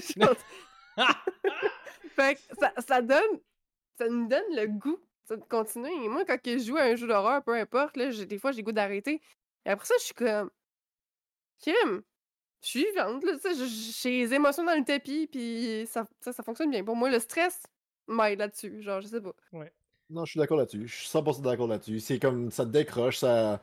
[2.16, 3.38] fait que ça, ça donne
[3.98, 5.92] ça nous donne le goût de continuer.
[6.04, 8.38] Et moi, quand que je joue à un jeu d'horreur, peu importe, là, j'ai- des
[8.38, 9.20] fois, j'ai le goût d'arrêter.
[9.66, 10.50] Et après ça, je suis comme.
[11.58, 12.02] Kim,
[12.62, 16.06] je suis vivante, là, tu sais, je- j'ai les émotions dans le tapis, puis ça,
[16.20, 16.84] ça, ça fonctionne bien.
[16.84, 17.62] Pour moi, le stress
[18.06, 18.82] m'aide là-dessus.
[18.82, 19.32] Genre, je sais pas.
[20.10, 20.86] Non, je suis d'accord là-dessus.
[20.86, 22.00] Je suis 100% d'accord là-dessus.
[22.00, 23.60] C'est comme ça te décroche, ça,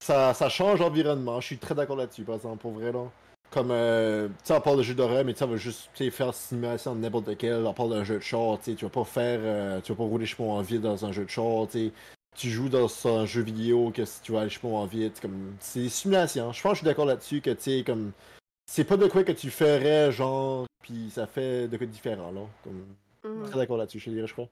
[0.00, 1.40] ça, ça change l'environnement.
[1.40, 2.90] Je suis très d'accord là-dessus, par exemple, pour vrai.
[2.90, 3.08] Là.
[3.56, 5.88] Comme, euh, tu sais, on parle de jeu d'horreur, mais tu sais, on va juste
[6.10, 7.64] faire simulation de n'importe lequel.
[7.64, 9.96] On parle d'un jeu de char, tu sais, tu vas pas faire, euh, tu vas
[9.96, 11.92] pas rouler chemin en vide dans un jeu de char, tu sais.
[12.36, 15.54] Tu joues dans un jeu vidéo que si tu vas aller chemin en c'est comme,
[15.58, 16.52] c'est des simulations.
[16.52, 18.12] Je pense que je suis d'accord là-dessus que, tu sais, comme,
[18.70, 22.30] c'est pas de quoi que tu ferais, genre, puis ça fait de quoi de différent,
[22.32, 22.42] là.
[22.62, 22.84] Comme,
[23.24, 23.48] Mhm.
[23.48, 24.50] très d'accord là-dessus, je te dirais, je crois.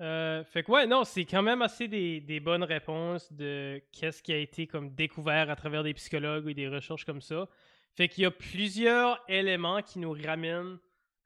[0.00, 4.32] Euh, fait que ouais, non, c'est quand même assez des, bonnes réponses de qu'est-ce qui
[4.32, 7.48] a été comme découvert à travers des psychologues ou des recherches comme ça.
[7.96, 10.78] Fait qu'il y a plusieurs éléments qui nous ramènent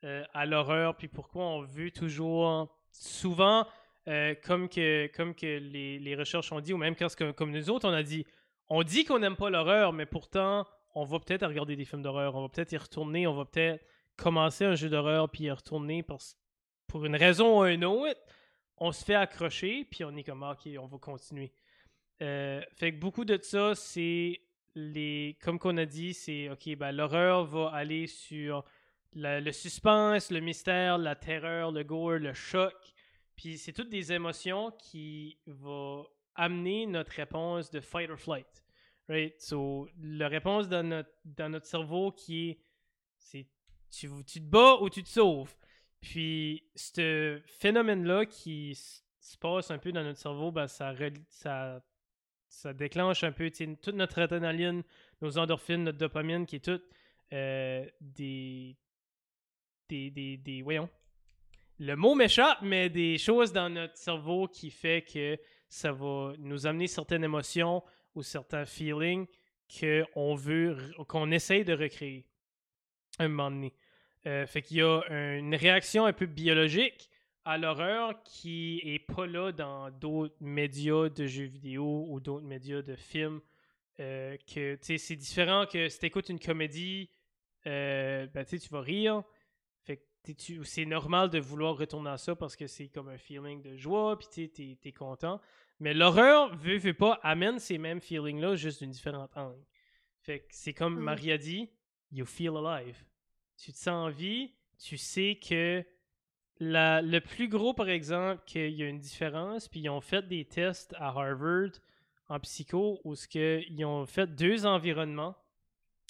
[0.05, 3.67] euh, à l'horreur, puis pourquoi on veut toujours, souvent,
[4.09, 6.97] euh, comme que, comme que les, les recherches ont dit, ou même
[7.37, 8.25] comme nous autres, on a dit,
[8.71, 12.35] on dit qu'on n'aime pas l'horreur, mais pourtant, on va peut-être regarder des films d'horreur,
[12.37, 13.85] on va peut-être y retourner, on va peut-être
[14.17, 16.37] commencer un jeu d'horreur, puis y retourner parce-
[16.87, 18.21] pour une raison ou une autre
[18.85, 21.53] on se fait accrocher, puis on est comme, Ah, ok, on va continuer.
[22.21, 24.41] Euh, fait que beaucoup de ça, c'est
[24.75, 25.39] les.
[25.41, 28.65] Comme qu'on a dit, c'est, ok, ben, l'horreur va aller sur
[29.15, 32.75] le suspense, le mystère, la terreur, le gore, le choc.
[33.37, 36.05] Puis c'est toutes des émotions qui vont
[36.35, 38.65] amener notre réponse de fight or flight.
[39.09, 39.41] Right?
[39.41, 42.59] So, la réponse dans notre, dans notre cerveau qui est,
[43.19, 43.47] c'est
[43.91, 45.55] tu, tu te bats ou tu te sauves.
[46.03, 50.93] Puis, ce phénomène-là qui se passe un peu dans notre cerveau, ben, ça,
[52.49, 54.83] ça, déclenche un peu toute notre adrénaline,
[55.23, 56.85] nos endorphines, notre dopamine, qui est toute
[57.33, 58.77] euh, des,
[59.89, 60.91] des, des, des- Voyons.
[61.79, 65.39] Le mot m'échappe, mais des choses dans notre cerveau qui fait que
[65.69, 67.83] ça va nous amener certaines émotions
[68.15, 69.27] ou certains feelings
[69.81, 70.77] qu'on veut,
[71.09, 72.27] qu'on essaye de recréer
[73.19, 73.73] un moment donné.
[74.27, 77.11] Euh, fait qu'il y a une réaction un peu biologique
[77.45, 82.83] à l'horreur qui est pas là dans d'autres médias de jeux vidéo ou d'autres médias
[82.83, 83.41] de films.
[84.01, 87.11] Euh, que c'est différent que si tu écoutes une comédie,
[87.67, 89.23] euh, ben, tu vas rire.
[89.85, 93.61] Fait que c'est normal de vouloir retourner à ça parce que c'est comme un feeling
[93.61, 95.41] de joie, puis t'es, t'es content.
[95.81, 99.65] Mais l'horreur, veut, veut pas, amène ces mêmes feelings-là juste d'une différente angle.
[100.21, 101.03] Fait que c'est comme Mhm.
[101.03, 101.69] Maria dit,
[102.13, 102.97] you feel alive.
[103.57, 105.85] Tu te sens en vie, tu sais que
[106.61, 110.45] le plus gros, par exemple, qu'il y a une différence, puis ils ont fait des
[110.45, 111.71] tests à Harvard
[112.29, 115.37] en psycho où ce que, ils ont fait deux environnements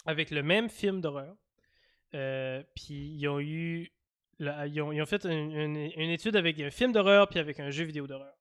[0.07, 1.35] avec le même film d'horreur.
[2.15, 3.91] Euh, puis ils ont eu.
[4.39, 8.35] ils, ont, fait une, étude avec un film d'horreur puis avec un jeu vidéo d'horreur.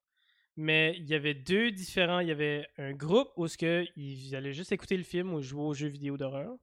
[0.58, 2.20] Mais il y avait deux différents.
[2.20, 5.64] Il y avait un groupe où ce ils allaient juste écouter le film ou jouer
[5.64, 6.58] aux jeux vidéo d'horreur.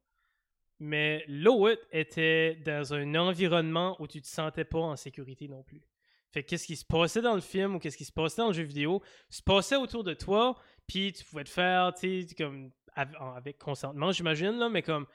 [0.80, 5.82] Mais l'autre était dans un environnement où tu te sentais pas en sécurité non plus.
[6.30, 8.48] Fait que qu'est-ce qui se passait dans le film ou qu'est-ce qui se passait dans
[8.48, 10.56] le jeu vidéo se passait autour de toi,
[10.86, 15.06] puis tu pouvais te faire, tu sais, comme avec consentement, j'imagine, là, mais comme,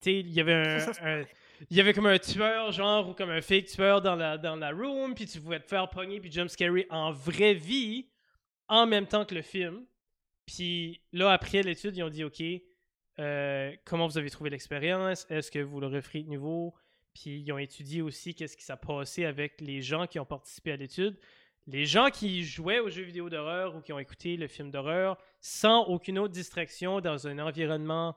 [0.00, 1.24] tu sais, il y avait un, un-
[1.70, 4.56] il y avait comme un tueur, genre, ou comme un fake tueur dans la, dans
[4.56, 8.08] la room, puis tu pouvais te faire pogner puis jumpscary en vraie vie,
[8.68, 9.84] en même temps que le film.
[10.46, 12.42] Puis là, après l'étude, ils ont dit, OK,
[13.18, 15.26] euh, comment vous avez trouvé l'expérience?
[15.30, 16.74] Est-ce que vous le referez de nouveau?
[17.14, 20.72] Puis ils ont étudié aussi qu'est-ce qui s'est passé avec les gens qui ont participé
[20.72, 21.18] à l'étude.
[21.66, 25.16] Les gens qui jouaient aux jeux vidéo d'horreur ou qui ont écouté le film d'horreur
[25.40, 28.16] sans aucune autre distraction dans un environnement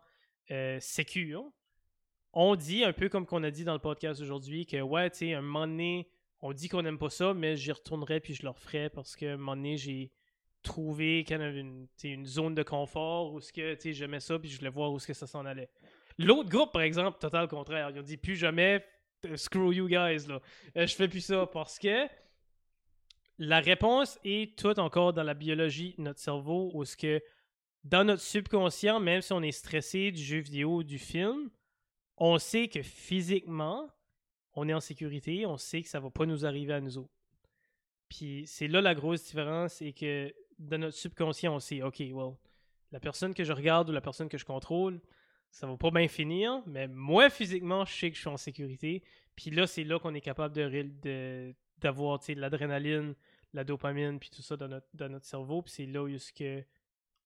[0.51, 1.51] euh, sécure,
[2.33, 5.17] on dit, un peu comme qu'on a dit dans le podcast aujourd'hui, que ouais, tu
[5.17, 6.09] sais, un moment donné,
[6.41, 9.33] on dit qu'on n'aime pas ça, mais j'y retournerai puis je le referai parce qu'à
[9.33, 10.11] un moment donné, j'ai
[10.69, 14.91] of une, zone de confort où ce que, sais, j'aimais ça puis je voulais voir
[14.91, 15.69] où ce que ça s'en allait.
[16.17, 17.89] L'autre groupe, par exemple, total contraire.
[17.89, 18.85] Ils ont dit plus jamais,
[19.25, 20.41] euh, screw you guys, là.
[20.77, 22.07] Euh, je fais plus ça parce que
[23.37, 27.21] la réponse est toute encore dans la biologie de notre cerveau où ce que
[27.83, 31.49] dans notre subconscient, même si on est stressé du jeu vidéo ou du film,
[32.17, 33.89] on sait que physiquement,
[34.53, 37.13] on est en sécurité, on sait que ça va pas nous arriver à nous autres.
[38.09, 42.33] Puis c'est là la grosse différence, c'est que dans notre subconscient, on sait, OK, well,
[42.91, 45.01] la personne que je regarde ou la personne que je contrôle,
[45.51, 49.03] ça va pas bien finir, mais moi, physiquement, je sais que je suis en sécurité.
[49.35, 53.15] Puis là, c'est là qu'on est capable de, d'avoir de l'adrénaline,
[53.53, 55.61] la dopamine, puis tout ça dans notre, dans notre cerveau.
[55.61, 56.63] Puis c'est là où que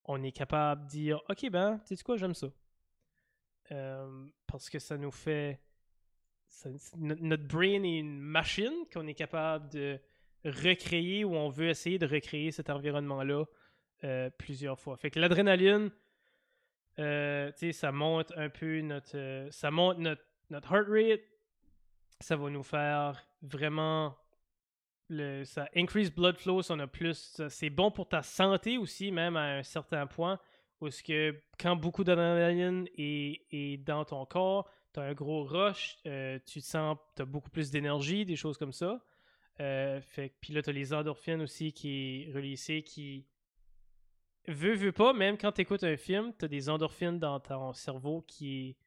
[0.06, 2.48] on est capable de dire, OK, ben, tu sais quoi, j'aime ça.
[3.72, 5.60] Euh, parce que ça nous fait
[6.98, 10.00] notre brain est une machine qu'on est capable de
[10.46, 13.46] recréer ou on veut essayer de recréer cet environnement-là
[14.04, 14.96] euh, plusieurs fois.
[14.96, 15.92] Fait que l'adrénaline,
[17.00, 21.22] euh, ça monte un peu notre, euh, ça monte notre, heart rate,
[22.22, 24.16] ça va nous faire vraiment
[25.10, 29.12] le, ça increase blood flow, ça, on a plus, c'est bon pour ta santé aussi,
[29.12, 30.40] même à un certain point,
[30.80, 35.98] parce que quand beaucoup d'adrénaline est, est dans ton corps, tu as un gros rush,
[36.04, 39.02] tu te sens, tu as beaucoup plus d'énergie, des choses comme ça.
[39.62, 43.28] Euh, fait, puis là, tu as les endorphines aussi qui est releasé, qui
[44.48, 47.74] veut, veut pas, même quand tu écoutes un film, tu as des endorphines dans ton
[47.74, 48.78] cerveau qui est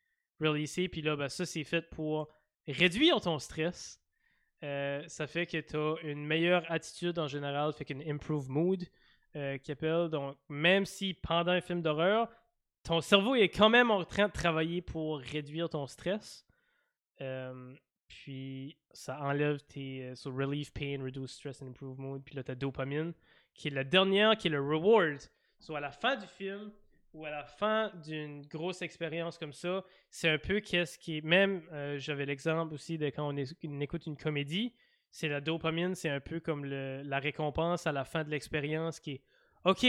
[0.45, 2.29] releasé, puis là, ben, ça, c'est fait pour
[2.67, 4.01] réduire ton stress.
[4.65, 8.85] Euh, ça fait que tu as une meilleure attitude en général, fait qu'une improved mood
[9.37, 10.09] euh, qui appelle.
[10.09, 12.29] Donc, même si pendant un film d'horreur,
[12.83, 16.47] ton cerveau est quand même en train de travailler pour réduire ton stress.
[18.25, 20.05] Puis ça enlève tes.
[20.05, 22.23] euh, so relieve pain, reduce stress and improve mood.
[22.23, 23.15] Puis là, ta dopamine,
[23.55, 25.19] qui est la dernière, qui est le reward.
[25.59, 26.71] Soit à la fin du film
[27.15, 31.21] ou à la fin d'une grosse expérience comme ça, c'est un peu qu'est-ce qui est.
[31.25, 33.37] Même, euh, j'avais l'exemple aussi de quand on,
[33.81, 34.75] écoute une comédie,
[35.11, 39.01] c'est la dopamine, c'est un peu comme le- la récompense à la fin de l'expérience
[39.01, 39.23] qui est
[39.65, 39.87] OK.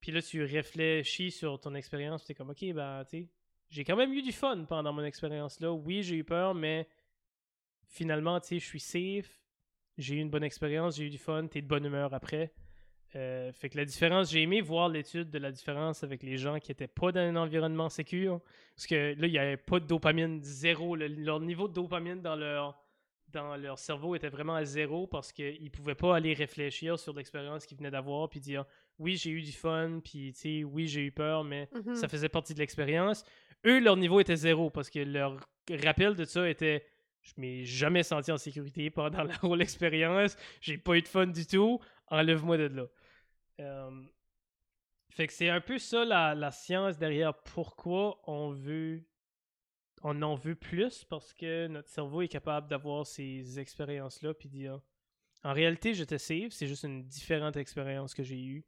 [0.00, 3.28] Puis là, tu réfléchis sur ton expérience, tu es comme OK, ben, tu sais,
[3.70, 5.72] j'ai quand même eu du fun pendant mon expérience là.
[5.72, 6.86] Oui, j'ai eu peur, mais
[7.94, 9.40] finalement, tu sais, je suis safe.
[9.96, 12.52] J'ai eu une bonne expérience, j'ai eu du fun, t'es de bonne humeur après.
[13.14, 16.58] Euh, fait que la différence, j'ai aimé voir l'étude de la différence avec les gens
[16.58, 18.40] qui étaient pas dans un environnement sécure.
[18.74, 20.96] Parce que là, il n'y avait pas de dopamine zéro.
[20.96, 22.76] Le- leur niveau de dopamine dans leur,
[23.28, 27.66] dans leur cerveau était vraiment à zéro parce qu'ils pouvaient pas aller réfléchir sur l'expérience
[27.66, 28.64] qu'ils venaient d'avoir puis dire
[28.98, 31.94] oui, j'ai eu du fun, puis tu sais, oui, j'ai eu peur, mais Mhm.
[31.94, 33.24] ça faisait partie de l'expérience.
[33.64, 35.36] Eux, leur niveau était zéro parce que leur
[35.84, 36.84] rappel de ça était
[37.24, 41.26] je m'ai jamais senti en sécurité pendant la whole expérience, j'ai pas eu de fun
[41.26, 42.86] du tout, enlève-moi de là.
[43.60, 44.04] Euh,
[45.10, 49.04] fait que c'est un peu ça la, science derrière pourquoi on veut
[50.02, 54.80] on en veut plus parce que notre cerveau est capable d'avoir ces expériences-là puis dire
[55.44, 58.64] en réalité j'étais safe, c'est juste une différente expérience que j'ai eue.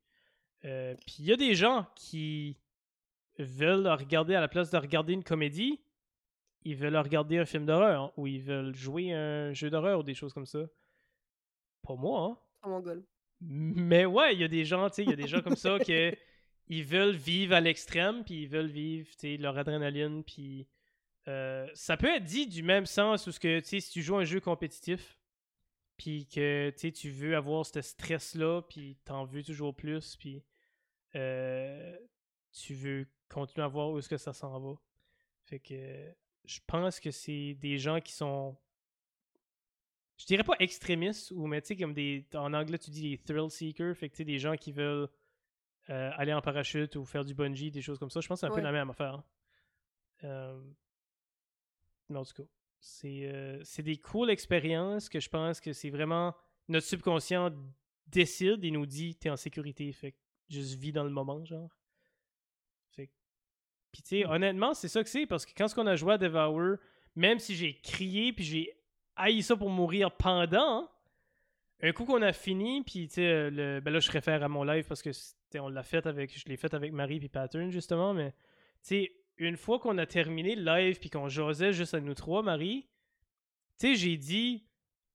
[0.65, 2.59] Euh, puis il y a des gens qui
[3.39, 5.81] veulent regarder à la place de regarder une comédie,
[6.67, 10.03] ils veulent regarder un film d'horreur hein, ou ils veulent jouer un jeu d'horreur ou
[10.03, 10.67] des choses comme ça.
[11.83, 12.39] Pas moi, hein.
[12.65, 13.05] Oh mon god.
[13.41, 15.55] Mais ouais, il y a des gens, tu sais, il y a des gens comme
[15.55, 16.13] ça que
[16.69, 20.67] ils veulent vivre à l'extrême, puis ils veulent vivre, tu sais, leur adrénaline, puis
[21.29, 24.03] euh, ça peut être dit du même sens où ce que, tu sais, si tu
[24.03, 25.21] joues un jeu compétitif,
[25.97, 30.43] puis que, tu sais, tu veux avoir ce stress-là, puis t'en veux toujours plus, puis
[31.15, 31.97] euh,
[32.51, 34.75] tu veux continuer à voir où est-ce que ça s'en va.
[35.45, 36.13] Fait que
[36.47, 38.57] je pense que c'est des gens qui sont
[40.17, 43.19] je dirais pas extrémistes ou mais tu sais comme des en anglais tu dis des
[43.19, 45.09] thrill seekers fait que tu sais des gens qui veulent
[45.91, 48.21] euh, aller en parachute ou faire du bungee des choses comme ça.
[48.21, 49.23] Je pense que c'est un peu la même affaire.
[50.25, 50.61] Euh,
[52.13, 52.49] en tout cas
[52.81, 56.35] c'est euh, c'est des cool expériences que je pense que c'est vraiment
[56.69, 57.51] notre subconscient
[58.07, 60.19] décide et nous dit t'es en sécurité fait que
[60.49, 61.77] juste vis dans le moment genre
[64.03, 66.77] tu sais honnêtement c'est ça que c'est parce que quand qu'on a joué à Devour
[67.15, 68.77] même si j'ai crié puis j'ai
[69.17, 70.89] haï ça pour mourir pendant.
[71.83, 74.65] Un coup qu'on a fini, puis tu sais, le, ben là je réfère à mon
[74.65, 75.11] live parce que
[75.59, 78.37] on l'a fait avec, je l'ai fait avec Marie puis Pattern justement, mais tu
[78.83, 82.43] sais, une fois qu'on a terminé le live puis qu'on jasait juste à nous trois,
[82.43, 82.89] Marie,
[83.79, 84.67] tu sais, j'ai dit,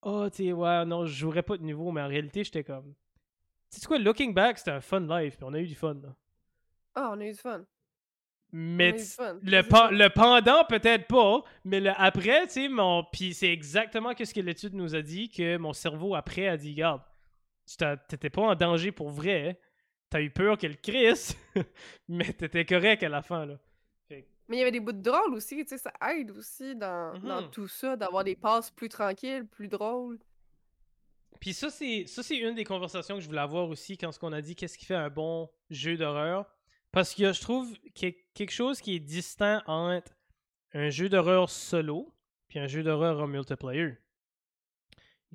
[0.03, 2.93] oh tu sais, ouais, non, je jouerais pas de nouveau, mais en réalité j'étais comme,
[3.71, 5.95] tu sais quoi, looking back, c'était un fun live, puis on a eu du fun
[5.95, 6.15] là.
[6.93, 7.65] Ah, on a eu du fun.
[8.53, 13.03] Mais on le, le pendant, peut-être pas, mais le après, tu sais, mon.
[13.11, 16.73] Puis c'est exactement ce que l'étude nous a dit, que mon cerveau après a dit
[16.73, 17.01] Garde,
[18.07, 19.59] t'étais pas en danger pour vrai,
[20.09, 21.35] t'as eu peur que le Chris,
[22.09, 23.55] mais t'étais correct à la fin, là.
[24.09, 26.75] Fait Mais il y avait des bouts de drôles aussi, tu sais, ça aide aussi
[26.75, 27.51] dans, dans Mhm.
[27.51, 30.19] tout ça, d'avoir des passes plus tranquilles, plus drôles.
[31.39, 34.19] Puis ça, c'est ça, c'est une des conversations que je voulais avoir aussi quand ce
[34.19, 36.45] qu'on a dit qu'est-ce qui fait un bon jeu d'horreur.
[36.91, 40.11] Parce que je trouve qu'il y a quelque chose qui est distinct entre
[40.73, 42.13] un jeu d'horreur solo
[42.47, 43.97] puis un jeu d'horreur en multiplayer.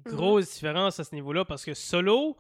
[0.05, 2.37] Grosse différence à ce niveau-là parce que solo,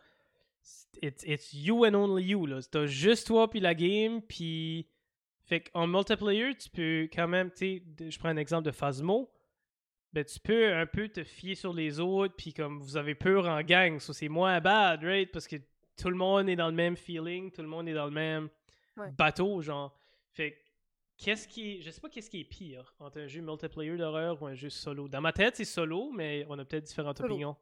[1.03, 2.45] it's, it's you and only you.
[2.45, 2.61] là.
[2.71, 4.21] T'as juste toi puis la game.
[4.21, 4.89] Puis.
[5.47, 9.31] Fait qu'en multiplayer, tu peux quand même, tu je prends un exemple de Phasmo.
[10.13, 13.47] Ben, tu peux un peu te fier sur les autres, puis comme vous avez peur
[13.47, 15.31] en gang, ça c'est moins bad, right?
[15.31, 15.57] Parce que
[15.97, 18.49] tout le monde est dans le même feeling, tout le monde est dans le même
[18.97, 19.11] Ouais.
[19.17, 19.97] bateau, genre.
[20.33, 20.57] Fait que
[21.25, 24.41] qu'est-ce qui est, je sais pas qu'est-ce qui est pire entre un jeu multiplayer d'horreur
[24.43, 25.09] ou un jeu solo.
[25.09, 27.35] Dans ma tête, c'est solo, mais on a peut-être différentes Solo.
[27.35, 27.57] opinions.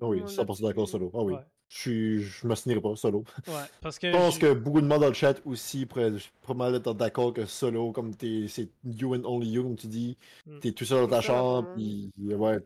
[0.00, 1.10] Ah oui, On l'a 100% d'accord solo.
[1.14, 1.34] Ah oui.
[1.34, 1.40] Ouais.
[1.68, 2.18] Je.
[2.18, 3.24] Je m'assinerai pas solo.
[3.48, 6.12] Ouais, parce Je que pense que beaucoup de monde dans le chat aussi pourrait
[6.42, 10.16] probablement être d'accord que solo, comme t'es, c'est you and only you, comme tu dis.
[10.46, 10.58] Mm.
[10.60, 12.58] T'es tout seul dans ta chambre, puis ouais.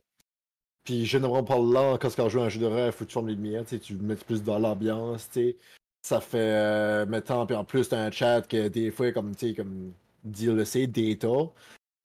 [0.84, 3.28] Puis généralement parlant, quand tu joues à un jeu de rêve, faut que tu fermes
[3.28, 5.56] les lumières, tu sais, tu mets plus dans l'ambiance, tu sais.
[6.02, 9.48] Ça fait euh, mettons, puis en plus t'as un chat que des fois, comme tu
[9.48, 9.92] sais, comme
[10.24, 11.28] DLC, data,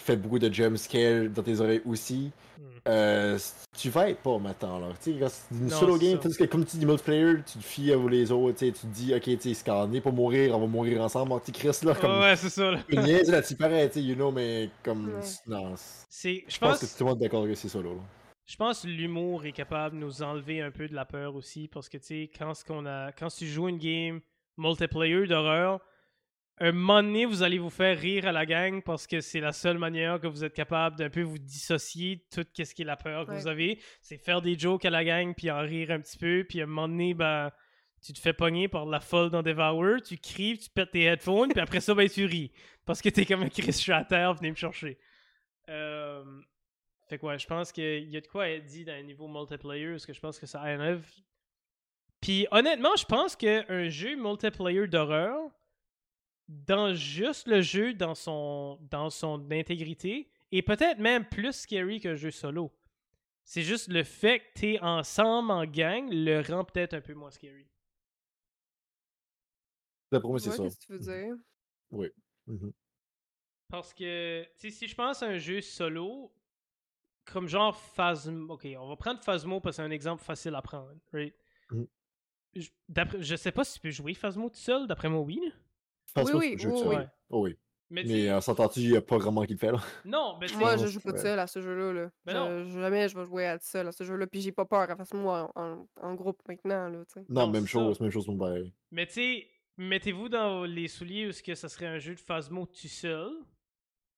[0.04, 2.32] fait beaucoup de jumpscares dans tes oreilles aussi.
[2.58, 2.64] Hmm.
[2.88, 3.40] Euh,
[3.78, 4.88] tu vas être pas maintenant là.
[5.02, 7.58] Tu sais, quand c'est une Non, solo game, parce que comme tu dis multiplayer, tu
[7.58, 10.14] te fies à les autres, tu sais, tu te dis, ok, tu sais, est pour
[10.14, 12.20] mourir, on va mourir ensemble, mon petit Chris là, comme.
[12.20, 12.72] Ouais, c'est ça.
[12.72, 12.80] là.
[12.90, 15.08] Niaise pareil, tu sais, you know, mais comme.
[15.08, 15.22] Ouais.
[15.48, 18.02] Non, je pense, que tout le monde est d'accord que c'est solo là.
[18.46, 21.68] Je pense que l'humour est capable de nous enlever un peu de la peur aussi,
[21.68, 24.22] parce que tu sais, quand ce qu'on a, quand tu joues une game
[24.58, 25.80] multiplayer d'horreur,
[26.60, 29.52] un moment donné, vous allez vous faire rire à la gang parce que c'est la
[29.52, 32.86] seule manière que vous êtes capable d'un peu vous dissocier de tout ce qui est
[32.86, 33.40] la peur que Ouais.
[33.40, 33.82] vous avez.
[34.02, 36.64] C'est faire des jokes à la gang, puis en rire un petit peu, puis à
[36.64, 37.52] un moment donné, ben,
[38.02, 41.50] tu te fais pogner par la folle dans Devour, tu cries, tu pètes tes headphones,
[41.50, 42.54] puis après ça, ben, tu ris.
[42.86, 44.98] Parce que t'es comme un Chris, je suis à terre, venez me chercher.
[45.68, 46.24] Euh,
[47.08, 49.28] Fait que ouais, je pense qu'il y a de quoi être dit dans un niveau
[49.28, 51.08] multiplayer, parce que je pense que ça enlève.
[52.20, 55.52] Puis honnêtement, je pense qu'un jeu multiplayer d'horreur,
[56.48, 62.16] dans juste le jeu, dans son, dans son intégrité, est peut-être même plus scary qu'un
[62.16, 62.72] jeu solo.
[63.44, 67.30] C'est juste le fait que t'es ensemble en gang le rend peut-être un peu moins
[67.30, 67.68] scary.
[70.12, 70.64] D'après moi, c'est Ouais, ça.
[70.64, 71.36] Qu'est-ce que tu veux dire?
[72.48, 72.74] Mhm.
[73.70, 76.34] Parce que, tu sais, si je pense à un jeu solo,
[77.32, 78.54] comme genre Phasmo.
[78.54, 80.94] Ok, on va prendre Phasmo parce que c'est un exemple facile à prendre.
[81.14, 81.34] Right?
[81.72, 81.88] Mhm.
[82.56, 82.70] Je,
[83.20, 85.42] je sais pas si tu peux jouer Phasmo tout seul, d'après moi, oui.
[86.14, 86.94] Pense Oui, oui, tu tout.
[87.30, 87.58] Oh oui.
[87.92, 89.80] Mais, euh, s'entend-tu, il n'y a pas vraiment qui le fait là?
[90.06, 91.20] non, mais Moi, je joue pas vrai.
[91.20, 91.94] seul à ce jeu-là.
[91.94, 92.10] Là.
[92.26, 92.38] Ben Je-
[92.74, 92.82] non.
[92.82, 94.26] jamais je vais jouer à seul à ce jeu-là.
[94.26, 96.90] Puis j'ai pas peur à face moi en, en- en groupe maintenant.
[96.90, 97.26] Là, tu sais.
[97.30, 98.04] Non, Non, même chose, ça.
[98.04, 98.74] même chose, mon pareil.
[98.92, 99.48] Mais tu sais,
[99.78, 103.32] mettez-vous dans les souliers où ce que ça serait un jeu de Phasmo tout seul.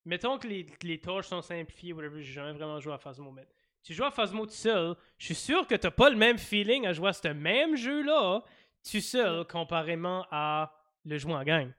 [0.08, 3.30] Mettons que les, que les tâches sont simplifiées, whatever, j'ai jamais vraiment joué à Phasmo,
[3.32, 3.46] mais
[3.84, 6.88] tu joues à Phasmo tout seul, je suis sûr que t'as pas le même feeling
[6.88, 8.42] à jouer à ce même jeu-là
[8.90, 10.74] tout seul comparément à
[11.06, 11.72] le jouer en gang.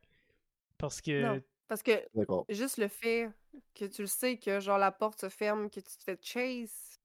[0.77, 1.23] Parce que.
[1.23, 1.43] Non.
[1.67, 2.47] Parce que D'accord.
[2.49, 3.31] juste le fait
[3.75, 6.99] que tu le sais que genre la porte se ferme, que tu te fais chase.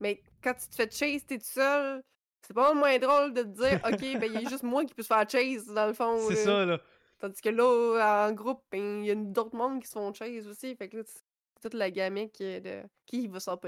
[0.00, 2.02] Mais quand tu te fais chase, t'es tout seul.
[2.42, 4.94] C'est pas moins drôle de te dire, ok, ben il y a juste moi qui
[4.94, 6.18] peux se faire chase dans le fond.
[6.28, 6.80] C'est ça, là.
[7.24, 10.46] Tandis que là, en groupe, ben, il y a d'autres mondes qui se font chase
[10.46, 10.76] aussi.
[10.76, 11.22] Fait que là, c'est
[11.62, 13.58] toute la gamique de qui va s'en.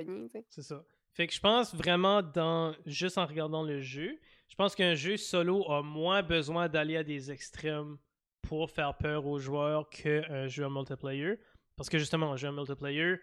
[0.51, 0.85] C'est ça.
[1.15, 4.19] Fait que je pense vraiment dans juste en regardant le jeu,
[4.49, 7.97] je pense qu'un jeu solo a moins besoin d'aller à des extrêmes
[8.43, 11.39] pour faire peur aux joueurs qu'un jeu en multiplayer.
[11.77, 13.17] Parce que justement, un jeu en multiplayer,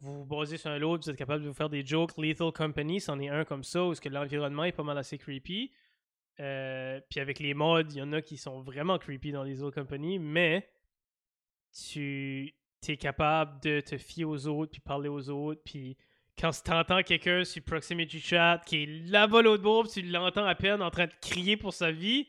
[0.00, 2.18] vous vous basez sur un lot, vous êtes capable de vous faire des jokes.
[2.18, 5.70] Lethal Company, c'en est un comme ça, où que l'environnement est pas mal assez creepy.
[6.40, 9.70] Euh, puis avec les mods, il y en a qui sont vraiment creepy dans Lethal
[9.70, 10.68] Company, mais
[11.72, 12.54] tu
[12.88, 15.96] es capable de te fier aux autres, puis parler aux autres, puis
[16.38, 20.54] quand tu entends quelqu'un sur Proximity Chat qui est là-bas l'autre puis tu l'entends à
[20.54, 22.28] peine en train de crier pour sa vie,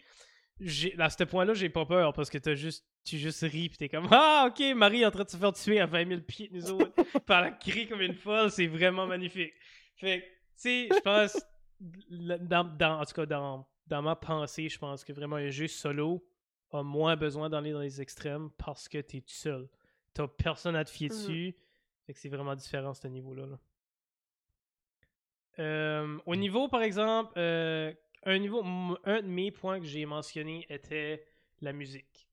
[0.97, 3.89] à ce point-là, j'ai pas peur parce que t'as juste, tu juste ris, puis t'es
[3.89, 6.47] comme Ah, ok, Marie est en train de se faire tuer à 20 000 pieds
[6.47, 9.53] de nous autres, puis elle a crié comme une folle, c'est vraiment magnifique.
[9.97, 10.25] Fait tu
[10.55, 11.37] sais, je pense,
[12.09, 16.23] dans- en tout cas, dans, dans ma pensée, je pense que vraiment un jeu solo
[16.71, 19.67] a moins besoin d'aller dans les extrêmes parce que t'es tout seul.
[20.13, 21.15] T'as personne à te fier Mhm.
[21.17, 21.55] dessus.
[22.05, 23.45] Fait que c'est vraiment différent à ce niveau-là.
[23.45, 23.59] là.
[25.59, 27.91] Euh, au niveau, par exemple, euh,
[28.23, 28.63] un, niveau,
[29.05, 31.25] un de mes points que j'ai mentionné était
[31.61, 32.27] la musique.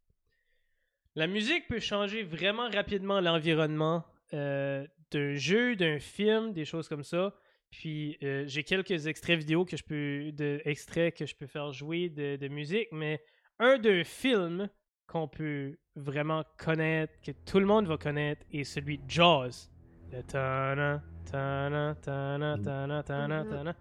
[1.14, 7.04] La musique peut changer vraiment rapidement l'environnement euh, d'un jeu, d'un film, des choses comme
[7.04, 7.34] ça.
[7.76, 11.72] Puis euh, j'ai quelques extraits vidéo que je peux, de, extraits que je peux faire
[11.72, 13.20] jouer de, de musique, mais
[13.58, 14.68] un d'un film
[15.08, 19.68] qu'on peut vraiment connaître, que tout le monde va connaître, est celui de Jaws.
[20.12, 23.50] Le ta-na, ta-na, ta-na, ta-na, ta-na, Mhm.
[23.50, 23.76] ta-na.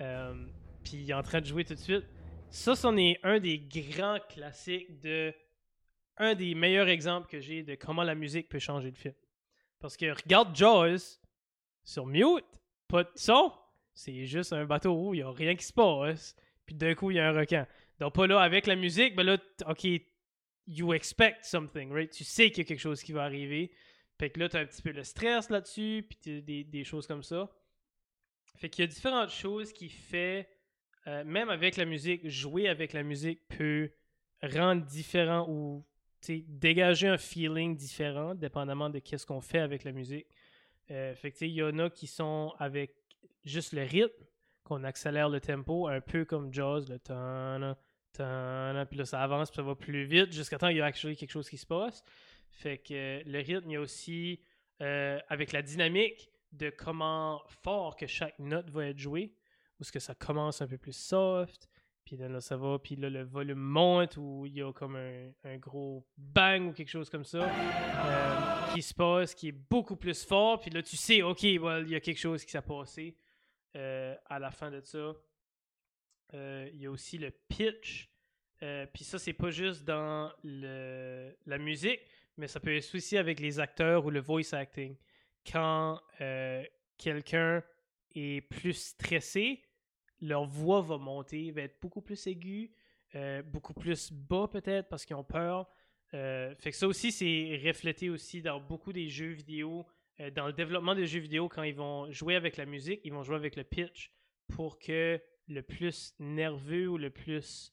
[0.00, 0.34] Euh,
[0.82, 2.04] Puis il est en train de jouer tout de suite.
[2.50, 5.32] Ça, c'en est un des grands classiques de.
[6.16, 9.14] Un des meilleurs exemples que j'ai de comment la musique peut changer le film.
[9.78, 11.20] Parce que regarde Jaws
[11.84, 12.44] sur mute,
[12.88, 13.52] pas de son,
[13.94, 16.36] c'est juste un bateau, il n'y a rien qui se passe.
[16.66, 17.66] Puis d'un coup, il y a un requin.
[18.00, 19.86] Donc, pas là, avec la musique, ben là, ok,
[20.66, 22.10] you expect something, right?
[22.10, 23.70] Tu sais qu'il y a quelque chose qui va arriver.
[24.18, 27.06] Fait que là, tu as un petit peu le stress là-dessus, puis des, des choses
[27.06, 27.50] comme ça.
[28.56, 30.48] Fait qu'il y a différentes choses qui fait,
[31.06, 33.90] euh, même avec la musique, jouer avec la musique peut
[34.42, 35.84] rendre différent ou
[36.28, 40.26] dégager un feeling différent, dépendamment de qu'est-ce qu'on fait avec la musique.
[40.90, 42.94] Euh, fait que, il y en a qui sont avec
[43.44, 44.24] juste le rythme,
[44.64, 47.76] qu'on accélère le tempo, un peu comme Jaws, le tan
[48.12, 50.86] tan puis là ça avance, puis ça va plus vite, jusqu'à temps qu'il y a
[50.86, 52.02] actually quelque chose qui se passe.
[52.50, 54.40] Fait que euh, le rythme, il y a aussi,
[54.80, 59.34] euh, avec la dynamique de comment fort que chaque note va être jouée,
[59.78, 61.68] ou est-ce que ça commence un peu plus soft,
[62.06, 65.32] puis là, ça va, puis là le volume monte, ou il y a comme un,
[65.42, 69.96] un gros bang ou quelque chose comme ça euh, qui se passe, qui est beaucoup
[69.96, 72.62] plus fort, puis là tu sais, ok, well, il y a quelque chose qui s'est
[72.62, 73.16] passé
[73.76, 75.14] euh, à la fin de ça.
[76.34, 78.08] Euh, il y a aussi le pitch.
[78.94, 82.00] Puis ça, c'est pas juste dans le, la musique,
[82.36, 84.96] mais ça peut être aussi avec les acteurs ou le voice acting.
[85.52, 86.00] Quand
[86.96, 87.62] quelqu'un
[88.14, 89.62] est plus stressé,
[90.20, 92.70] leur voix va monter, va être beaucoup plus aiguë,
[93.14, 95.68] euh, beaucoup plus bas peut-être parce qu'ils ont peur.
[96.14, 99.86] Euh, fait que ça aussi, c'est reflété aussi dans beaucoup des jeux vidéo.
[100.20, 103.12] Euh, dans le développement des jeux vidéo, quand ils vont jouer avec la musique, ils
[103.12, 104.10] vont jouer avec le pitch
[104.48, 107.72] pour que le plus nerveux ou le plus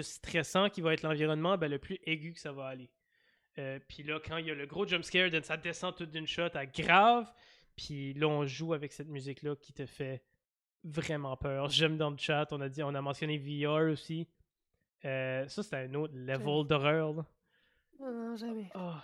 [0.00, 2.90] stressant qui va être l'environnement, ben, le plus aigu que ça va aller.
[3.88, 6.48] Puis là, quand il y a le gros jump scare, ça descend tout d'une shot
[6.54, 7.30] à grave.
[7.84, 10.22] Puis là, on joue avec cette musique-là qui te fait
[10.84, 11.70] vraiment peur.
[11.70, 14.28] J'aime dans le chat, on a dit, on a mentionné VR aussi.
[15.06, 17.14] Euh, ça, c'est un autre level d'horreur.
[17.98, 18.70] Non, non, jamais.
[18.74, 19.02] Ah.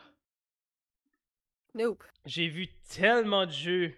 [1.74, 2.04] Nope.
[2.26, 3.94] J'ai vu tellement de jeux.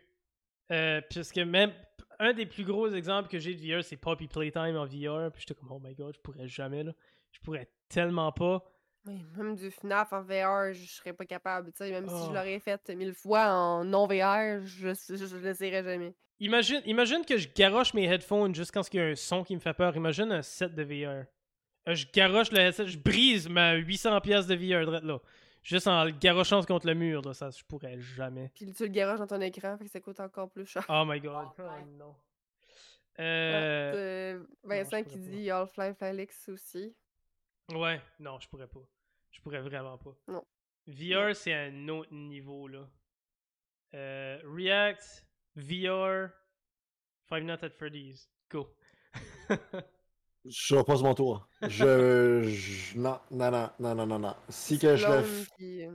[0.70, 1.72] Euh, puisque même
[2.20, 5.32] un des plus gros exemples que j'ai de VR, c'est Poppy Playtime en VR.
[5.32, 6.92] Puis j'étais comme, oh my god, je pourrais jamais là.
[7.32, 8.62] Je pourrais tellement pas.
[9.08, 11.72] Oui, même du FNAF en VR, je serais pas capable.
[11.72, 12.26] tu sais, Même si Oh.
[12.28, 16.14] je l'aurais fait mille fois en non-VR, je, je, je l'essayerais jamais.
[16.40, 19.54] Imagine, imagine que je garoche mes headphones juste quand il y a un son qui
[19.56, 19.96] me fait peur.
[19.96, 21.24] Imagine un set de VR.
[21.88, 25.18] Euh, Je garoche le headset, je brise ma 800 pièces de VR là.
[25.62, 28.52] Juste en le garochant contre le mur, là, ça je pourrais jamais.
[28.54, 30.84] Puis tu le garages dans ton écran, fait que ça coûte encore plus cher.
[30.88, 31.48] Oh my god.
[31.58, 31.62] Oh
[31.98, 32.14] non.
[33.18, 33.92] Euh,
[34.36, 36.94] Euh, Vincent je qui dit Half-Life Alex aussi.
[37.74, 38.80] Ouais, non, je pourrais pas.
[39.30, 40.14] Je pourrais vraiment pas.
[40.28, 40.44] Non.
[40.86, 42.88] VR, c'est un autre niveau, là.
[43.94, 45.26] Euh, React,
[45.56, 46.30] VR,
[47.28, 48.28] Five Nights at Freddy's.
[48.50, 48.74] Go.
[50.46, 51.46] Je repose mon tour.
[51.62, 54.34] Je, je- Non, non, non, non, non, non, non.
[54.48, 55.90] Si que je le f- puis, euh,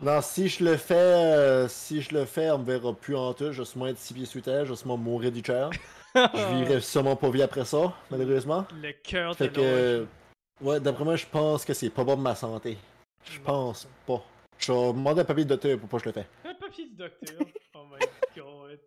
[0.00, 3.34] Non, si je le fais, euh, si je le fais, on me verra plus en
[3.34, 3.52] tout.
[3.52, 5.70] Je vais sûrement être six pieds sous terre, je vais sûrement mourir du chair.
[6.14, 6.14] Je
[6.64, 8.66] vivrai sûrement pas vie après ça, malheureusement.
[8.80, 10.06] Le cœur te Fait que,
[10.60, 12.76] ouais, d'après moi, je pense que c'est pas bon pour ma santé.
[13.24, 14.22] Je pense pas.
[14.58, 16.26] Je vais demander un papier de docteur pour pas que je le fais.
[16.44, 17.38] Un papier du docteur.
[17.74, 17.98] oh my
[18.36, 18.80] god.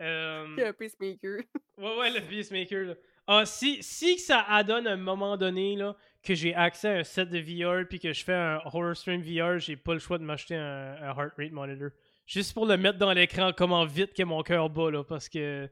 [0.00, 1.42] Euh, un pacemaker.
[1.76, 2.94] Ouais, ouais, le Peacemaker, là.
[3.26, 6.92] Ah, si, si que ça adonne à un moment donné, là, que j'ai accès à
[6.98, 10.00] un set de VR puis que je fais un Horror Stream VR, j'ai pas le
[10.00, 11.90] choix de m'acheter un, un Heart Rate Monitor.
[12.26, 15.68] Juste pour le mettre dans l'écran, comment vite que mon cœur bat, là, parce que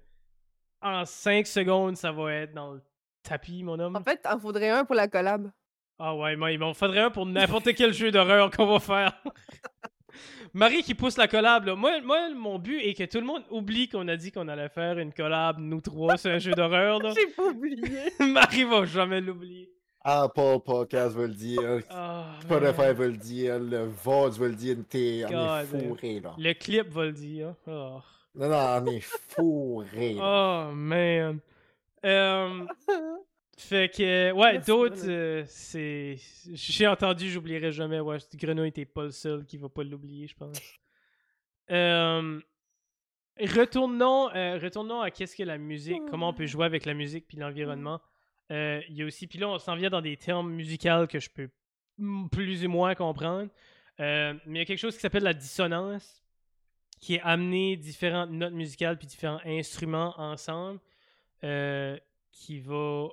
[0.81, 2.83] en 5 secondes, ça va être dans le
[3.23, 3.97] tapis, mon homme.
[3.97, 5.51] En fait, t'en faudrait un pour la collab.
[5.99, 9.23] Ah ouais, mais il m'en faudrait un pour n'importe quel jeu d'horreur qu'on va faire.
[10.55, 11.75] Marie qui pousse la collab, là.
[11.75, 14.69] Moi, moi, mon but est que tout le monde oublie qu'on a dit qu'on allait
[14.71, 17.13] faire une collab, nous trois, sur un jeu d'horreur, là.
[17.15, 18.11] J'ai pas oublié.
[18.21, 19.71] Marie va jamais l'oublier.
[20.03, 21.61] Ah, pas podcast veut le dire.
[21.91, 22.93] Ah, Spotify man.
[22.95, 23.59] veut le dire.
[23.59, 24.77] Le VOD veut le dire.
[24.89, 26.35] T'es, on est fourré, là.
[26.39, 27.55] Le clip va le dire.
[27.67, 27.99] Oh,
[28.35, 30.69] Non, non, on est fourré, là.
[30.71, 31.41] Oh, man.
[32.05, 32.67] Euh,
[33.59, 36.17] fait que, ouais, d'autres, euh, c'est.
[36.53, 38.01] J'ai entendu, j'oublierai jamais.
[38.01, 40.61] Ouais, Grenouille, t'es pas le seul qui va pas l'oublier, je pense.
[41.71, 42.41] Euh,
[43.39, 47.37] retournons, retournons à qu'est-ce que la musique, comment on peut jouer avec la musique puis
[47.37, 48.01] l'environnement.
[48.51, 51.29] Il y a aussi, puis là, on s'en vient dans des termes musicaux que je
[51.31, 51.51] peux
[52.31, 53.51] plus ou moins comprendre.
[53.99, 56.25] Mais il y a quelque chose qui s'appelle la dissonance,
[57.01, 60.81] qui est amener différentes notes musicales puis différents instruments ensemble,
[61.45, 61.97] euh,
[62.33, 63.09] qui va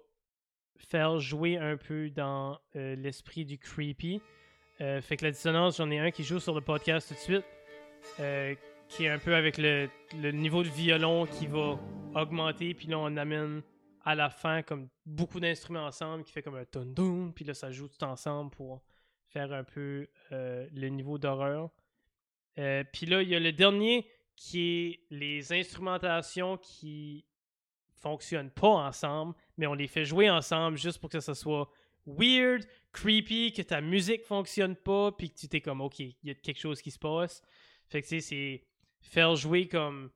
[0.78, 4.20] faire jouer un peu dans euh, l'esprit du creepy.
[4.82, 7.20] Euh, fait que la dissonance, j'en ai un qui joue sur le podcast tout de
[7.20, 7.46] suite,
[8.88, 9.90] qui est un peu avec le,
[10.32, 11.80] niveau de violon qui va
[12.16, 13.62] augmenter, puis là on amène
[14.04, 17.54] à la fin comme beaucoup d'instruments ensemble qui fait comme un ton doom, puis là
[17.54, 18.84] ça joue tout ensemble pour
[19.28, 21.70] faire un peu le niveau d'horreur.
[22.56, 27.26] Puis là il y a le dernier qui est les instrumentations qui
[27.96, 31.70] fonctionnent pas ensemble, mais on les fait jouer ensemble juste pour que ça soit
[32.06, 36.30] weird, creepy, que ta musique fonctionne pas, puis que tu t'es comme, ok, il y
[36.30, 37.42] a quelque chose qui se passe.
[37.88, 38.64] Fait que tu sais, c'est
[39.02, 40.12] faire jouer comme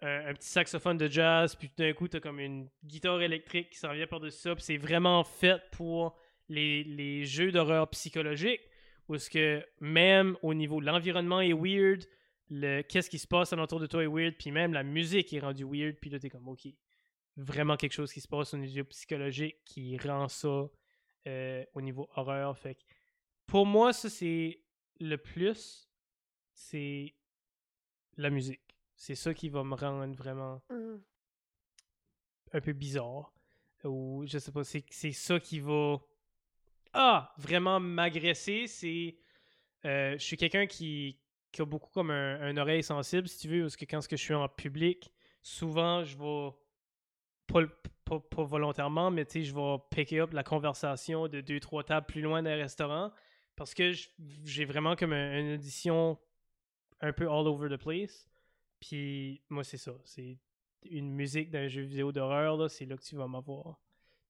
[0.00, 3.78] un, petit saxophone de jazz, puis tout d'un coup, t'as comme une guitare électrique qui
[3.78, 6.16] s'en vient par-dessus ça, puis c'est vraiment fait pour
[6.48, 8.62] les, les jeux d'horreur psychologiques,
[9.08, 12.04] où ce que même au niveau de l'environnement est weird,
[12.50, 15.40] le qu'est-ce qui se passe alentour de toi est weird, puis même la musique est
[15.40, 16.68] rendue weird, puis là t'es comme ok,
[17.38, 20.68] vraiment quelque chose qui se passe au niveau psychologique qui rend ça
[21.26, 22.56] euh, au niveau horreur.
[22.58, 22.82] Fait que
[23.46, 24.60] pour moi, ça c'est
[25.00, 25.88] le plus,
[26.52, 27.14] c'est
[28.16, 28.60] la musique.
[28.96, 31.00] C'est ça qui va me rendre vraiment Mhm.
[32.52, 33.32] un peu bizarre.
[33.84, 35.98] Ou je sais pas, c'est c'est ça qui va.
[36.92, 37.32] Ah!
[37.38, 38.66] Vraiment m'agresser.
[38.66, 39.16] C'est.
[39.84, 41.20] euh, je suis quelqu'un qui,
[41.52, 44.08] qui a beaucoup comme un, un oreille sensible, si tu veux, parce que quand ce
[44.08, 45.12] que je suis en public,
[45.42, 46.50] souvent je vais.
[47.48, 47.62] Pas,
[48.04, 51.82] pas, pas volontairement, mais tu sais, je vais picker up la conversation de deux, trois
[51.82, 53.10] tables plus loin d'un restaurant.
[53.56, 53.92] Parce que
[54.44, 56.16] j'ai vraiment comme un- une audition
[57.00, 58.28] un peu all over the place.
[58.80, 59.92] Puis moi, c'est ça.
[60.04, 60.38] C'est
[60.88, 63.80] une musique d'un jeu vidéo d'horreur, là, c'est là que tu vas m'avoir.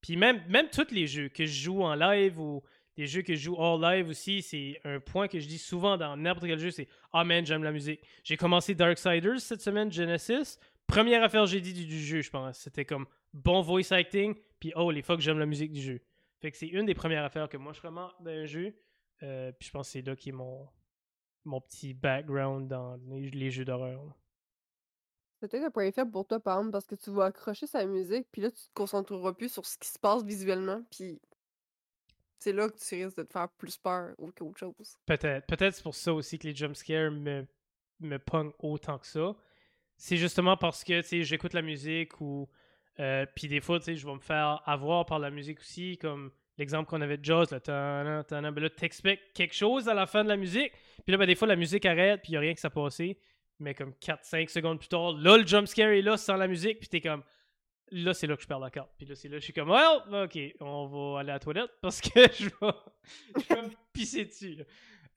[0.01, 2.63] Puis même, même tous les jeux que je joue en live ou
[2.97, 5.97] des jeux que je joue hors live aussi, c'est un point que je dis souvent
[5.97, 8.01] dans n'importe quel jeu, c'est «Ah man, j'aime la musique».
[8.25, 10.59] J'ai commencé Darksiders cette semaine, Genesis.
[10.89, 12.59] Première affaire que j'ai dit du, du jeu, je pense.
[12.59, 16.01] C'était comme bon voice acting, puis oh, les fois que j'aime la musique du jeu.
[16.41, 18.75] Fait que c'est une des premières affaires que moi je remarque d'un jeu.
[19.23, 20.69] Euh, puis je pense que c'est là qui est mon,
[21.45, 24.17] mon petit background dans les, les jeux d'horreur.
[25.41, 27.85] C'est peut-être un point faible pour toi, par exemple, parce que tu vas accrocher sa
[27.85, 31.21] musique, puis là, tu te concentreras plus sur ce qui se passe visuellement, puis
[32.41, 34.97] c'est là que tu risques de te faire plus peur ou qu'autre chose.
[35.07, 35.47] Peut-être.
[35.47, 37.47] Peut-être c'est pour ça aussi que les jumpscares me,
[38.01, 39.37] me pognent autant que ça.
[39.99, 42.49] C'est justement parce que, j'écoute la musique ou...
[43.01, 46.89] euh, Puis des fois, je vais me faire avoir par la musique aussi, comme l'exemple
[46.89, 50.23] qu'on avait de Jaws, là, tana, tana, ben là, t'expectes quelque chose à la fin
[50.23, 50.73] de la musique,
[51.05, 53.19] puis là, ben, des fois, la musique arrête, puis il a rien que ça passé,
[53.59, 56.89] mais comme 4-5 secondes plus tard, là, le jumpscare est là sans la musique, puis
[56.89, 57.23] t'es comme...
[57.91, 58.91] Là, c'est là que je perds la carte.
[58.99, 61.71] Puis là, c'est là je suis comme, well, ok, on va aller à la toilette
[61.81, 64.59] parce que je vais, me pisser dessus.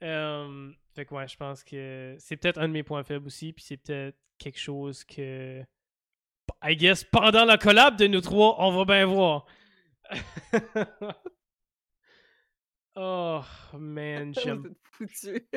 [0.04, 3.54] Euh, fait que ouais, je pense que c'est peut-être un de mes points faibles aussi,
[3.54, 5.64] puis c'est peut-être quelque chose que,
[6.64, 9.46] I guess, pendant la collab de nous trois, on va bien voir.
[12.96, 13.42] oh
[13.74, 14.76] man, j'aime.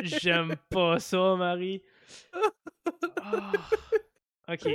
[0.02, 1.82] J'aime pas ça, Marie.
[3.20, 3.52] Ah.
[4.46, 4.68] Ok.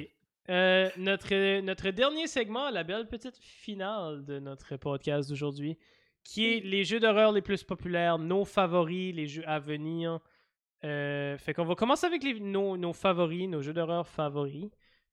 [0.49, 5.77] Euh, notre, notre dernier segment, la belle petite finale de notre podcast d'aujourd'hui,
[6.23, 10.19] qui est les jeux d'horreur les plus populaires, nos favoris, les jeux à venir.
[10.83, 14.69] Euh, fait qu'on va commencer avec les, nos, nos favoris, nos jeux d'horreur favoris.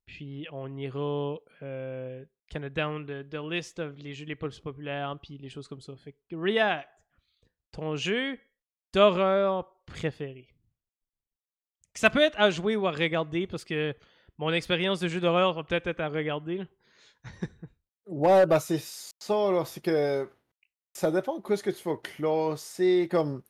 [0.07, 5.17] Puis on ira euh, kind of down the, list of les jeux les plus populaires,
[5.21, 5.97] puis les choses comme ça.
[5.97, 6.89] Fait que React,
[7.73, 8.39] ton jeu
[8.93, 10.49] d'horreur préféré.
[11.95, 13.95] Ça peut être à jouer ou à regarder parce que
[14.39, 16.63] mon expérience de jeu d'horreur va peut-être être à regarder.
[18.07, 19.65] Ouais, bah c'est ça, là.
[19.65, 20.31] C'est que
[20.97, 23.43] ça dépend de quoi est-ce que tu vas classer comme.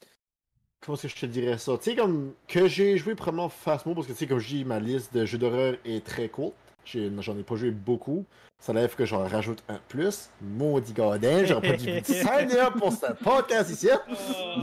[0.81, 1.79] Comment est-ce que je te dirais ça?
[1.79, 4.65] Tu sais, comme que j'ai joué probablement Fastmo parce que tu sais, comme je dis,
[4.65, 6.57] ma liste de jeux d'horreur est très courte.
[6.85, 8.25] J'en ai pas joué beaucoup.
[8.59, 10.31] Ça lève que j'en rajoute un plus.
[10.41, 13.89] Maudit gardien, j'aurais pas dû sign up pour ce podcast ici.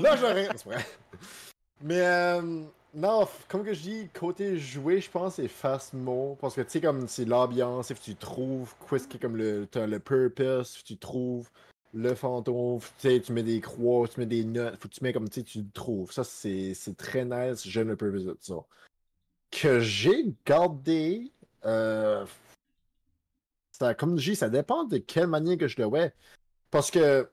[0.01, 0.49] Là, j'aurais.
[1.81, 6.37] Mais euh, non, comme que je dis, côté jouer, je pense c'est Fastmo.
[6.39, 9.37] Parce que tu sais, comme c'est l'ambiance, que tu trouves quoi est-ce qui est comme
[9.37, 11.49] le, le purpose, que tu trouves
[11.93, 15.29] le fantôme, tu mets des croix, tu mets des notes, faut que tu mets comme
[15.29, 16.11] tu le trouves.
[16.11, 18.55] Ça, c'est très nice, j'aime le purpose de ça.
[19.51, 21.31] Que j'ai gardé,
[21.65, 22.25] euh,
[23.71, 26.09] ça, comme je dis, ça dépend de quelle manière que je le vois.
[26.71, 27.29] Parce que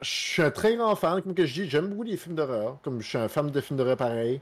[0.00, 2.80] je suis un très grand fan, comme que je dis, j'aime beaucoup les films d'horreur,
[2.82, 4.40] comme je suis un fan de films d'horreur pareil.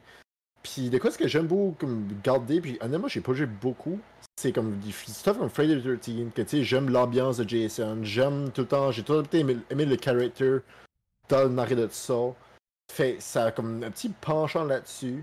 [0.64, 4.00] Puis de quoi ce que j'aime beaucoup comme garder, puis honnêtement j'ai pas joué beaucoup,
[4.34, 7.98] c'est comme du stuff comme Friday the 13 que tu sais j'aime l'ambiance de Jason,
[8.02, 10.58] j'aime tout le temps, j'ai tout le temps aimé, aimé le character
[11.28, 12.14] dans le narré de ça.
[12.90, 15.22] Fait ça a comme un petit penchant là-dessus.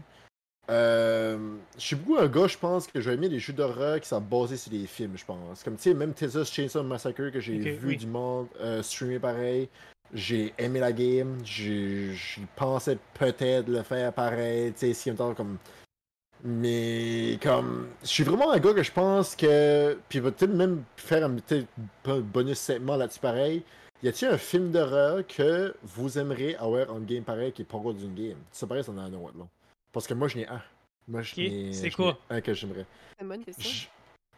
[0.69, 4.07] Euh, je suis beaucoup un gars, je pense, que j'ai aimé les jeux d'horreur qui
[4.07, 5.63] sont basés sur des films, je pense.
[5.63, 7.97] Comme tu sais, même Texas Chainsaw Massacre que j'ai vu oui.
[7.97, 9.69] du monde euh, streamer pareil.
[10.13, 15.13] J'ai aimé la game, j'ai j'y pensais peut-être le faire pareil, tu sais, si en
[15.13, 15.57] même temps comme.
[16.43, 17.89] Mais comme.
[18.01, 19.97] Je suis vraiment un gars que je pense que.
[20.09, 23.63] Puis il va peut-être même faire un bonus segment là-dessus pareil.
[24.03, 27.77] Y a-t-il un film d'horreur que vous aimeriez avoir en game pareil qui est pas
[27.77, 28.38] encore d'une game?
[28.51, 29.45] Ça paraît, ça en a un autre, là.
[29.93, 30.61] Parce que moi, je n'ai un.
[31.07, 32.17] Moi, je Ok, n'ai- c'est je quoi?
[32.31, 32.85] n'ai Un que j'aimerais.
[33.17, 33.69] C'est une bonne question.
[33.69, 33.89] J-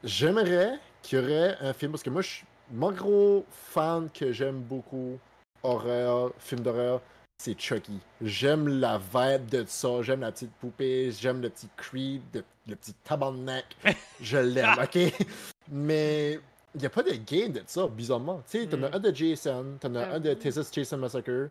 [0.04, 2.46] J'aimerais qu'il y aurait un film, parce que moi, je suis.
[2.72, 5.18] Mon gros fan que j'aime beaucoup,
[5.64, 7.02] horreur, film d'horreur,
[7.38, 8.00] c'est Chucky.
[8.22, 12.22] J'aime la vibe de ça, j'aime la petite poupée, j'aime le petit creep,
[12.68, 13.66] le petit tabarnak.
[14.22, 14.98] Je l'aime, ok?
[15.72, 16.40] Mais
[16.76, 18.42] il n'y a pas de game de ça, bizarrement.
[18.50, 18.84] Tu sais, t'en Mm.
[18.86, 20.34] as un de Jason, t'en as un de.
[20.34, 21.50] Texas Chainsaw Massacre,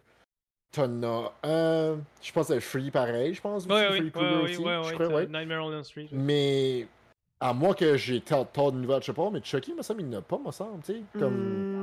[0.72, 4.60] t'en as un, je pense, de Free pareil, je pense, aussi, Free ouais, aussi, je
[4.60, 5.26] ouais, crois, t'as ouais.
[5.26, 6.08] Nightmare on Elm Street.
[6.12, 6.86] Mais,
[7.40, 10.08] à moins que j'ai tant de nouvelles, je sais pas, mais Chucky, me semble, il
[10.08, 11.34] n'y en a pas, me semble, tu sais, comme...
[11.34, 11.81] Hmm,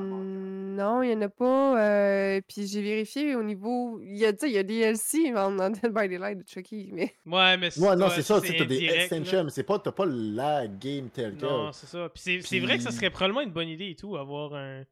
[0.80, 1.80] non, il y en a pas.
[1.84, 4.00] euh, puis j'ai vérifié au niveau.
[4.02, 6.40] Il y a, tu sais, il y a des DLC en dans Dead by Daylight
[6.40, 7.14] de Chucky, mais.
[7.26, 9.92] Ouais, mais Ouais, non, c'est ça, tu sais, t'as des extensions, mais c'est pas, t'as
[9.92, 11.74] pas la game telle Non, quelle.
[11.74, 12.10] c'est ça.
[12.14, 14.54] Puis c'est c'est vrai que ça Puis- serait probablement une bonne idée et tout, avoir
[14.56, 14.84] un,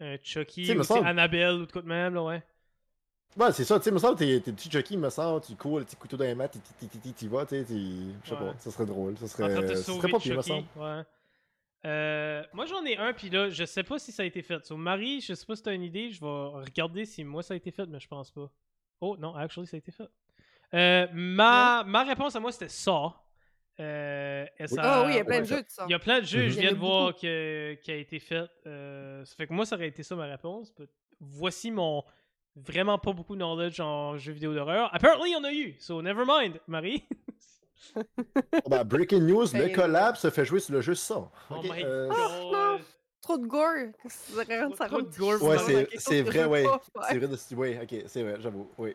[0.00, 2.42] un Chucky, Tu sais, ou semble- Annabelle ou de quoi de même, là, ouais.
[3.36, 5.78] Ouais, c'est ça, tu sais, me semble, t'es t'es petit Chucky, me semble, tu cours,
[5.78, 8.86] le petit couteau dans les mains, t'y vas, tu sais, je sais pas, ça serait
[8.86, 10.48] drôle, ça serait, ça pas pire, me Chucky.
[10.48, 10.64] semble.
[10.76, 11.02] Ouais.
[11.88, 14.64] Euh, moi j'en ai un, puis là, je sais pas si ça a été fait.
[14.66, 17.54] So, Marie, je sais pas si t'as une idée, je vais regarder si moi ça
[17.54, 18.50] a été fait, mais je pense pas.
[19.00, 20.08] Oh non, actually ça a été fait.
[20.74, 23.14] Euh, ma, ma réponse à moi c'était ça.
[23.80, 25.84] Euh, et ça- Ah oui, il y a plein de jeux de ça.
[25.88, 26.48] Il y a plein de jeux, Mhm.
[26.50, 28.50] je viens en de voir que, qui a été fait.
[28.66, 30.74] Euh, ça fait que moi, ça aurait été ça ma réponse.
[30.74, 30.90] But
[31.20, 32.02] voici mon
[32.56, 34.92] vraiment pas beaucoup de knowledge en jeux vidéo d'horreur.
[34.92, 35.76] Apparently, il y en a eu.
[35.78, 37.04] So, never mind, Marie.
[37.96, 41.18] Oh, bah, breaking news, le Ben, collab se fait jouer sur le jeu ça.
[41.50, 42.80] oh Ok, my euh, god.
[43.20, 43.68] Trop de gore.
[44.08, 45.98] Ça rend- ça Trop de gore, Ouais, c'est- vrai, ouais.
[45.98, 47.54] C'est vrai, de...
[47.56, 48.94] ouais, ok, c'est vrai, j'avoue, oui.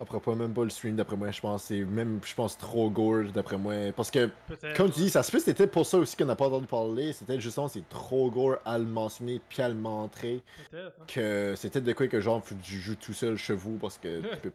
[0.00, 1.64] Après, pas même pas le stream d'après moi, je pense.
[1.64, 3.74] C'est même, je pense, trop gore d'après moi.
[3.94, 4.28] Parce que,
[4.76, 6.66] comme tu dis, ça se peut que c'était pour ça aussi qu'on n'a pas entendu
[6.66, 7.12] parler.
[7.12, 10.42] C'était justement, c'est trop gore à le mentionner puis à le montrer.
[10.70, 10.96] Peut-être.
[11.00, 11.04] hein.
[11.06, 14.36] Que c'était de quoi que genre, tu joues tout seul chez vous parce que tu
[14.42, 14.52] peux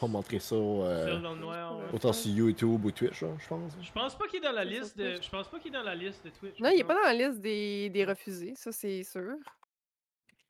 [0.00, 1.78] pas montrer ça euh, Seul dans le noir.
[1.78, 1.84] ouais.
[1.92, 3.72] autant sur YouTube ou Twitch, là, je pense.
[3.80, 5.20] Je pense pas qu'il est dans la liste de.
[5.20, 6.58] Je pense pas qu'il est dans la liste de Twitch.
[6.60, 9.34] Non, il est pas dans la liste des, des refusés, ça c'est sûr.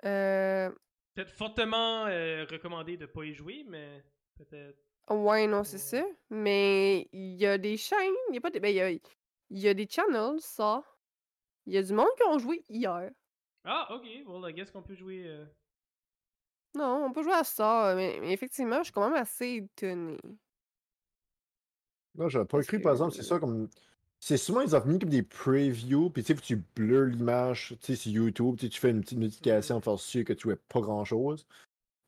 [0.05, 0.71] Euh.
[1.15, 4.03] Peut-être fortement euh, recommandé de pas y jouer, mais
[4.37, 4.79] peut-être.
[5.11, 6.03] ouais, non, c'est ça.
[6.31, 8.61] Mais il y a des chaînes, il y a pas des.
[8.61, 10.83] Ben, il y a, il y a des channels, ça.
[11.67, 13.11] Il y a du monde qui ont joué hier.
[13.65, 14.05] Ah, ok.
[14.27, 15.25] Well, I guess qu'on peut jouer.
[15.27, 15.45] euh,
[16.75, 20.19] Non, on peut jouer à ça, mais, mais effectivement, je suis quand même assez étonnée.
[22.15, 23.69] Non, j'avais pas Parce cru, par exemple, c'est ça comme.
[24.23, 27.07] C'est souvent, ils ont mis comme des previews, puis tu sais, faut que tu blurs
[27.07, 30.25] l'image, tu sais, sur YouTube, tu sais, tu fais une petite notification pour faire sûr
[30.25, 31.47] que tu vois pas grand chose.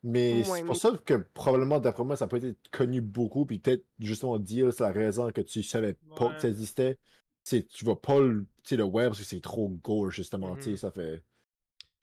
[0.03, 3.45] Mais Ouais, c'est mais- pour ça que probablement, d'après moi, ça peut être connu beaucoup,
[3.45, 6.35] puis peut-être justement dire, c'est la raison que tu savais pas Ouais.
[6.35, 6.99] que ça existait.
[7.43, 10.57] C'est tu vas pas le, tu sais, le web parce que c'est trop gore, justement,
[10.57, 10.77] tu sais, Mhm.
[10.77, 11.23] ça fait.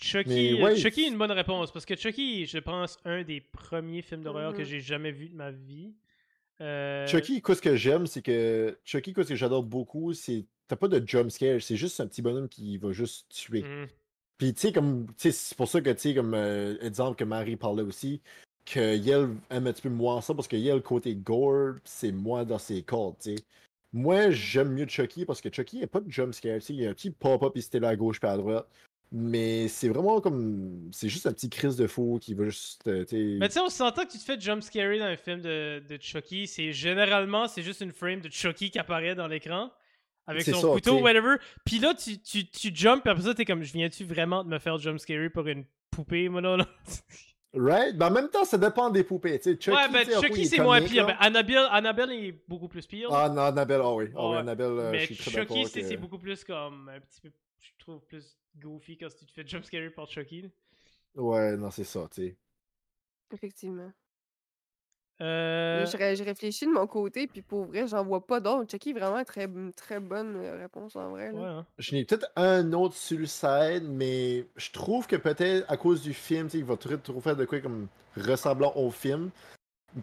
[0.01, 3.41] Chucky, Mais euh, ouais, Chucky une bonne réponse parce que Chucky, je pense, un des
[3.41, 4.65] premiers films d'horreur que Mhm.
[4.65, 5.93] j'ai jamais vu de ma vie.
[6.61, 8.79] Euh, Chucky, quoi, ce que j'aime, c'est que.
[8.85, 10.45] Chucky, quoi, ce que j'adore beaucoup, c'est.
[10.69, 13.63] T'as pas de jump scare, c'est juste un petit bonhomme qui va juste tuer.
[13.63, 13.87] mhm.
[14.39, 15.07] Puis, tu sais, comme.
[15.17, 18.21] C'est pour ça que, tu sais, comme euh, exemple que Marie parlait aussi,
[18.65, 22.45] que Yel aime un petit peu moins ça, parce que Yel, côté gore, c'est moins
[22.45, 23.43] dans ses cordes, tu sais.
[23.93, 26.67] Moi, j'aime mieux Chucky parce que Chucky, il n'y a pas de jump scare, tu
[26.67, 26.75] sais.
[26.75, 28.69] Il y a un petit pop-up, il c'était là à gauche puis à droite.
[29.13, 30.89] Mais c'est vraiment comme.
[30.93, 32.87] C'est juste un petit crise de fou qui va juste.
[32.87, 35.41] euh, Mais tu sais, on s'entend que tu te fais jump scare dans un film
[35.41, 36.47] de, de Chucky.
[36.47, 39.71] C'est généralement, c'est juste une frame de Chucky qui apparaît dans l'écran
[40.29, 41.03] avec son ça, couteau, sais.
[41.03, 41.37] whatever.
[41.65, 44.49] Puis là, tu, tu, tu jump, puis après ça, t'es comme, je viens-tu vraiment de
[44.49, 46.57] me faire jump scare pour une poupée, moi là?
[46.59, 46.67] là?
[47.53, 47.97] Right?
[47.99, 49.41] Mais en même temps, ça dépend des poupées.
[49.43, 51.09] Chucky, ouais, ben Chucky, c'est moins pire.
[51.09, 53.09] Ben, Annabelle, Annabelle est beaucoup plus pire.
[53.13, 54.05] Ah non, Annabelle, ah oui.
[54.15, 54.37] Ah Ouais.
[54.37, 57.31] Annabelle, euh, mais je suis très Chucky, c'est que- beaucoup plus comme un petit peu,
[57.99, 60.43] trouve, plus goofy quand tu te fais jump scare par Chucky.
[60.43, 60.49] là.
[61.17, 62.37] Ouais, non, c'est ça, tu sais.
[63.33, 63.93] Effectivement.
[65.21, 68.71] Euh, Je, ré- je réfléchis de mon côté, puis pour vrai, j'en vois pas d'autres.
[68.71, 69.47] Chucky, vraiment très,
[69.77, 71.31] très bonne euh, réponse en vrai.
[71.33, 71.39] là.
[71.39, 71.67] ouais, hein.
[71.79, 76.01] Je n'ai peut-être un autre sur le side, mais je trouve que peut-être à cause
[76.01, 79.31] du film, tu sais, il va trop, trop faire de quoi comme ressemblant au film.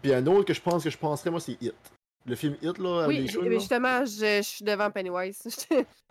[0.00, 1.74] Puis un autre que je pense que je penserais, moi, c'est Hit.
[2.28, 3.58] Le film Hit, là, Oui, les mais là.
[3.58, 5.42] justement, je, je suis devant Pennywise.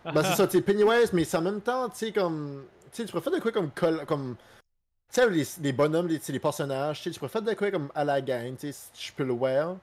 [0.06, 2.66] Ben, c'est ça, tu sais, Pennywise, mais c'est en même temps, tu sais, comme.
[2.92, 3.72] Tu sais, tu pourrais faire de quoi comme.
[3.72, 4.36] col- comme
[5.14, 7.42] tu sais, les, les bonhommes, les, tu sais, les personnages, tu sais, tu pourrais faire
[7.42, 9.78] de quoi comme à la gang, tu sais, si je peux le voir.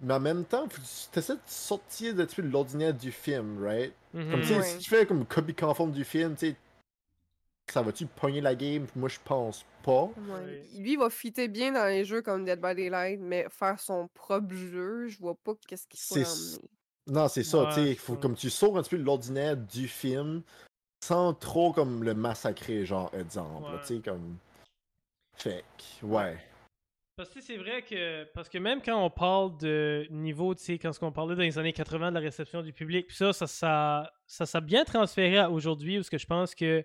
[0.00, 3.62] Mais en même temps, faut que tu essaies de sortir de, de l'ordinaire du film,
[3.64, 3.92] right?
[4.14, 4.30] Mhm.
[4.30, 4.62] Comme, tu sais, Ouais.
[4.62, 6.56] si tu fais comme copie conforme du film, tu sais,
[7.72, 8.86] ça va-tu pogner la game?
[8.96, 10.04] Moi, je pense pas.
[10.04, 10.62] Ouais.
[10.76, 14.08] Lui, il va fitter bien dans les jeux comme Dead by Daylight, mais faire son
[14.08, 16.68] propre jeu, je vois pas qu'est-ce qu'il faut l'emmener.
[17.06, 19.56] Non, c'est ça, Ouais, tu sais, faut comme tu sors un petit peu de l'ordinaire
[19.56, 20.42] du film
[21.02, 24.36] sans trop comme le massacrer, genre, exemple, tu sais, comme.
[25.36, 26.36] Fait que, ouais.
[27.16, 30.78] Parce que c'est vrai que parce que même quand on parle de niveau, tu sais,
[30.78, 33.46] quand on parlait dans les années 80 de la réception du public, puis ça, ça,
[33.46, 36.84] ça, ça s'est bien transféré à aujourd'hui, où ce que je pense que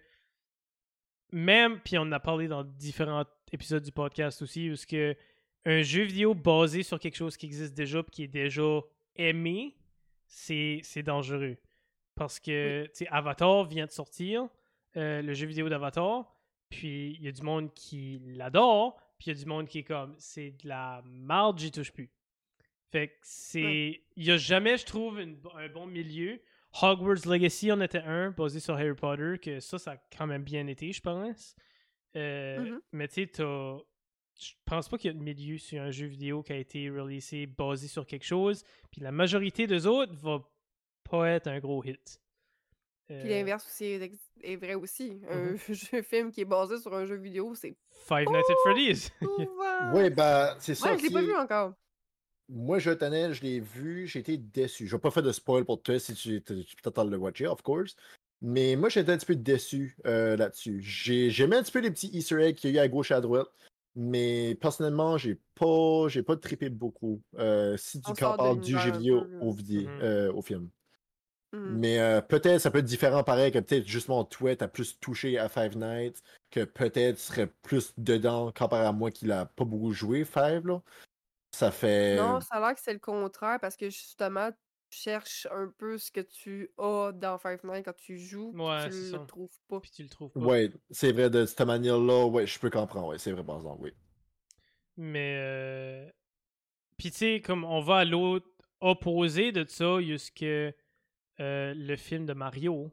[1.36, 5.16] même, puis on en a parlé dans différents épisodes du podcast aussi, où ce que
[5.66, 8.82] un jeu vidéo basé sur quelque chose qui existe déjà, puis qui est déjà
[9.16, 9.76] aimé,
[10.28, 11.58] c'est c'est dangereux.
[12.16, 14.48] Parce que, tu sais, Avatar vient de sortir.
[14.98, 16.34] euh, le jeu vidéo d'Avatar.
[16.70, 18.96] Puis il y a du monde qui l'adore.
[19.20, 21.92] Puis il y a du monde qui est comme c'est de la marde, j'y touche
[21.92, 22.10] plus.
[22.92, 24.02] Fait que c'est.
[24.16, 26.40] Il y a jamais, je trouve, une- un bon milieu.
[26.82, 30.44] Hogwarts Legacy en était un, basé sur Harry Potter, que ça, ça a quand même
[30.44, 31.56] bien été, je pense.
[32.16, 32.82] Euh, Mhm.
[32.92, 33.78] Mais tu sais, t'as.
[34.38, 36.90] Je pense pas qu'il y a de milieu sur un jeu vidéo qui a été
[36.90, 38.64] releasé basé sur quelque chose.
[38.92, 40.44] Puis la majorité des autres va
[41.10, 42.20] pas être un gros hit.
[43.08, 43.86] Puis Euh, l'inverse aussi
[44.42, 45.22] est, vrai aussi.
[45.30, 45.58] Un Mhm.
[45.70, 47.78] jeu film qui est basé sur un jeu vidéo, c'est
[48.08, 49.10] Five Nights at Freddy's.
[49.94, 50.92] Oui, ben, c'est ça.
[50.92, 51.74] Ouais, je l'ai pas vu encore.
[52.48, 54.88] Moi, je tenais, je l'ai vu, j'ai été déçu.
[54.88, 57.62] Je vais pas faire de spoil pour toi si tu peux t'attendre le watcher, of
[57.64, 57.96] course.
[58.42, 60.80] Mais moi, j'étais un petit peu déçu euh, là-dessus.
[60.82, 63.10] J'ai- J'aimais un petit peu les petits Easter eggs qu'il y a eu à gauche
[63.12, 63.48] et à droite.
[63.96, 67.22] Mais personnellement, j'ai pas, j'ai pas trippé beaucoup.
[67.40, 70.02] euh, si tu de compares du jeu vidéo au, vidéo, Mhm.
[70.02, 70.70] euh, au film.
[71.54, 71.78] Mhm.
[71.78, 75.40] Mais euh, peut-être ça peut être différent pareil que peut-être justement toi, t'as plus touché
[75.40, 79.64] à Five Nights, que peut-être tu serais plus dedans comparé à moi qui l'a pas
[79.66, 80.82] beaucoup joué, Five, là.
[81.56, 82.18] Ça fait.
[82.18, 85.98] Non, ça a l'air que c'est le contraire parce que justement, tu cherches un peu
[85.98, 89.20] ce que tu as dans Five Nights quand tu joues, Ouais, tu le ça.
[89.26, 89.80] trouves pas.
[89.80, 90.40] Puis tu le trouves pas.
[90.42, 93.84] Ouais, c'est vrai, de cette manière-là, ouais, je peux comprendre, ouais, c'est vrai, par exemple,
[93.84, 93.94] oui.
[94.98, 95.36] Mais.
[95.38, 96.10] Euh...
[96.98, 98.48] Puis tu sais, comme on va à l'autre
[98.82, 100.72] opposé de ça, jusque euh,
[101.40, 102.92] le film de Mario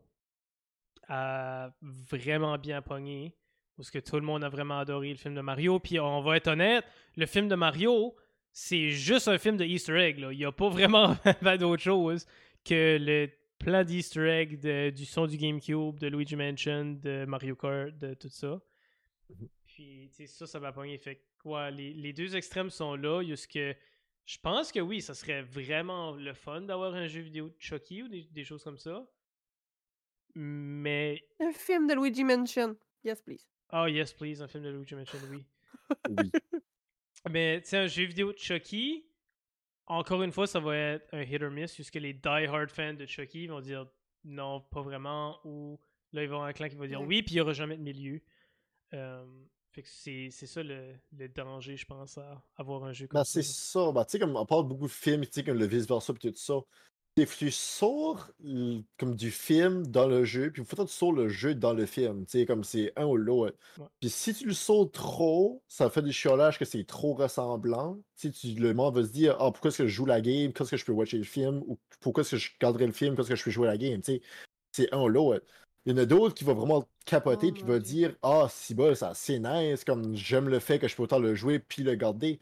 [1.08, 3.36] a vraiment bien pogné.
[3.76, 5.80] Parce que tout le monde a vraiment adoré le film de Mario.
[5.80, 6.84] Puis on va être honnête,
[7.16, 8.14] le film de Mario,
[8.52, 10.18] c'est juste un film de Easter egg.
[10.18, 10.32] Là.
[10.32, 11.16] Il n'y a pas vraiment
[11.58, 12.26] d'autre chose
[12.64, 17.54] que le plein d'Easter egg de- du son du GameCube, de Luigi Mansion, de Mario
[17.56, 18.60] Kart, de tout ça.
[19.30, 19.48] Mhm.
[19.66, 20.98] Puis, tu sais, ça, ça m'a pogné.
[20.98, 23.22] Fait que, ouais, les, les deux extrêmes sont là.
[23.22, 23.74] Il y a ce que.
[24.26, 28.02] Je pense que oui, ça serait vraiment le fun d'avoir un jeu vidéo de Chucky
[28.02, 29.04] ou des, des choses comme ça.
[30.34, 31.22] Mais.
[31.40, 32.76] Un film de Luigi Mansion.
[33.04, 33.46] Yes, please.
[33.72, 35.44] Oh, yes, please, un film de Luigi Mansion, oui.
[36.10, 36.30] Oui.
[37.30, 39.04] Mais, tu sais, un jeu vidéo de Chucky,
[39.86, 43.06] encore une fois, ça va être un hit or miss, puisque les die-hard fans de
[43.06, 43.86] Chucky vont dire
[44.24, 45.78] non, pas vraiment, ou
[46.12, 47.52] là, il va y avoir un clan qui va dire oui, puis il n'y aura
[47.52, 48.20] jamais de milieu.
[48.94, 49.24] Euh,
[49.70, 53.20] fait que c'est c'est ça le, le danger, je pense, à avoir un jeu comme
[53.20, 53.42] Ben, ça.
[53.42, 53.90] c'est ça.
[53.92, 56.30] Ben, tu sais, comme on parle beaucoup de films, tu sais, comme le vice-versa, puis
[56.30, 56.54] tout ça.
[57.50, 61.54] Sors l- comme du film dans le jeu, puis faut que tu sors le jeu
[61.54, 62.24] dans le film.
[62.24, 63.56] Tu sais, comme c'est un ou l'autre.
[63.78, 63.86] Ouais.
[64.00, 67.98] Puis si tu le sors trop, ça fait des chiolages que c'est trop ressemblant.
[68.16, 70.70] Tu- le monde va se dire, ah, pourquoi est-ce que je joue la game, qu'est-ce
[70.70, 73.28] que je peux watcher le film, ou pourquoi est-ce que je garderai le film, qu'est-ce
[73.28, 74.00] que je peux jouer la game?
[74.00, 74.22] Tu sais,
[74.72, 75.44] c'est un ou l'autre.
[75.84, 78.74] Il y en a d'autres qui vont vraiment capoter Oh puis va dire Ah, si
[78.74, 81.82] bol, c'est assez nice, comme j'aime le fait que je peux autant le jouer puis
[81.82, 82.38] le garder.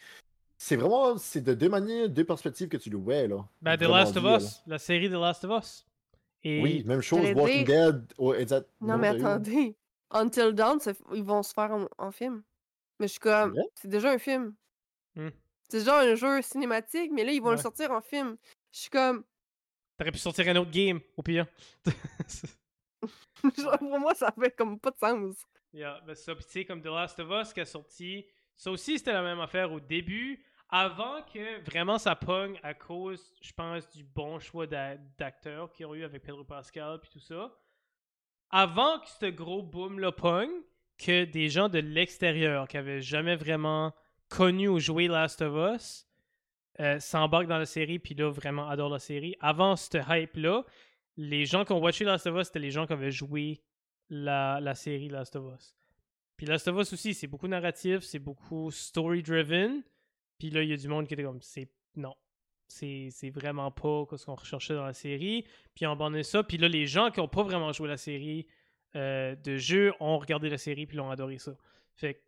[0.63, 3.49] C'est vraiment, c'est de deux manières, deux perspectives que tu le vois, là.
[3.63, 4.37] Ben, The Last of là.
[4.37, 5.87] Us, la série The Last of Us.
[6.43, 8.35] Et Oui, même chose, Walking Dead, oh.
[8.83, 9.75] Non, mais attendez.
[10.11, 10.79] Until Dawn,
[11.15, 12.43] ils vont se faire en, en film.
[12.99, 14.55] Mais je suis comme, c'est déjà un film.
[15.15, 15.31] Hmm.
[15.67, 18.37] C'est déjà un jeu cinématique, mais là, ils vont le sortir en film.
[18.71, 19.25] Je suis comme,
[19.97, 21.47] T'aurais pu sortir un autre game, au pire.
[23.57, 25.37] genre, pour moi, ça fait comme pas de sens.
[25.73, 28.27] Yeah, ben ça, puis tu sais, comme The Last of Us qui a sorti,
[28.57, 33.33] ça aussi c'était la même affaire au début, avant que vraiment ça pogne à cause,
[33.41, 37.19] je pense, du bon choix d'a- d'acteurs qu'ils ont eu avec Pedro Pascal puis tout
[37.21, 37.53] ça.
[38.51, 40.51] Avant que ce gros boom là pogne,
[40.99, 43.95] que des gens de l'extérieur qui avaient jamais vraiment
[44.29, 46.07] connu ou joué Last of Us
[46.79, 49.35] euh, s'embarquent dans la série puis là vraiment adorent la série.
[49.41, 50.65] Avant cette hype là,
[51.17, 53.63] les gens qui ont watché Last of Us c'était les gens qui avaient joué
[54.09, 55.75] la, la série Last of Us.
[56.37, 59.83] Puis Last of Us aussi, c'est beaucoup narratif, c'est beaucoup story-driven.
[60.41, 62.17] Puis là, il y a du monde qui était comme, c'est non,
[62.67, 65.45] c'est vraiment pas ce qu'on recherchait dans la série.
[65.75, 66.43] Puis on abandonné ça.
[66.43, 68.47] Puis là, les gens qui ont pas vraiment joué la série
[68.97, 71.55] euh, de jeu ont regardé la série puis l'ont adoré ça.
[71.95, 72.23] Fait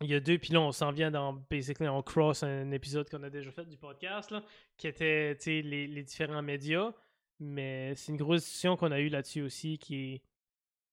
[0.00, 3.08] il y a deux, puis là, on s'en vient dans, basically, on cross un épisode
[3.10, 4.34] qu'on a déjà fait du podcast,
[4.76, 6.92] qui était, les, différents médias.
[7.38, 10.22] Mais c'est une grosse discussion qu'on a eue là-dessus aussi qui est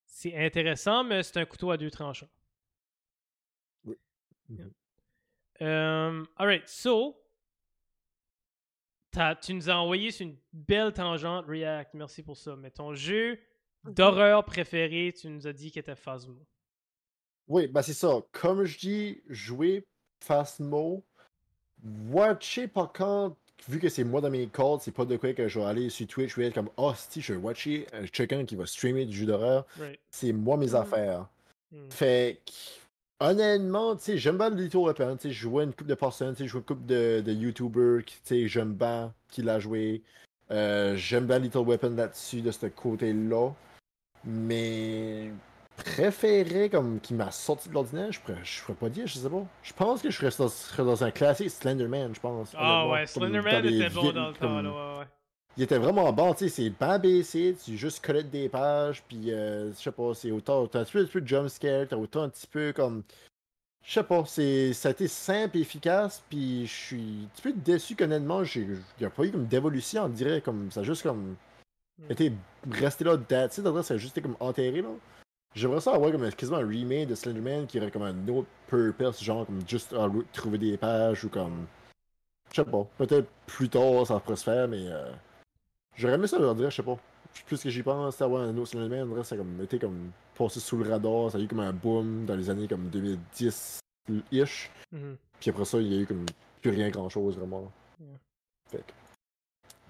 [0.06, 2.30] c'est intéressant, mais c'est un couteau à deux tranchants.
[4.50, 4.74] Mhm.
[5.62, 7.18] Um, alright, so,
[9.12, 12.56] t'as- tu nous as envoyé sur une belle tangente, React, merci pour ça.
[12.56, 13.38] Mais ton jeu
[13.84, 16.38] d'horreur préféré, tu nous as dit qu'il était Phasmo.
[17.48, 18.22] Oui, ben c'est ça.
[18.32, 19.86] Comme je dis, jouer
[20.24, 21.04] Phasmo,
[22.12, 23.36] watcher par contre,
[23.68, 25.90] vu que c'est moi dans mes calls, c'est pas de quoi que je vais aller
[25.90, 28.66] sur Twitch, je vais être comme, oh, si je vais watcher euh, quelqu'un qui va
[28.66, 30.00] streamer du jeu d'horreur, Right.
[30.12, 30.76] c'est moi mes Mhm.
[30.76, 31.28] affaires.
[31.72, 31.90] Hmm.
[31.90, 32.52] Fait que,
[33.20, 35.18] honnêtement, tu sais, j'aime bien Little Weapon.
[35.18, 37.22] Tu sais, je vois une couple de personnes, tu sais, je vois une couple de,
[37.22, 40.02] de YouTubers qui, tu sais, j'aime bien qui l'a joué.
[40.52, 43.52] Euh, j'aime bien Little Weapon là-dessus, de ce côté-là.
[44.26, 45.32] Mais
[45.78, 49.30] préféré comme qui m'a sorti de l'ordinaire, je pourrais, je pourrais pas dire, je sais
[49.30, 49.46] pas.
[49.64, 52.54] Je pense que je serais dans, je serais dans un classique Slenderman, je pense.
[52.58, 55.06] Ah ouais, Slenderman était bon dans le temps, là, ouais, ouais.
[55.60, 59.30] Il était vraiment bon, tu sais, c'est bien baissé, tu juste collectes des pages, puis
[59.30, 61.86] euh, je sais pas, c'est autant, t'as un petit peu, un petit peu de jumpscare,
[61.86, 63.04] t'as autant un petit peu comme.
[63.84, 67.42] Je sais pas, c'est, ça a été simple et efficace, puis je suis un petit
[67.42, 70.80] peu déçu qu'honnêtement, j'ai, il n'y a pas eu comme d'évolution, on dirait, comme, ça
[70.80, 71.36] a juste comme.
[71.98, 72.12] Hmm.
[72.12, 72.32] été
[72.72, 74.92] resté là, en vrai, ça a juste été comme enterré, là.
[75.56, 79.22] J'aimerais ça avoir comme quasiment un remake de Slenderman qui aurait comme un autre purpose,
[79.22, 81.68] genre comme juste ah, trouver des pages ou comme.
[82.54, 84.88] Je sais pas, peut-être plus tard ça pourrait se faire, mais.
[84.88, 85.12] euh,
[86.00, 86.98] J'aurais aimé ça, on dirait, je sais pas.
[87.46, 90.12] Plus que j'y pense, avoir un autre Slenderman, on dirait, ça a comme été comme
[90.34, 94.70] passé sous le radar, ça a eu comme un boom dans les années comme 2010-ish.
[94.94, 95.18] Mhm.
[95.42, 96.26] Puis après ça, il y a eu comme
[96.62, 97.70] plus rien grand chose vraiment.
[98.68, 98.94] Fait que,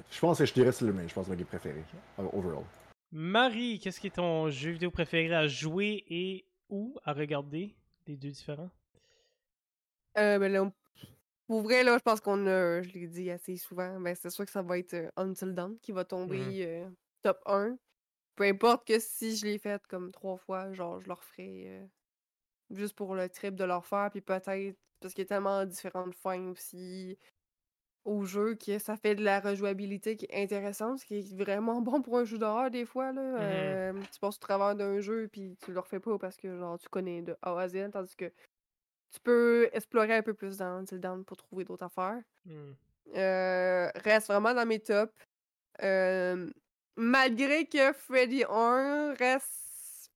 [0.10, 1.84] Je pense que je dirais Slenderman, je pense que c'est mon game préféré,
[2.18, 2.64] euh, overall.
[3.12, 7.76] Marie, qu'est-ce qui est ton jeu vidéo préféré à jouer et ou à regarder
[8.08, 8.72] Les deux différents?
[10.18, 10.72] Euh, ben là,
[11.50, 14.46] pour vrai, là, je pense qu'on a, je l'ai dit assez souvent, ben c'est sûr
[14.46, 16.88] que ça va être euh, Until Dawn qui va tomber euh,
[17.24, 17.76] top 1.
[18.36, 21.86] Peu importe que si je l'ai fait comme trois fois, genre, je le referai euh,
[22.70, 26.14] juste pour le trip de leur faire, puis peut-être, parce qu'il y a tellement différentes
[26.14, 27.18] fins aussi
[28.06, 31.82] au jeu que ça fait de la rejouabilité qui est intéressante, ce qui est vraiment
[31.82, 33.42] bon pour un jeu d'horreur des fois, là.
[33.42, 36.78] Euh, tu passes au travers d'un jeu, puis tu le refais pas parce que, genre,
[36.78, 38.32] tu connais de A à Z, tandis que
[39.12, 42.22] tu peux explorer un peu plus dans Until Dawn pour trouver d'autres affaires.
[42.46, 42.74] Hmm.
[43.16, 45.14] Euh, reste vraiment dans mes tops.
[45.82, 46.50] Euh,
[46.96, 50.12] malgré que Freddy 1 reste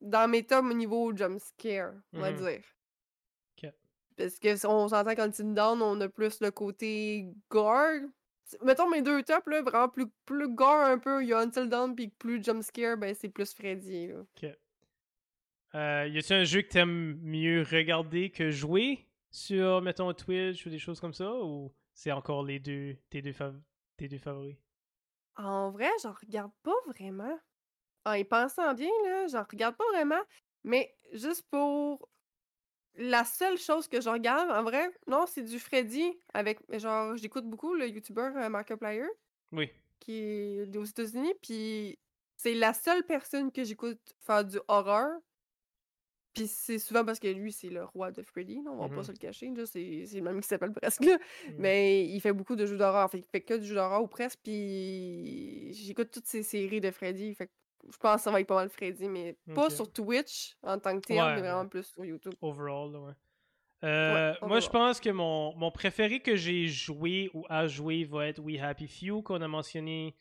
[0.00, 2.36] dans mes tops au niveau jump scare, on va Mhm.
[2.38, 2.62] dire.
[3.62, 3.72] Ok.
[4.16, 8.00] Parce que on s'entend qu'Until Dawn, on a plus le côté gore.
[8.62, 11.68] Mettons mes deux tops, là, vraiment plus, plus gore un peu, il y a Until
[11.68, 14.08] Dawn, puis plus jump scare, ben c'est plus Freddy.
[14.08, 14.52] Là.
[15.74, 20.70] Euh, y a-tu un jeu que t'aimes mieux regarder que jouer sur, mettons, Twitch ou
[20.70, 23.60] des choses comme ça Ou c'est encore les deux, tes deux, fav-
[23.96, 24.56] tes deux favoris?
[25.36, 27.38] En vrai, j'en regarde pas vraiment.
[28.06, 30.22] En y pensant bien, là, j'en regarde pas vraiment.
[30.64, 32.08] Mais juste pour
[32.96, 37.46] la seule chose que je regarde, en vrai, non, c'est du Freddy avec genre j'écoute
[37.48, 39.06] beaucoup le YouTuber euh, Markiplier
[39.52, 39.70] Oui.
[40.00, 41.98] qui est aux États-Unis, puis
[42.36, 45.18] c'est la seule personne que j'écoute faire du horreur.
[46.34, 49.02] Puis c'est souvent parce que lui, c'est le roi de Freddy, là, on va pas
[49.02, 49.80] se le cacher, là, c'est
[50.14, 51.04] le même qui s'appelle presque.
[51.04, 51.16] là.
[51.16, 51.52] Mm.
[51.58, 53.10] Mais il fait beaucoup de jeux d'horreur.
[53.10, 54.38] Fait qu'il fait que du jeu d'horreur ou presque.
[54.44, 57.34] Puis j'écoute toutes ces séries de Freddy.
[57.34, 57.52] Fait que
[57.90, 60.94] je pense que ça va être pas mal Freddy, mais pas sur Twitch en tant
[61.00, 61.68] que tel, Ouais, mais vraiment ouais.
[61.68, 62.34] plus sur YouTube.
[62.42, 63.12] Overall, ouais.
[63.82, 68.28] Euh, moi, je pense que mon, mon préféré que j'ai joué ou à jouer va
[68.28, 70.14] être We Happy Few, qu'on a mentionné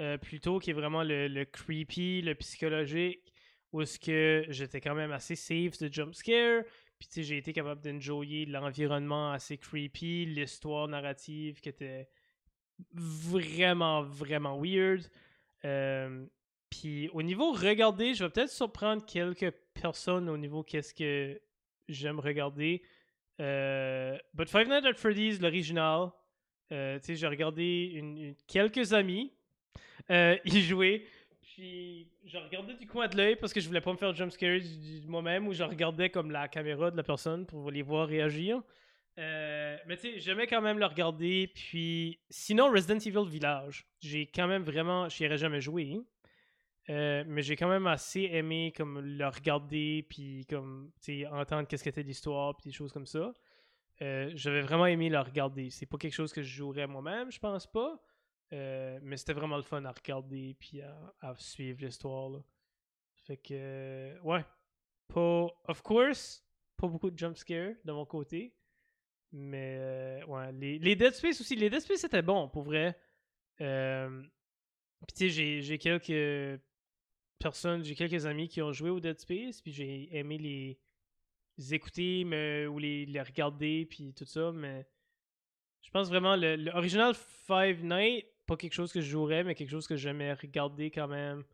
[0.00, 3.32] euh, plus tôt, qui est vraiment le, le creepy, le psychologique,
[3.74, 6.62] où est-ce que j'étais quand même assez safe de jumpscare,
[6.96, 12.08] puis tu sais, j'ai été capable d'enjoyer l'environnement assez creepy, l'histoire narrative qui était
[12.92, 15.10] vraiment, vraiment weird.
[15.64, 16.24] Euh,
[16.70, 21.40] puis au niveau regarder, je vais peut-être surprendre quelques personnes au niveau qu'est-ce que
[21.88, 22.80] j'aime regarder.
[23.40, 26.12] Euh, but Five Nights at Freddy's, l'original,
[26.70, 29.32] euh, tu sais, j'ai regardé une, quelques amis
[30.10, 31.08] y jouer.
[31.54, 34.58] Puis je regardais du coin de l'œil parce que je voulais pas me faire jumpscare
[35.06, 38.60] moi-même ou je regardais comme la caméra de la personne pour les voir réagir.
[39.18, 41.46] Euh, mais tu sais, j'aimais quand même le regarder.
[41.54, 46.00] Puis sinon, Resident Evil Village, j'ai quand même vraiment, j'y aurais jamais joué.
[46.90, 50.90] Euh, mais j'ai quand même assez aimé comme le regarder puis comme
[51.30, 53.32] entendre qu'est-ce qu'était l'histoire puis des choses comme ça.
[54.02, 55.70] Euh, J'avais vraiment aimé le regarder.
[55.70, 57.96] C'est pas quelque chose que je jouerais moi-même, je pense pas.
[58.52, 62.42] Euh, mais c'était vraiment le fun à regarder puis à, suivre l'histoire.
[63.24, 64.44] Fait que euh, ouais,
[65.12, 66.46] pas of course,
[66.76, 68.54] pas beaucoup de jump scare de mon côté.
[69.32, 72.96] Mais euh, ouais, les, les Dead Space aussi, les Dead Space c'était bon pour vrai.
[75.06, 76.60] Puis tu sais, j'ai- quelques
[77.38, 80.78] personnes, j'ai quelques amis qui ont joué au Dead Space, puis j'ai aimé les,
[81.58, 82.24] les écouter
[82.68, 84.86] ou les, les regarder, puis tout ça, mais
[85.82, 89.54] je pense vraiment le, le original Five Nights, pas quelque chose que je jouerais, mais
[89.54, 91.44] quelque chose que j'aimais regarder quand même,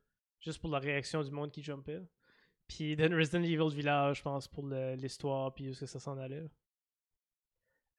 [0.41, 2.03] juste pour la réaction du monde qui jumpait.
[2.69, 6.47] Puis then Resident Evil Village, je pense, pour l'histoire, puis où que ça s'en allait.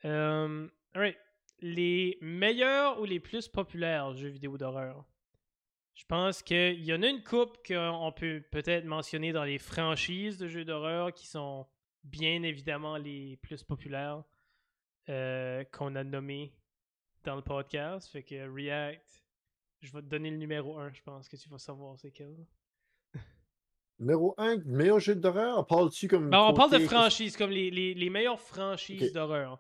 [0.06, 1.18] Euh, alright.
[1.60, 5.06] Les meilleurs ou les plus populaires jeux vidéo d'horreur?
[5.94, 10.40] Je pense qu'il y en a une coupe qu'on peut peut-être mentionner dans les franchises
[10.40, 11.68] de jeux d'horreur qui sont
[12.04, 14.24] bien évidemment les plus populaires
[15.10, 16.56] euh, qu'on a nommées
[17.24, 18.10] dans le podcast.
[18.10, 19.24] Fait que React,
[19.82, 22.36] je vais te donner le numéro 1, je pense que tu vas savoir c'est quel.
[24.00, 26.30] Numéro 1, meilleur jeu d'horreur, on parle-tu comme.
[26.30, 29.60] Ben, on parle de franchises, comme les, les, les meilleures franchises d'horreur.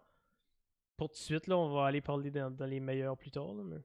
[0.97, 3.53] Pour tout de suite, là, on va aller parler dans, dans les meilleurs plus tard.
[3.53, 3.77] là, mais-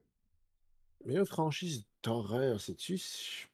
[1.05, 2.97] Meilleure franchise d'horreur, sais-tu?
[2.97, 3.45] Je-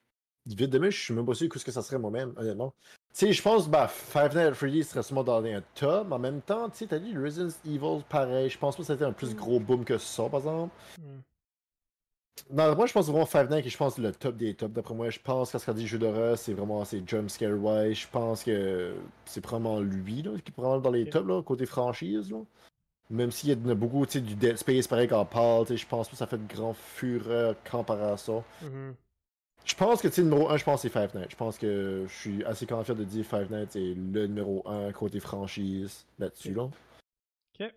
[0.45, 2.73] Vite de même, je suis même pas sûr que ce que ça serait moi-même, honnêtement.
[3.15, 6.19] Sais, je pense, bah, Five Nights at Freddy's serait sûrement dans un top, mais en
[6.19, 8.49] même temps, tu sais, t'as dit Resident Evil, pareil.
[8.49, 9.37] Je pense pas que ça a été un plus Mm.
[9.37, 10.73] gros boom que ça, par exemple.
[10.99, 11.19] Hmm.
[12.49, 14.73] Non, moi, je pense vraiment Five Nights, je pense le top des tops.
[14.73, 17.51] D'après moi, je pense qu'à ce qu'on dit jeu d'horreur, c'est vraiment c'est jump scare
[17.55, 17.99] wise.
[17.99, 18.95] Je pense que
[19.25, 22.31] c'est probablement lui là, qui est probablement dans les tops, là, côté franchise.
[22.31, 22.39] Là.
[23.11, 25.73] Même s'il y en a beaucoup, tu sais, du Dead Space, pareil qu'on parle, tu
[25.73, 28.43] sais, je pense pas que ça fait de grand fureur comparé à ça.
[28.63, 28.95] Mhm.
[29.65, 31.31] Je pense que, tu sais, numéro 1, je pense que c'est Five Nights.
[31.31, 34.91] Je pense que je suis assez confiant de dire Five Nights est le numéro 1
[34.91, 36.63] côté franchise là-dessus, là.
[36.63, 37.73] Ok.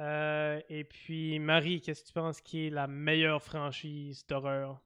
[0.00, 4.80] Euh, et puis, Marie, qu'est-ce que tu penses qui est la meilleure franchise d'horreur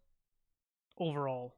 [0.97, 1.51] overall?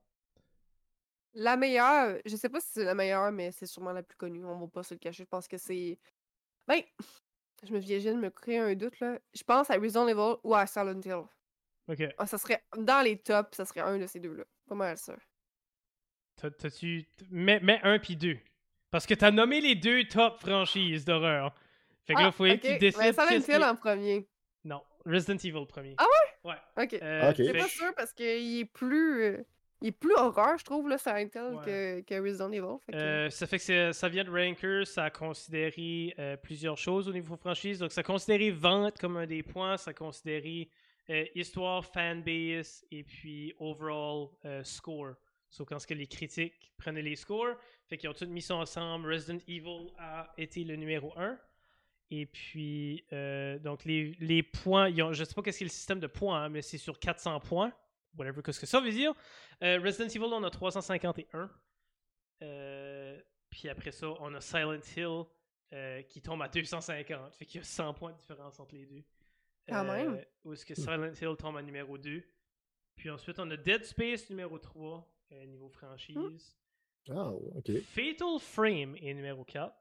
[1.34, 4.44] La meilleure, je sais pas si c'est la meilleure, mais c'est sûrement la plus connue.
[4.46, 5.24] On va pas se le cacher.
[5.24, 5.98] Je pense que c'est.
[6.66, 6.80] Ben,
[7.64, 9.18] je me viens de me créer un doute là.
[9.34, 11.24] Je pense à Resident Evil ou à Silent Hill.
[11.88, 12.02] Ok.
[12.18, 14.44] Ah, ça serait dans les tops, ça serait un de ces deux-là.
[14.68, 15.14] Pas mal ça.
[16.36, 17.04] T'as- T'as-tu.
[17.30, 18.38] Mets, mets un puis deux.
[18.90, 21.54] Parce que t'as nommé les deux top franchises d'horreur.
[22.04, 22.60] Fait que là, Ah, faut que ok.
[22.60, 23.00] tu décides.
[23.00, 24.26] Ben, Silent Hill en premier.
[24.64, 25.94] Non, Resident Evil premier.
[25.98, 26.04] Ah
[26.44, 26.54] Ouais?
[26.76, 26.94] Ok.
[27.02, 27.36] Euh, Ok.
[27.36, 29.22] C'est fait pas que- sûr parce qu'il est plus.
[29.24, 29.42] euh,
[29.80, 31.64] Il est plus horreur, je trouve, là, Silent Hill Ouais.
[31.64, 32.78] que, que Resident Evil.
[32.84, 36.36] Fait que- Euh, ça fait que c'est- ça vient de Ranker, ça a considéré euh,
[36.36, 37.78] plusieurs choses au niveau franchise.
[37.78, 40.68] Donc, ça a considéré vente comme un des points, ça a considéré
[41.10, 45.14] euh, histoire, fanbase et puis overall euh, score.
[45.50, 47.56] Sauf quand ce que les critiques prenaient les scores,
[47.86, 49.10] fait qu'ils ont tous mis ça ensemble.
[49.10, 51.38] Resident Evil a été le numéro 1.
[52.10, 56.06] Et puis, euh, donc les, les points, je sais pas qu'est-ce qu'est le système de
[56.06, 57.72] points, hein, mais c'est sur 400 points.
[58.16, 59.12] Whatever, qu'est-ce que ça veut dire.
[59.62, 61.50] Euh, Resident Evil, on a 351.
[62.42, 63.20] Euh,
[63.50, 65.24] puis après ça, on a Silent Hill
[66.08, 67.34] qui tombe à 250.
[67.34, 69.04] Fait qu'il y a 100 points de différence entre les deux.
[69.68, 70.20] Quand même.
[70.44, 72.22] Où est-ce que Silent Hill tombe à numéro 2.
[72.96, 76.56] Puis ensuite, on a Dead Space numéro 3, euh, niveau franchise.
[77.10, 77.80] Ah, ouais, ok.
[77.82, 79.74] Fatal Frame est numéro 4.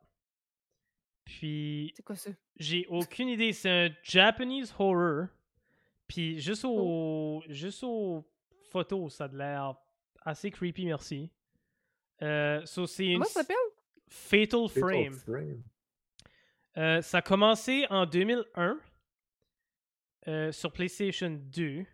[1.25, 2.31] Puis C'est quoi ça?
[2.57, 3.53] j'ai aucune idée.
[3.53, 5.27] C'est un Japanese horror.
[6.07, 8.23] Puis juste au, juste aux
[8.69, 9.75] photos, ça a l'air
[10.21, 11.29] assez creepy, merci.
[12.21, 13.55] Euh, so c'est une Comment ça s'appelle?
[14.07, 15.13] Fatal Fatal Frame.
[15.13, 15.63] Frame.
[16.77, 18.79] Euh, ça a commencé en 2001
[20.27, 21.85] euh, sur PlayStation 2.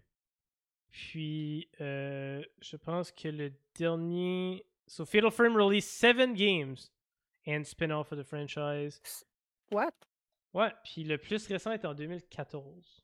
[0.92, 4.66] Puis, euh, je pense que le dernier.
[4.88, 6.92] So, Fatal Frame released seven games
[7.48, 9.02] and spin-off of the franchise.
[9.72, 9.94] What?
[10.54, 13.04] Ouais, puis le plus récent est en 2014.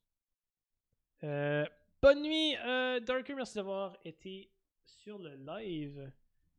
[1.23, 1.65] Euh,
[2.01, 2.55] bonne nuit,
[3.01, 4.51] Darker, merci d'avoir été
[4.85, 6.11] sur le live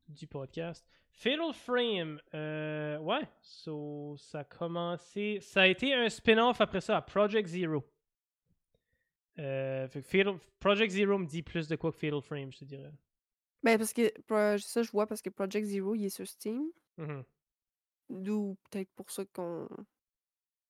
[0.09, 0.85] du podcast.
[1.13, 6.97] Fatal Frame, euh, ouais, so, ça a commencé, ça a été un spin-off après ça
[6.97, 7.85] à Project Zero.
[9.41, 12.59] Euh, fait que Fatal- Project Zero me dit plus de quoi que Fatal Frame, je
[12.59, 12.93] te dirais.
[13.63, 14.13] Ben, parce que
[14.59, 16.71] ça, je vois parce que Project Zero, il est sur Steam.
[16.99, 17.25] Mhm.
[18.11, 19.67] D'où peut-être pour ça qu'on.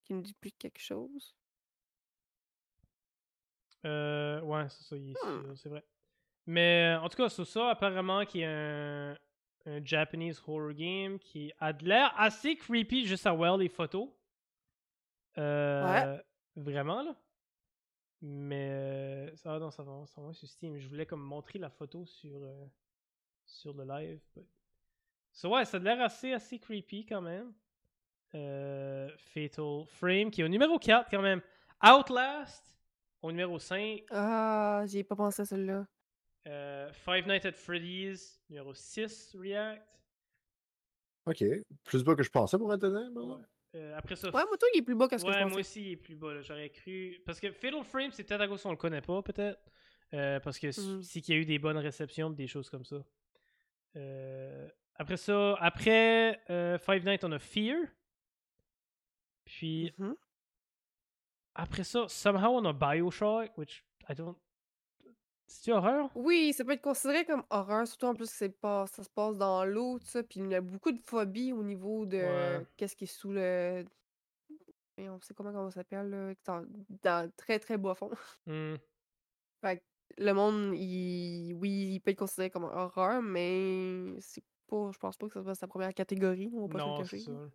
[0.04, 1.34] qu'il me dit plus quelque chose.
[3.86, 5.54] Euh, ouais, c'est ça, il est Hmm.
[5.56, 5.84] c'est vrai.
[6.46, 9.16] Mais en tout cas, c'est ça, apparemment, qui est un,
[9.66, 14.08] un Japanese horror game qui a de l'air assez creepy juste à voir les photos.
[15.38, 16.18] Euh,
[16.56, 17.14] Vraiment, là.
[18.22, 20.76] Mais euh, ça, non, ça va, ça va sur Steam.
[20.78, 22.66] Je voulais comme montrer la photo sur, euh,
[23.46, 24.20] sur le live.
[24.36, 24.46] but-
[25.32, 27.52] So, ouais, ça a l'air assez, assez creepy quand même.
[28.34, 31.40] Euh, Fatal Frame qui est au numéro 4 quand même.
[31.82, 32.64] Outlast
[33.22, 34.04] au numéro 5.
[34.10, 35.86] Ah, j'y ai pas pensé à celle-là.
[36.46, 39.86] Euh, Five Nights at Freddy's, numéro 6, React.
[41.26, 41.44] Ok.
[41.84, 43.12] Plus bas que je pensais pour être honnête.
[43.76, 45.44] Euh, après ça, Ouais, moi, toi, il est plus bas que ce que ouais, je
[45.44, 46.40] moi aussi, il est plus bas.
[46.42, 47.20] J'aurais cru.
[47.24, 49.60] Parce que Fatal Frame, c'est peut-être à cause qu'on le connaît pas, peut-être.
[50.12, 51.02] Euh, parce que Mhm.
[51.02, 53.04] c'est qu'il y a eu des bonnes réceptions, des choses comme ça.
[53.96, 56.40] Euh, après ça, après
[56.80, 57.76] Five Nights, on a Fear.
[59.44, 60.16] Puis Mhm.
[61.54, 64.36] après ça, somehow on a Bioshock, which I don't.
[65.52, 66.10] C'est-tu horreur?
[66.14, 69.10] Oui, ça peut être considéré comme horreur, surtout en plus que c'est pas, ça se
[69.10, 72.18] passe dans l'eau, tout ça, puis il y a beaucoup de phobie au niveau de
[72.18, 72.66] Ouais.
[72.76, 73.84] qu'est-ce qui est sous le.
[74.96, 76.64] Et on sait comment on s'appelle, là, dans,
[77.02, 78.10] dans très très bas fond.
[78.46, 78.76] Hmm.
[79.64, 79.82] Fait que
[80.18, 85.16] le monde, il, oui, il peut être considéré comme horreur, mais c'est pas, je pense
[85.16, 87.18] pas que ça soit sa première catégorie, on va pas se le Non, cacher.
[87.18, 87.50] c'est ça.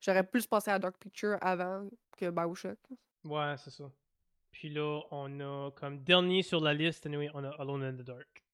[0.00, 2.78] J'aurais plus pensé à Dark Picture avant que Bioshock.
[3.24, 3.84] Ouais, c'est ça.
[4.52, 8.02] Puis là, on a comme dernier sur la liste, anyway, on a Alone in the
[8.02, 8.44] Dark.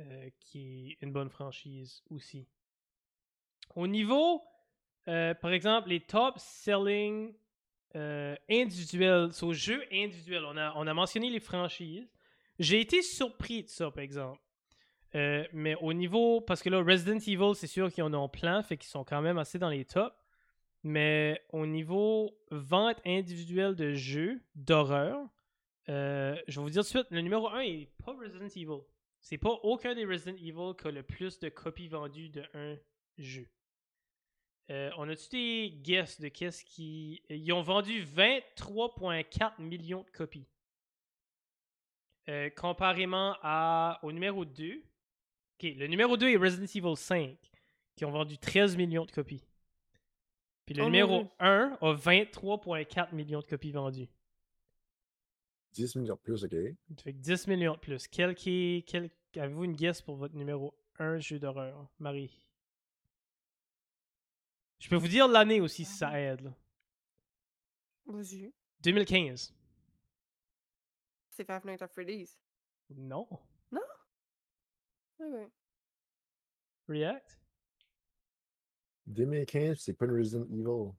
[0.00, 2.46] euh, qui est une bonne franchise aussi.
[3.74, 4.42] Au niveau,
[5.08, 7.34] euh, par exemple, les top selling
[7.96, 12.08] euh, individuels, sur jeux individuels, on a, on a mentionné les franchises.
[12.60, 14.40] J'ai été surpris de ça, par exemple.
[15.52, 18.76] Mais au niveau, parce que là, Resident Evil, c'est sûr qu'ils en ont plein, fait
[18.76, 20.14] qu'ils sont quand même assez dans les tops.
[20.84, 25.18] Mais au niveau vente individuelle de jeux d'horreur,
[25.88, 28.82] euh, je vais vous dire tout de suite, le numéro 1 est pas Resident Evil.
[29.20, 32.76] C'est pas aucun des Resident Evil qui a le plus de copies vendues de un
[33.16, 33.48] jeu.
[34.70, 37.22] Euh, on a-tu des guesses de qu'est-ce qui.
[37.30, 40.46] Ils ont vendu 23,4 millions de copies.
[42.28, 44.74] Euh, comparément à, au numéro 2.
[44.74, 47.36] Ok, le numéro 2 est Resident Evil 5,
[47.96, 49.47] qui ont vendu 13 millions de copies.
[50.68, 51.30] Puis le Oh numéro Dieu.
[51.38, 54.10] 1 a 23,4 millions de copies vendues.
[55.72, 56.50] 10 millions de plus, ok.
[56.94, 58.06] Ça fait que 10 millions de plus.
[58.06, 62.46] Quel qui quel- Avez-vous une guess pour votre numéro 1 jeu d'horreur, Marie?
[64.78, 66.42] Je peux vous dire l'année aussi si ça aide.
[66.42, 66.54] là.
[68.04, 68.52] Vas-y.
[68.80, 69.54] 2015.
[71.30, 72.38] C'est Five Nights at Freddy's.
[72.90, 73.26] Non.
[73.72, 73.80] Ouais,
[75.26, 75.48] ouais.
[76.88, 77.38] React?
[79.08, 80.92] 2015, c'est pas une Resident Evil.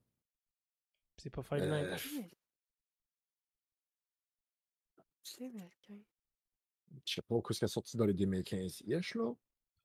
[1.17, 2.03] C'est pas Five Euh, Nights.
[5.39, 5.97] 2015.
[7.05, 8.81] Je sais pas où est-ce qu'elle est sorti dans les 2015.
[8.85, 9.31] Yesh, là?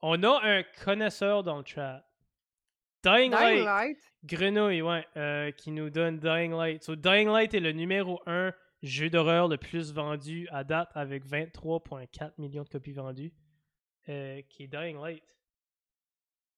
[0.02, 2.06] On a un connaisseur dans le chat.
[3.02, 3.64] Dying, Dying Light.
[3.64, 4.14] Light?
[4.24, 6.82] Grenouille, ouais, euh, qui nous donne Dying Light.
[6.82, 8.52] So, Dying Light est le numéro 1
[8.82, 13.32] jeu d'horreur le plus vendu à date avec 23,4 millions de copies vendues.
[14.10, 15.22] euh, qui est Dying Light.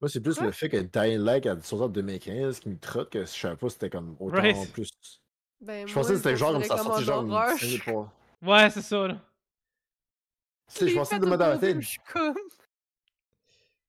[0.01, 3.11] Moi, c'est plus le fait que Dying Light a sorti en 2015 qui me trotte
[3.11, 4.57] que je savais pas c'était comme autant Right.
[4.57, 4.91] en plus.
[5.61, 8.07] Ben, Je pensais que c'était genre comme ça sorti genre une.
[8.47, 9.19] Ouais, c'est ça, là.
[10.69, 11.83] Tu sais, je pensais de me dans la début, tête.
[11.83, 12.35] Je suis comme.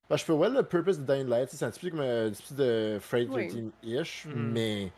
[0.10, 1.50] Ben, je peux voir le purpose de Dying Light.
[1.52, 3.48] C'est un petit peu comme un petit peu de Oui.
[3.84, 4.26] 13-ish.
[4.28, 4.52] Mhm.
[4.54, 4.92] Mais.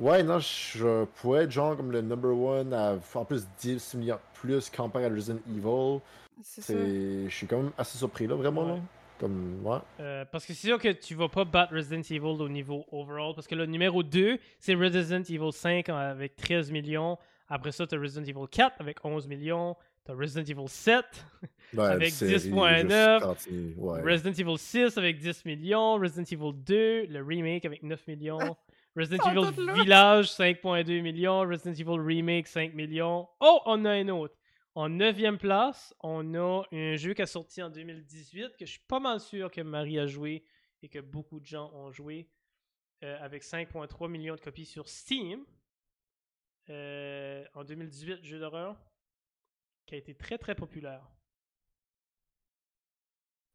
[0.00, 4.16] Ouais, non, je pourrais être genre comme le number one à en plus 10 millions
[4.16, 6.00] de plus comparé à Resident Evil.
[6.42, 7.28] C'est.
[7.28, 8.62] Je suis quand même assez surpris là, vraiment.
[8.66, 8.76] Ouais.
[8.76, 8.82] Là.
[9.18, 9.60] Comme.
[9.64, 9.78] Ouais.
[10.00, 13.34] Euh, parce que c'est sûr que tu vas pas battre Resident Evil au niveau overall.
[13.34, 17.18] Parce que le numéro 2, c'est Resident Evil 5 avec 13 millions.
[17.48, 19.76] Après ça, tu as Resident Evil 4 avec 11 millions.
[20.04, 21.04] Tu as Resident Evil 7,
[21.74, 24.02] Ouais, Avec série, 10.9, juste entier, ouais.
[24.02, 28.56] Resident Evil 6 avec 10 millions, Resident Evil 2, le remake avec 9 millions,
[28.96, 29.72] Resident Evil.
[29.74, 33.28] Village 5.2 millions, Resident Evil Remake 5 millions.
[33.40, 34.34] Oh, on a un autre.
[34.78, 38.86] En 9e place, on a un jeu qui a sorti en 2018 que je suis
[38.86, 40.44] pas mal sûr que Marie a joué
[40.82, 42.30] et que beaucoup de gens ont joué
[43.02, 45.44] euh, avec 5.3 millions de copies sur Steam.
[46.70, 48.80] Euh, en 2018, jeu d'horreur
[49.84, 51.10] qui a été très très populaire.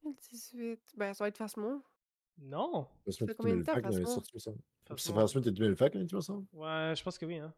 [0.04, 0.82] 2018.
[0.98, 1.86] Ben, ça va être Phasmo.
[2.38, 2.90] Non.
[3.08, 4.22] Ça fait combien de temps, ça.
[4.34, 4.52] C'est
[4.90, 5.22] Phasmo?
[5.22, 6.34] Phasmo de 2020 qu'il avait ça?
[6.52, 7.56] Ouais, je pense que oui, hein.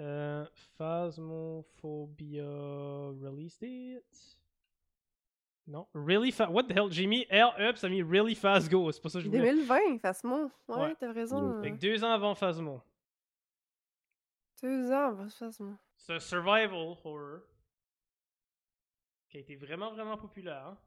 [0.00, 0.44] Euh,
[0.78, 2.44] Phasmophobia
[3.22, 4.04] release date?
[5.66, 5.86] Non.
[5.94, 6.50] Really fast.
[6.50, 6.90] What the hell?
[6.90, 8.90] J'ai mis L up, ça a mis Really Fast Go.
[8.90, 9.42] C'est pas ça que je voulais.
[9.42, 10.50] 2020, Phasmo.
[10.68, 10.96] Ouais, Ouais.
[10.98, 11.62] t'as raison.
[11.62, 11.78] Fait que hein.
[11.80, 12.82] deux ans avant Phasmo.
[14.62, 15.76] Deux ans avant Phasmo.
[15.96, 17.40] C'est un survival horror.
[19.28, 20.66] Qui a été vraiment, vraiment populaire.
[20.66, 20.78] hein.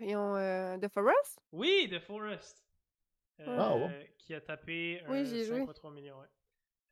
[0.00, 1.38] Ils ont euh, The Forest?
[1.52, 2.62] Oui, The Forest.
[3.40, 4.14] Euh, Ah, ouais.
[4.18, 5.60] Qui a tapé Oui, un j'ai joué.
[5.64, 6.18] 5,3 millions.
[6.18, 6.26] Ouais.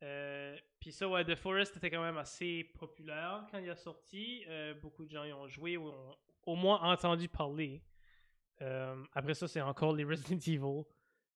[0.03, 4.43] Euh, Puis ça, ouais, The Forest était quand même assez populaire quand il a sorti.
[4.47, 6.15] Euh, beaucoup de gens y ont joué ou ont
[6.45, 7.81] au moins entendu parler.
[8.61, 10.83] Euh, après ça, c'est encore les Resident Evil.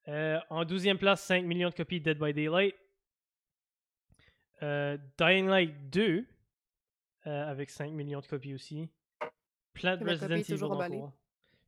[0.07, 2.75] Euh, en 12e place, 5 millions de copies de Dead by Daylight.
[5.17, 6.27] Dying Light 2,
[7.27, 8.89] euh, avec 5 millions de copies aussi.
[9.73, 11.11] Plein de Ma Resident est Evil.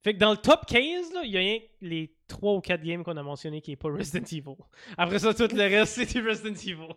[0.03, 2.61] Fait que dans le top 15, là, il y a rien que les 3 ou
[2.61, 4.55] 4 games qu'on a mentionné qui est pas Resident Evil.
[4.97, 6.93] Après ça, tout le reste, c'est du Resident Evil.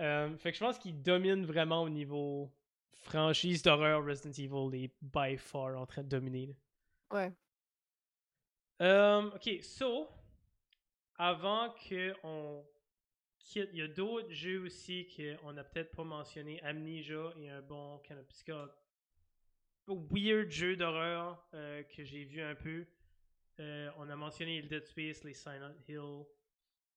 [0.00, 2.50] Euh, fait que je pense qu'il domine vraiment au niveau
[3.04, 6.46] franchise d'horreur Resident Evil est by far en train de dominer.
[6.46, 6.54] là.
[7.18, 7.32] Ouais.
[8.80, 10.08] Euh, ok, so,
[11.16, 12.64] avant qu'on
[13.38, 16.60] quitte, il y a d'autres jeux aussi qu'on a peut-être pas mentionné.
[16.62, 18.70] Amnesia et un bon psycho-
[20.10, 22.84] weird jeu d'horreur euh, que j'ai vu un peu.
[23.60, 26.24] Euh, on a mentionné le Dead Space, les Silent Hill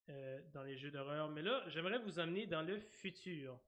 [0.10, 1.30] euh, dans les jeux d'horreur.
[1.30, 3.60] Mais là, j'aimerais vous amener dans le futur.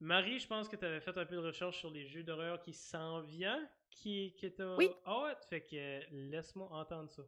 [0.00, 2.60] Marie, je pense que tu avais fait un peu de recherche sur les jeux d'horreur
[2.60, 4.88] qui s'en viennent, qui, qui t'a Oui.
[5.06, 5.44] hâte.
[5.48, 7.22] Fait que laisse-moi entendre ça.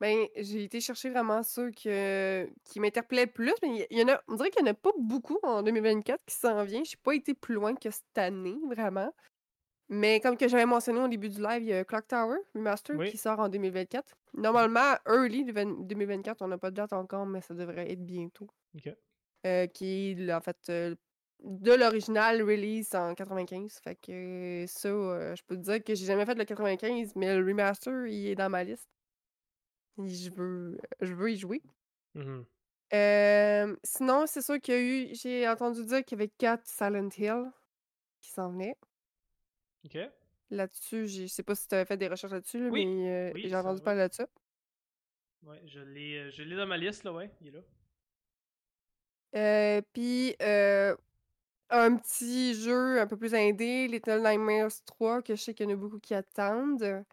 [0.00, 4.22] Ben, j'ai été chercher vraiment ceux que, qui m'interpellaient plus, mais il y- en a,
[4.28, 6.84] on dirait qu'il n'y en a pas beaucoup en 2024 qui s'en vient.
[6.84, 9.12] Je n'ai pas été plus loin que cette année, vraiment.
[9.88, 12.96] Mais comme que j'avais mentionné au début du live, il y a Clock Tower Remaster
[12.96, 13.10] Oui.
[13.10, 14.16] qui sort en 2024.
[14.34, 18.04] Normalement, early de 20 2024, on n'a pas de date encore, mais ça devrait être
[18.04, 18.48] bientôt.
[18.74, 18.94] Ok.
[19.46, 20.94] Euh, qui est en fait euh,
[21.42, 23.78] de l'original release en 95.
[23.82, 27.36] Fait que ça, euh, je peux te dire que j'ai jamais fait le 95, mais
[27.38, 28.88] le remaster, il est dans ma liste.
[30.04, 31.62] Et je veux, je veux y jouer.
[32.14, 32.44] Mhm.
[32.94, 36.66] Euh, sinon, c'est sûr qu'il y a eu, j'ai entendu dire qu'il y avait 4
[36.66, 37.50] Silent Hill
[38.20, 38.76] qui s'en venaient.
[39.84, 39.98] Ok.
[40.50, 43.32] Là-dessus, je sais pas si tu avais fait des recherches là-dessus, là, Oui, mais euh,
[43.34, 44.26] oui, j'ai entendu parler de ça.
[45.42, 47.30] Ouais, je l'ai euh, je l'ai dans ma liste, là, ouais.
[47.40, 47.60] Il est là.
[49.36, 50.96] Euh, Puis euh,
[51.70, 55.72] un petit jeu un peu plus indé, Little Nightmares 3, que je sais qu'il y
[55.72, 57.04] en a beaucoup qui attendent.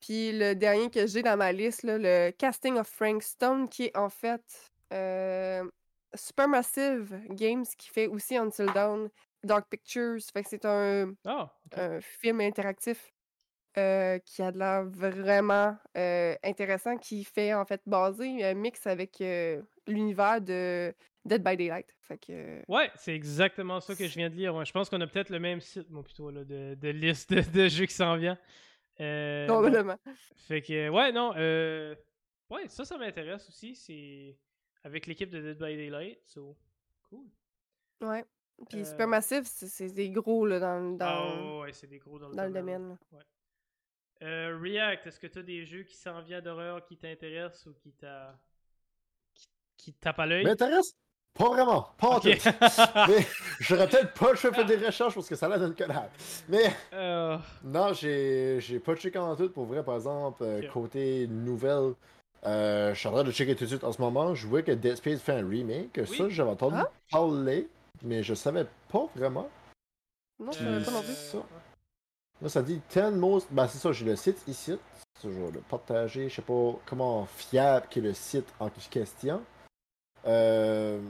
[0.00, 3.84] Puis le dernier que j'ai dans ma liste, là, le Casting of Frank Stone, qui
[3.84, 5.68] est en fait euh,
[6.14, 9.08] Supermassive Games, qui fait aussi Until Dawn,
[9.44, 10.18] Dark Pictures.
[10.32, 11.14] Fait que c'est un,
[11.61, 11.61] ok.
[11.76, 13.12] Un film interactif
[13.78, 18.86] euh, qui a de l'air vraiment euh, intéressant, qui fait en fait baser un mix
[18.86, 20.94] avec euh, l'univers de
[21.24, 21.86] Dead by Daylight.
[22.02, 22.62] Fait que.
[22.68, 24.54] Ouais, c'est exactement ça que je viens de lire.
[24.54, 24.66] ouais.
[24.66, 27.40] Je pense qu'on a peut-être le même site, moi, plutôt, là, de, de liste de,
[27.40, 28.38] de jeux qui s'en vient.
[28.98, 29.46] Ouais.
[29.48, 29.96] Probablement.
[30.36, 31.30] Fait que, ouais, non,
[32.50, 33.74] ouais, ça, ça m'intéresse aussi.
[33.74, 34.36] C'est
[34.84, 36.58] avec l'équipe de Dead by Daylight, so,
[37.08, 37.26] cool.
[38.02, 38.24] Ouais.
[38.68, 42.18] Puis Euh, Supermassive, c'est c'est des gros là, dans, dans, Ah, ouais, c'est des gros
[42.18, 42.64] dans le dans le domaine.
[42.82, 42.88] domaine.
[43.12, 43.18] là.
[43.18, 43.24] Ouais.
[44.22, 47.72] Euh, React, est-ce que tu as des jeux qui s'en viennent d'horreur qui t'intéressent ou
[47.74, 48.38] qui t'a.
[49.34, 50.44] qui, qui te tapent à l'œil?
[50.44, 50.92] M'intéresse?
[51.34, 51.88] Pas vraiment.
[51.96, 52.22] Pas en Ok.
[52.24, 52.30] tout.
[53.08, 53.26] Mais
[53.58, 56.44] j'aurais peut-être pas fait des recherches parce que ça a l'air d'une connasse.
[56.48, 61.26] Mais Euh, non, j'ai j'ai pas checké en tout pour vrai, par exemple, euh, côté
[61.26, 61.94] nouvelle.
[62.44, 64.34] Euh, je suis en train de checker tout de suite en ce moment.
[64.34, 65.98] Je vois que Dead Space fait un remake.
[66.08, 66.16] Oui.
[66.18, 66.90] Ça, j'avais entendu Ah?
[67.10, 67.66] parler,
[68.02, 69.48] mais je savais pas vraiment.
[70.38, 71.14] Non, je savais pas non plus.
[71.14, 71.38] ça.
[72.40, 73.48] Là, ça dit 10 most.
[73.52, 74.76] Ben, c'est ça, j'ai le site ici.
[75.22, 76.28] Je vais le partager.
[76.28, 79.42] Je sais pas comment fiable qu'est le site en question.
[80.26, 81.00] Euh,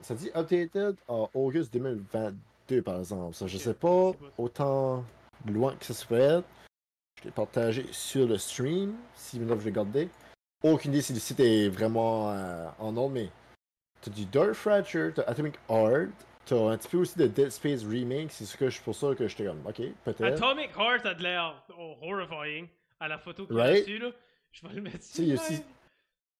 [0.00, 3.34] ça dit updated en August 2022, par exemple.
[3.34, 5.04] Ça, je sais pas autant
[5.46, 6.48] loin que ça se peut être.
[7.20, 8.94] Je l'ai partagé sur le stream.
[9.14, 10.08] Si maintenant je vais garder.
[10.62, 13.28] Aucune idée si le site est vraiment euh, en ordre, mais
[14.02, 16.10] t'as du Dark Fracture, t'as Atomic Heart,
[16.44, 18.30] t'as un petit peu aussi de Dead Space Remake.
[18.30, 20.22] C'est ce que je pour ça que j'étais comme, ok, peut-être.
[20.22, 22.68] Atomic Heart a de l'air oh, horrifying
[23.00, 23.80] à la photo qu'il y a Right?
[23.86, 24.10] dessus, là.
[24.52, 25.62] Je vais le mettre sais, il aussi-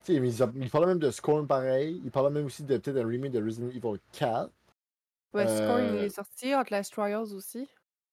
[0.05, 2.01] Tu sais, mais il, il parlait même de Scorn pareil.
[2.05, 4.51] Il parlait même aussi de peut-être un remake de Resident Evil 4.
[5.33, 6.55] Ouais, Scorn, il Euh, est sorti.
[6.55, 7.69] Outlast Trials aussi.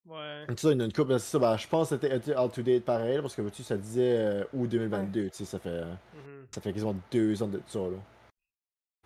[0.05, 0.45] Ouais.
[0.47, 1.39] Tu sais, il y a une couple, c'est ça.
[1.39, 4.43] Ben, je pense que c'était out to date pareil, parce que vois-tu, ça disait euh,
[4.53, 5.30] août 2022.
[5.30, 6.45] Tu sais, ça fait, euh, Mhm.
[6.51, 7.97] ça fait quasiment deux ans de ça, là.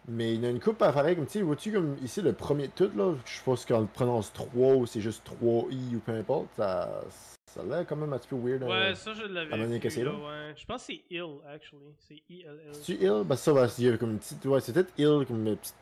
[0.07, 2.67] Mais il y a une coupe pareil, comme tu sais, vois-tu, comme ici, le premier
[2.67, 6.47] tout, là, je pense qu'on le prononce 3 ou c'est juste 3i ou peu importe,
[6.57, 7.01] ça,
[7.45, 8.63] ça a l'air quand même un petit peu weird.
[8.63, 8.95] Ouais, euh.
[8.95, 10.53] ça, je l'avais à vu, là, ouais.
[10.57, 11.93] Je pense que c'est Ill, actually.
[11.99, 12.97] C'est I-L-L.
[12.99, 13.23] Ill?
[13.25, 14.43] Ben ça, ben, il y avait comme une petite.
[14.45, 15.75] Ouais, c'est peut-être ill comme une petite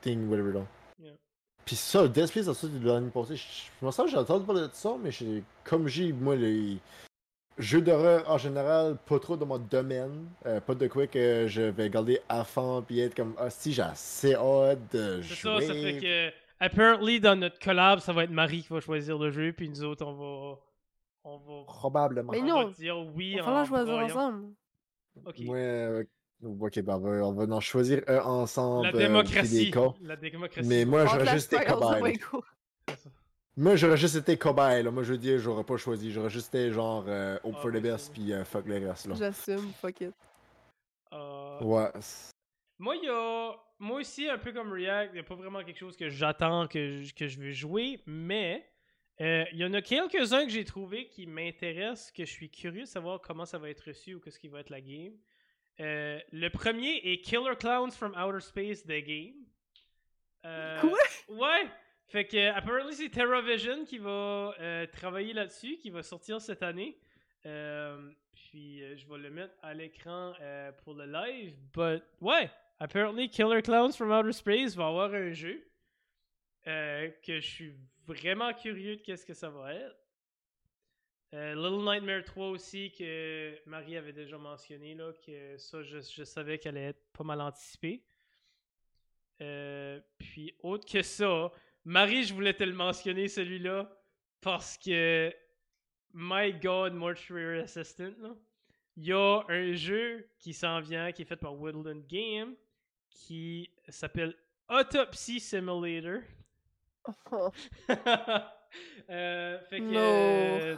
[0.00, 0.64] thing, whatever là.
[0.98, 1.12] Yeah.
[1.66, 3.42] Puis ça, le Dead Space, ça, de l'année passée, je
[3.80, 5.10] je me sens que j'ai entendu parler de ça, mais
[5.64, 6.78] comme j'ai, moi, les
[7.58, 10.28] jeux d'horreur en général, pas trop dans mon domaine.
[10.46, 13.72] euh, pas de quoi que je vais garder à fond puis être comme, ah si,
[13.72, 15.60] j'ai assez hâte de C'est jouer.
[15.60, 16.30] ça, ça fait que.
[16.60, 19.84] Apparently, dans notre collab, ça va être Marie qui va choisir le jeu, puis nous
[19.84, 20.58] autres, on va.
[21.24, 21.64] On va.
[21.66, 22.32] Probablement.
[22.32, 24.46] Mais on non, va dire oui Il en va falloir choisir ensemble.
[25.26, 25.36] Ok.
[25.46, 26.04] Ouais, euh,
[26.42, 28.84] ok, ben on va, on va en choisir un ensemble.
[28.84, 29.70] La euh, des démocratie.
[29.70, 29.92] cas.
[30.00, 30.68] La démocratie.
[30.68, 32.12] Mais moi, j'aurais Outlast juste été Trials,
[33.58, 34.90] Moi, j'aurais juste été cobaye, là.
[34.92, 36.12] Moi, je veux dire, j'aurais pas choisi.
[36.12, 39.06] J'aurais juste été genre euh, hope Ah, for the best, puis euh, fuck le reste,
[39.06, 39.14] là.
[39.16, 40.14] J'assume, fuck it.
[41.12, 41.90] Euh, Ouais.
[42.78, 43.52] Moi, il y a.
[43.80, 46.66] Moi aussi, un peu comme React, il n'y a pas vraiment quelque chose que j'attends,
[46.68, 48.68] que, je- que je veux jouer, mais
[49.20, 52.82] euh, il y en a quelques-uns que j'ai trouvé qui m'intéressent, que je suis curieux
[52.82, 55.12] de savoir comment ça va être reçu ou qu'est-ce qui va être la game.
[55.80, 59.34] Euh, le premier est Killer Clowns from Outer Space, The Game.
[60.44, 60.98] Euh, Quoi?
[61.28, 61.70] Ouais!
[62.08, 66.98] Fait que, apparently, c'est TerraVision qui va euh, travailler là-dessus, qui va sortir cette année.
[67.44, 70.32] Euh, puis, euh, je vais le mettre à l'écran
[70.82, 71.54] pour le live.
[71.74, 72.50] But, ouais!
[72.80, 75.62] Apparently, Killer Clowns from Outer Space va avoir un jeu
[76.64, 77.74] que je suis
[78.06, 79.96] vraiment curieux de qu'est-ce que ça va être.
[81.32, 86.58] Little Nightmare 3 aussi, que Marie avait déjà mentionné, là, que ça, je, je savais
[86.58, 88.02] qu'elle allait être pas mal anticipée.
[90.18, 91.50] Puis, autre que ça,
[91.88, 93.90] Marie, je voulais te le mentionner, celui-là,
[94.42, 95.34] parce que,
[96.12, 98.34] my God, Mortuary Assistant, là,
[98.98, 102.54] il y a un jeu qui s'en vient, qui est fait par Woodland Game,
[103.08, 104.34] qui s'appelle
[104.68, 106.20] Autopsy Simulator.
[107.32, 107.50] Oh,
[109.08, 109.84] Euh, fait que.
[109.84, 109.98] No.
[109.98, 110.76] euh,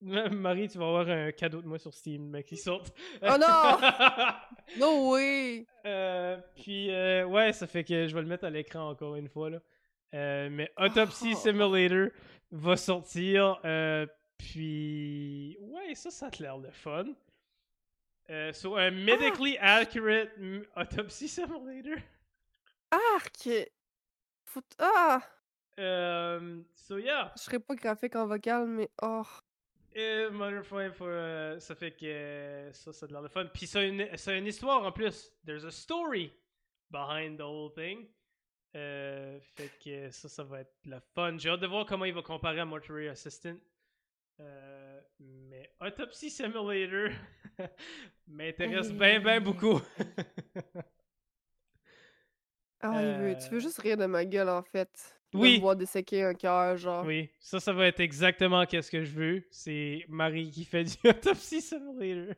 [0.32, 2.82] Marie, tu vas avoir un cadeau de moi sur Steam, mec, qui sort.
[3.22, 3.78] Oh non!
[4.80, 5.64] No way!
[5.86, 9.28] Euh, puis, euh, ouais, ça fait que je vais le mettre à l'écran encore une
[9.28, 9.48] fois.
[9.48, 9.60] Là.
[10.14, 11.36] Euh, mais Autopsy Oh.
[11.38, 12.08] Simulator
[12.50, 13.60] va sortir.
[13.64, 14.06] euh,
[14.38, 17.06] puis, ouais, ça, ça a l'air de fun.
[18.30, 21.96] Euh, so, un medically accurate m- Autopsy Simulator.
[22.90, 23.48] Arc!
[24.44, 24.62] Faut...
[24.78, 25.22] Ah!
[26.74, 27.32] So, yeah.
[27.36, 29.22] Je serais pas graphique en vocal, mais oh.
[29.96, 33.46] Euh, Motherfucker, for, ça fait que ça, ça a l'air de fun.
[33.52, 35.30] Puis ça a, une, une histoire en plus.
[35.46, 36.32] There's a story
[36.90, 38.06] behind the whole thing.
[38.74, 41.36] Euh, fait que ça, ça va être la fun.
[41.38, 43.56] J'ai hâte de voir comment il va comparer à Mortuary Assistant.
[44.40, 47.10] Euh, mais Autopsy Simulator
[48.26, 49.80] m'intéresse bien, bien beaucoup.
[52.84, 53.36] Ah, il veut...
[53.38, 53.60] tu veux Euh.
[53.60, 54.90] juste rire de ma gueule, en fait.
[55.32, 55.56] De Oui.
[55.56, 57.04] me voir disséquer un cœur, genre.
[57.06, 59.44] oui, ça, ça va être exactement qu'est-ce que je veux.
[59.50, 62.34] C'est Marie qui fait du Autopsy Simulator.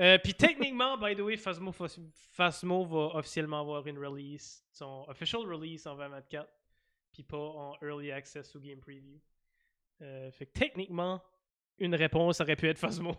[0.00, 2.00] Euh, Puis techniquement, by the way, Phasmo, Phas-
[2.32, 6.50] Phasmo va officiellement avoir une release, son official release en 2024,
[7.12, 9.20] puis pas en early access ou game preview.
[10.02, 11.22] Euh, fait que techniquement,
[11.78, 13.14] une réponse aurait pu être Phasmo.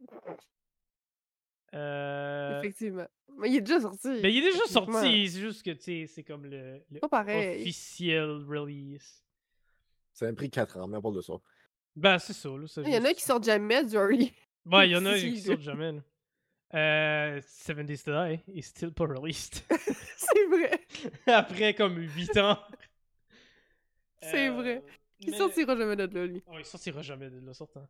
[1.74, 3.08] euh, Effectivement.
[3.38, 4.08] Mais il est déjà sorti.
[4.22, 9.24] mais il est déjà sorti, c'est juste que tu sais, c'est comme le, officiel release.
[10.12, 11.32] Ça m'a pris 4 ans, mais pas de ça.
[11.96, 12.66] Ben, c'est ça, là.
[12.66, 14.34] ça Il y en a qui sortent jamais du early.
[14.66, 16.00] Ouais, il y en a qui sortent jamais.
[16.74, 19.62] Euh, Seven Days to Die est still pas released.
[20.16, 20.86] C'est vrai.
[21.26, 22.58] Après comme 8 ans.
[24.22, 24.82] C'est Euh, vrai.
[25.20, 26.42] Il mais- sortira jamais de là, lui.
[26.46, 27.88] Oh, il sortira jamais de là, sortant.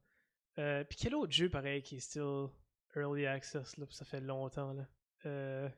[0.59, 2.49] Euh, Puis quel autre jeu, pareil, qui est still
[2.97, 4.87] early access, là, ça fait longtemps, là?
[5.27, 5.69] Euh...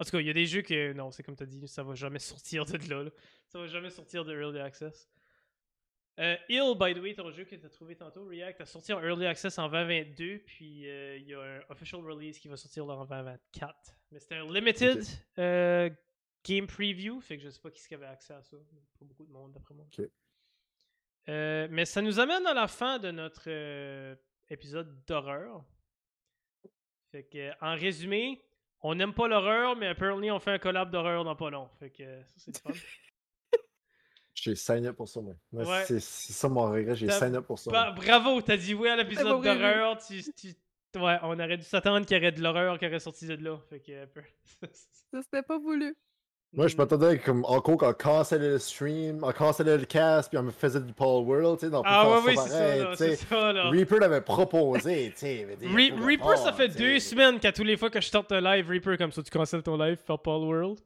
[0.00, 1.82] En tout cas, il y a des jeux que, non, c'est comme t'as dit, ça
[1.82, 3.10] va jamais sortir de là, là.
[3.48, 5.08] Ça va jamais sortir de early access.
[6.20, 9.00] Euh, Hill, by the way, ton jeu que t'as trouvé tantôt, React, a sorti en
[9.02, 12.86] early access en 2022, puis euh, il y a un official release qui va sortir
[12.86, 13.74] là en 2024.
[14.12, 15.04] Mais c'était un limited
[15.38, 15.90] euh,
[16.44, 18.56] game preview, fait que je sais pas qui ce qui avait accès à ça.
[18.98, 19.86] Pas beaucoup de monde, d'après moi.
[21.28, 23.48] Euh, mais ça nous amène à la fin de notre
[24.48, 25.64] épisode d'horreur.
[27.10, 28.44] Fait que, en résumé,
[28.82, 31.68] on n'aime pas l'horreur, mais apparently on fait un collab d'horreur dans pas long.
[31.80, 32.70] Fait que ça, c'est fun.
[34.44, 35.32] J'ai sign up pour ça, moi.
[35.52, 35.84] Moi, Ouais.
[35.86, 37.70] C'est ça mon regret, j'ai T'as- sign up pour ça.
[37.70, 39.58] Bah, bravo, t'as dit oui à l'épisode prévu.
[39.58, 39.96] d'horreur.
[40.06, 40.54] Tu, tu-
[41.00, 43.56] Ouais, on aurait dû s'attendre qu'il y aurait de l'horreur qui aurait sorti de là.
[43.70, 44.04] Fait que.
[44.04, 44.20] peu-
[45.10, 45.96] Ça, c'était pas voulu.
[46.52, 50.42] Moi, je m'attendais comme encore qu'on cancellait le stream, on cancellait le cast, puis on
[50.44, 51.72] me faisait du Paul World, tu sais.
[51.72, 52.48] peut Ah ouais, oui, c'est
[53.16, 53.70] ça, ça, là.
[53.70, 55.46] Reaper l'avait proposé, tu sais.
[55.62, 58.68] Re- Reaper, ça fait deux semaines qu'à tous les fois que je tente un live,
[58.68, 60.78] Reaper, comme ça, tu cancelles ton live pour Paul World.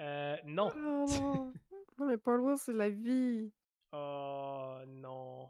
[0.00, 0.70] Euh, non.
[1.98, 2.06] Non.
[2.06, 3.50] mais Paul Will, c'est la vie.
[3.92, 5.48] Oh, non.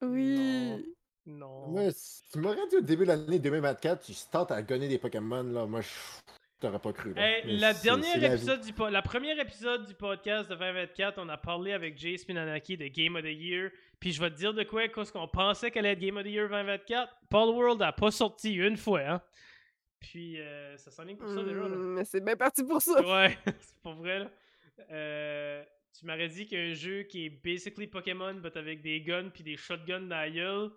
[0.00, 0.94] Oui.
[1.26, 1.72] Non.
[2.32, 5.66] Tu m'aurais dit au début de l'année 2024, tu tentes à gonner des Pokémon, là,
[5.66, 5.88] moi, je
[6.58, 7.14] t'aurais pas cru.
[7.14, 7.22] là.
[7.24, 11.18] Hey, Mais la dernière la épisode du po- la première épisode du podcast de 2024,
[11.18, 13.70] on a parlé avec Jay Spinanaki de Game of the Year.
[14.00, 16.24] Puis je vais te dire de quoi, qu'est-ce qu'on pensait qu'elle allait être Game of
[16.24, 17.14] the Year 2024.
[17.30, 19.22] Paul World a pas sorti une fois, hein.
[20.00, 21.68] Puis euh, ça s'enligne pour ça déjà, là.
[21.68, 23.00] Hmm, mais c'est bien parti pour ça.
[23.00, 24.30] Ouais, c'est pas vrai, là.
[24.90, 29.42] Euh, tu m'aurais dit qu'un jeu qui est basically Pokémon, but avec des guns puis
[29.42, 30.70] des shotguns dans la gueule,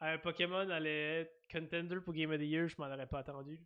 [0.00, 3.60] un Pokémon allait être contender pour Game of the Year, je m'en aurais pas attendu.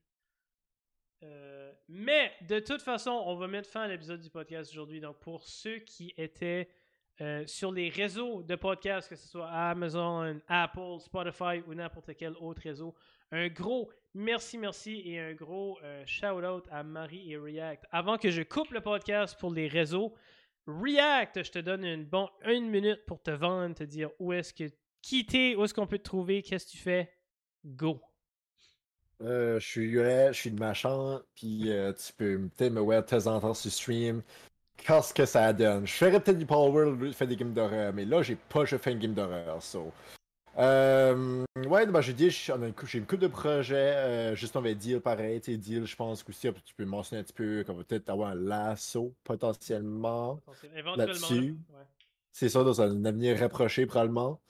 [1.22, 5.00] Euh, mais de toute façon, on va mettre fin à l'épisode du podcast aujourd'hui.
[5.00, 6.68] Donc, pour ceux qui étaient
[7.20, 12.34] euh, sur les réseaux de podcast, que ce soit Amazon, Apple, Spotify ou n'importe quel
[12.38, 12.94] autre réseau,
[13.32, 17.84] un gros merci, merci et un gros euh, shout-out à Marie et React.
[17.90, 20.14] Avant que je coupe le podcast pour les réseaux,
[20.66, 24.52] React, je te donne une bonne une minute pour te vendre, te dire où est-ce
[24.52, 24.64] que
[25.02, 27.12] qui t'es, où est-ce qu'on peut te trouver, qu'est-ce que tu fais?
[27.64, 28.00] Go.
[29.20, 33.26] Euh, je suis je suis de machin, puis euh, tu peux me voir de temps
[33.26, 34.22] en temps sur stream.
[34.78, 35.86] Qu'est-ce que ça donne?
[35.86, 38.64] Je ferais peut-être du Power World, je fais des games d'horreur, mais là, j'ai pas
[38.64, 39.92] je fais une game d'horreur, so.
[40.56, 45.00] Euh, ouais, ben, j'ai dit, j'ai une, couple de projets, euh, juste on va deal
[45.00, 48.08] pareil, tu deal, je pense qu'aussi, tu peux mentionner un petit peu qu'on va peut-être
[48.08, 50.40] avoir un lasso, potentiellement.
[50.74, 50.96] Éventuellement.
[50.96, 51.56] Là-dessus.
[51.70, 51.84] Ouais.
[52.32, 54.40] C'est ça, dans un avenir rapproché, probablement.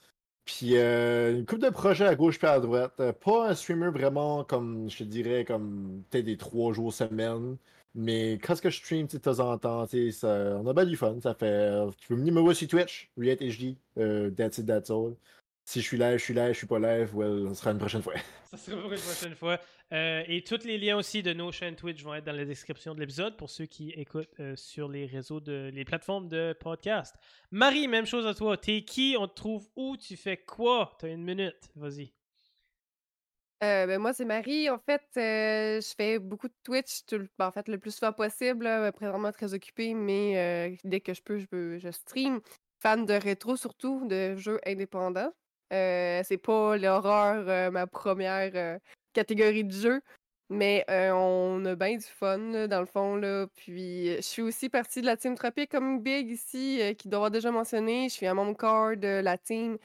[0.49, 2.95] Puis euh, une couple de projets à gauche puis à droite.
[3.01, 7.59] Euh, pas un streamer vraiment comme, je te dirais, comme peut-être des trois jours semaine.
[7.95, 10.97] Mais quand ce que je stream de temps en temps, ça- on a bien du
[10.97, 11.19] fun.
[11.21, 11.73] Ça fait.
[11.99, 14.61] Tu peux venir me voir sur Twitch, ReactHD, euh, That's.
[15.65, 17.79] Si je suis live, je suis live, je suis pas live, well, ce sera une
[17.79, 18.15] prochaine fois.
[18.45, 19.61] Ça sera pour une prochaine fois.
[19.93, 22.95] Euh, et tous les liens aussi de nos chaînes Twitch vont être dans la description
[22.95, 27.15] de l'épisode pour ceux qui écoutent euh, sur les réseaux de les plateformes de podcast.
[27.51, 28.57] Marie, même chose à toi.
[28.57, 29.17] T'es qui?
[29.19, 29.99] On te trouve où?
[29.99, 30.97] Tu fais quoi?
[30.99, 31.69] T'as une minute.
[31.77, 32.13] Vas-y.
[33.65, 34.71] Euh, ben, moi, c'est Marie.
[34.71, 38.65] En fait, euh, je fais beaucoup de Twitch, le- ben, le plus souvent possible.
[38.65, 38.93] là.
[38.93, 42.41] Présentement, très occupée, mais euh, dès que je peux, je, peux, je stream.
[42.81, 45.33] Fan de rétro, surtout, de jeux indépendants.
[45.73, 48.79] Euh, c'est pas l'horreur, euh, ma première euh,
[49.13, 50.01] catégorie de jeu,
[50.49, 53.21] mais euh, on a bien du fun, dans le fond.
[53.57, 57.09] Puis, euh, je suis aussi partie de la Team Tropique comme Big ici, euh, qui
[57.09, 58.09] doit avoir déjà mentionné.
[58.09, 59.79] Je suis un membre core de la team.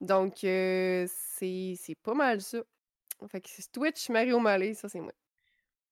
[0.00, 2.58] Donc, euh, c'est pas mal ça.
[3.28, 5.12] Fait que Twitch, Mario Malé, ça c'est moi.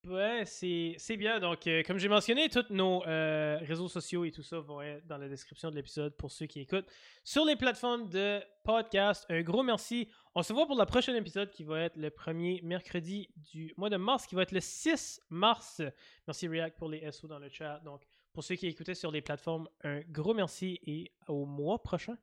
[0.06, 1.40] Ouais, c'est c'est bien.
[1.40, 5.06] Donc, euh, comme j'ai mentionné, tous nos euh, réseaux sociaux et tout ça vont être
[5.06, 6.88] dans la description de l'épisode pour ceux qui écoutent.
[7.24, 10.08] Sur les plateformes de podcast, un gros merci.
[10.34, 13.90] On se voit pour le prochain épisode qui va être le premier mercredi du mois
[13.90, 15.82] de mars, qui va être le 6 mars.
[16.26, 17.80] Merci React pour les SO dans le chat.
[17.80, 22.16] Donc, pour ceux qui écoutaient sur les plateformes, un gros merci et au mois prochain.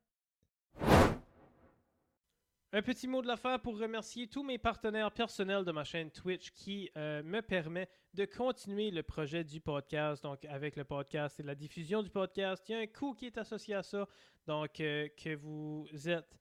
[2.78, 6.12] Un petit mot de la fin pour remercier tous mes partenaires personnels de ma chaîne
[6.12, 10.22] Twitch qui euh, me permet de continuer le projet du podcast.
[10.24, 13.28] Donc, avec le podcast et la diffusion du podcast, il y a un coût qui
[13.28, 14.06] est associé à ça.
[14.46, 16.38] Donc, euh, que vous êtes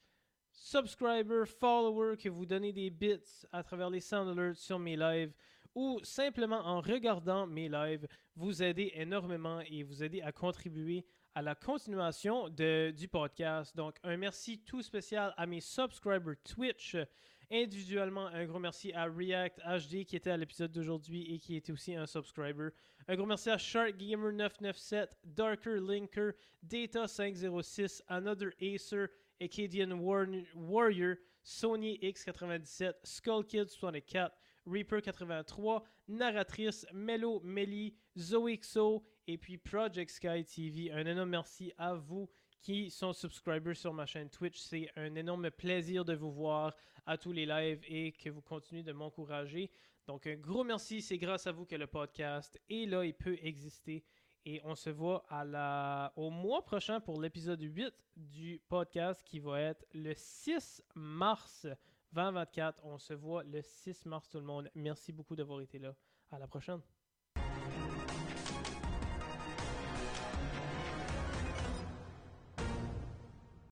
[0.51, 5.33] subscriber, follower, que vous donnez des bits à travers les sound alerts sur mes lives
[5.73, 11.43] ou simplement en regardant mes lives, vous aidez énormément et vous aidez à contribuer à
[11.43, 13.75] la continuation de, du podcast.
[13.77, 16.97] Donc, un merci tout spécial à mes subscribers Twitch.
[17.51, 21.73] Individuellement, un gros merci à React HD qui était à l'épisode d'aujourd'hui et qui était
[21.73, 22.69] aussi un subscriber.
[23.07, 26.33] Un gros merci à SharkGamer997, Darker Linker,
[26.67, 29.07] Data506, Another Acer,
[29.41, 34.31] Acadian War- Warrior, Sony X97, SkullKid64,
[34.67, 40.93] Reaper83, Narratrice, Mello Melly, ZoXo et puis Project Sky TV.
[40.93, 42.29] Un énorme merci à vous
[42.61, 44.59] qui sont subscribers sur ma chaîne Twitch.
[44.59, 46.75] C'est un énorme plaisir de vous voir
[47.07, 49.71] à tous les lives et que vous continuez de m'encourager.
[50.07, 53.39] Donc un gros merci, c'est grâce à vous que le podcast est là et peut
[53.43, 54.05] exister.
[54.47, 56.13] Et on se voit à la...
[56.17, 61.67] au mois prochain pour l'épisode 8 du podcast qui va être le 6 mars
[62.15, 62.81] 2024.
[62.85, 64.71] On se voit le 6 mars tout le monde.
[64.75, 65.95] Merci beaucoup d'avoir été là.
[66.31, 66.81] À la prochaine.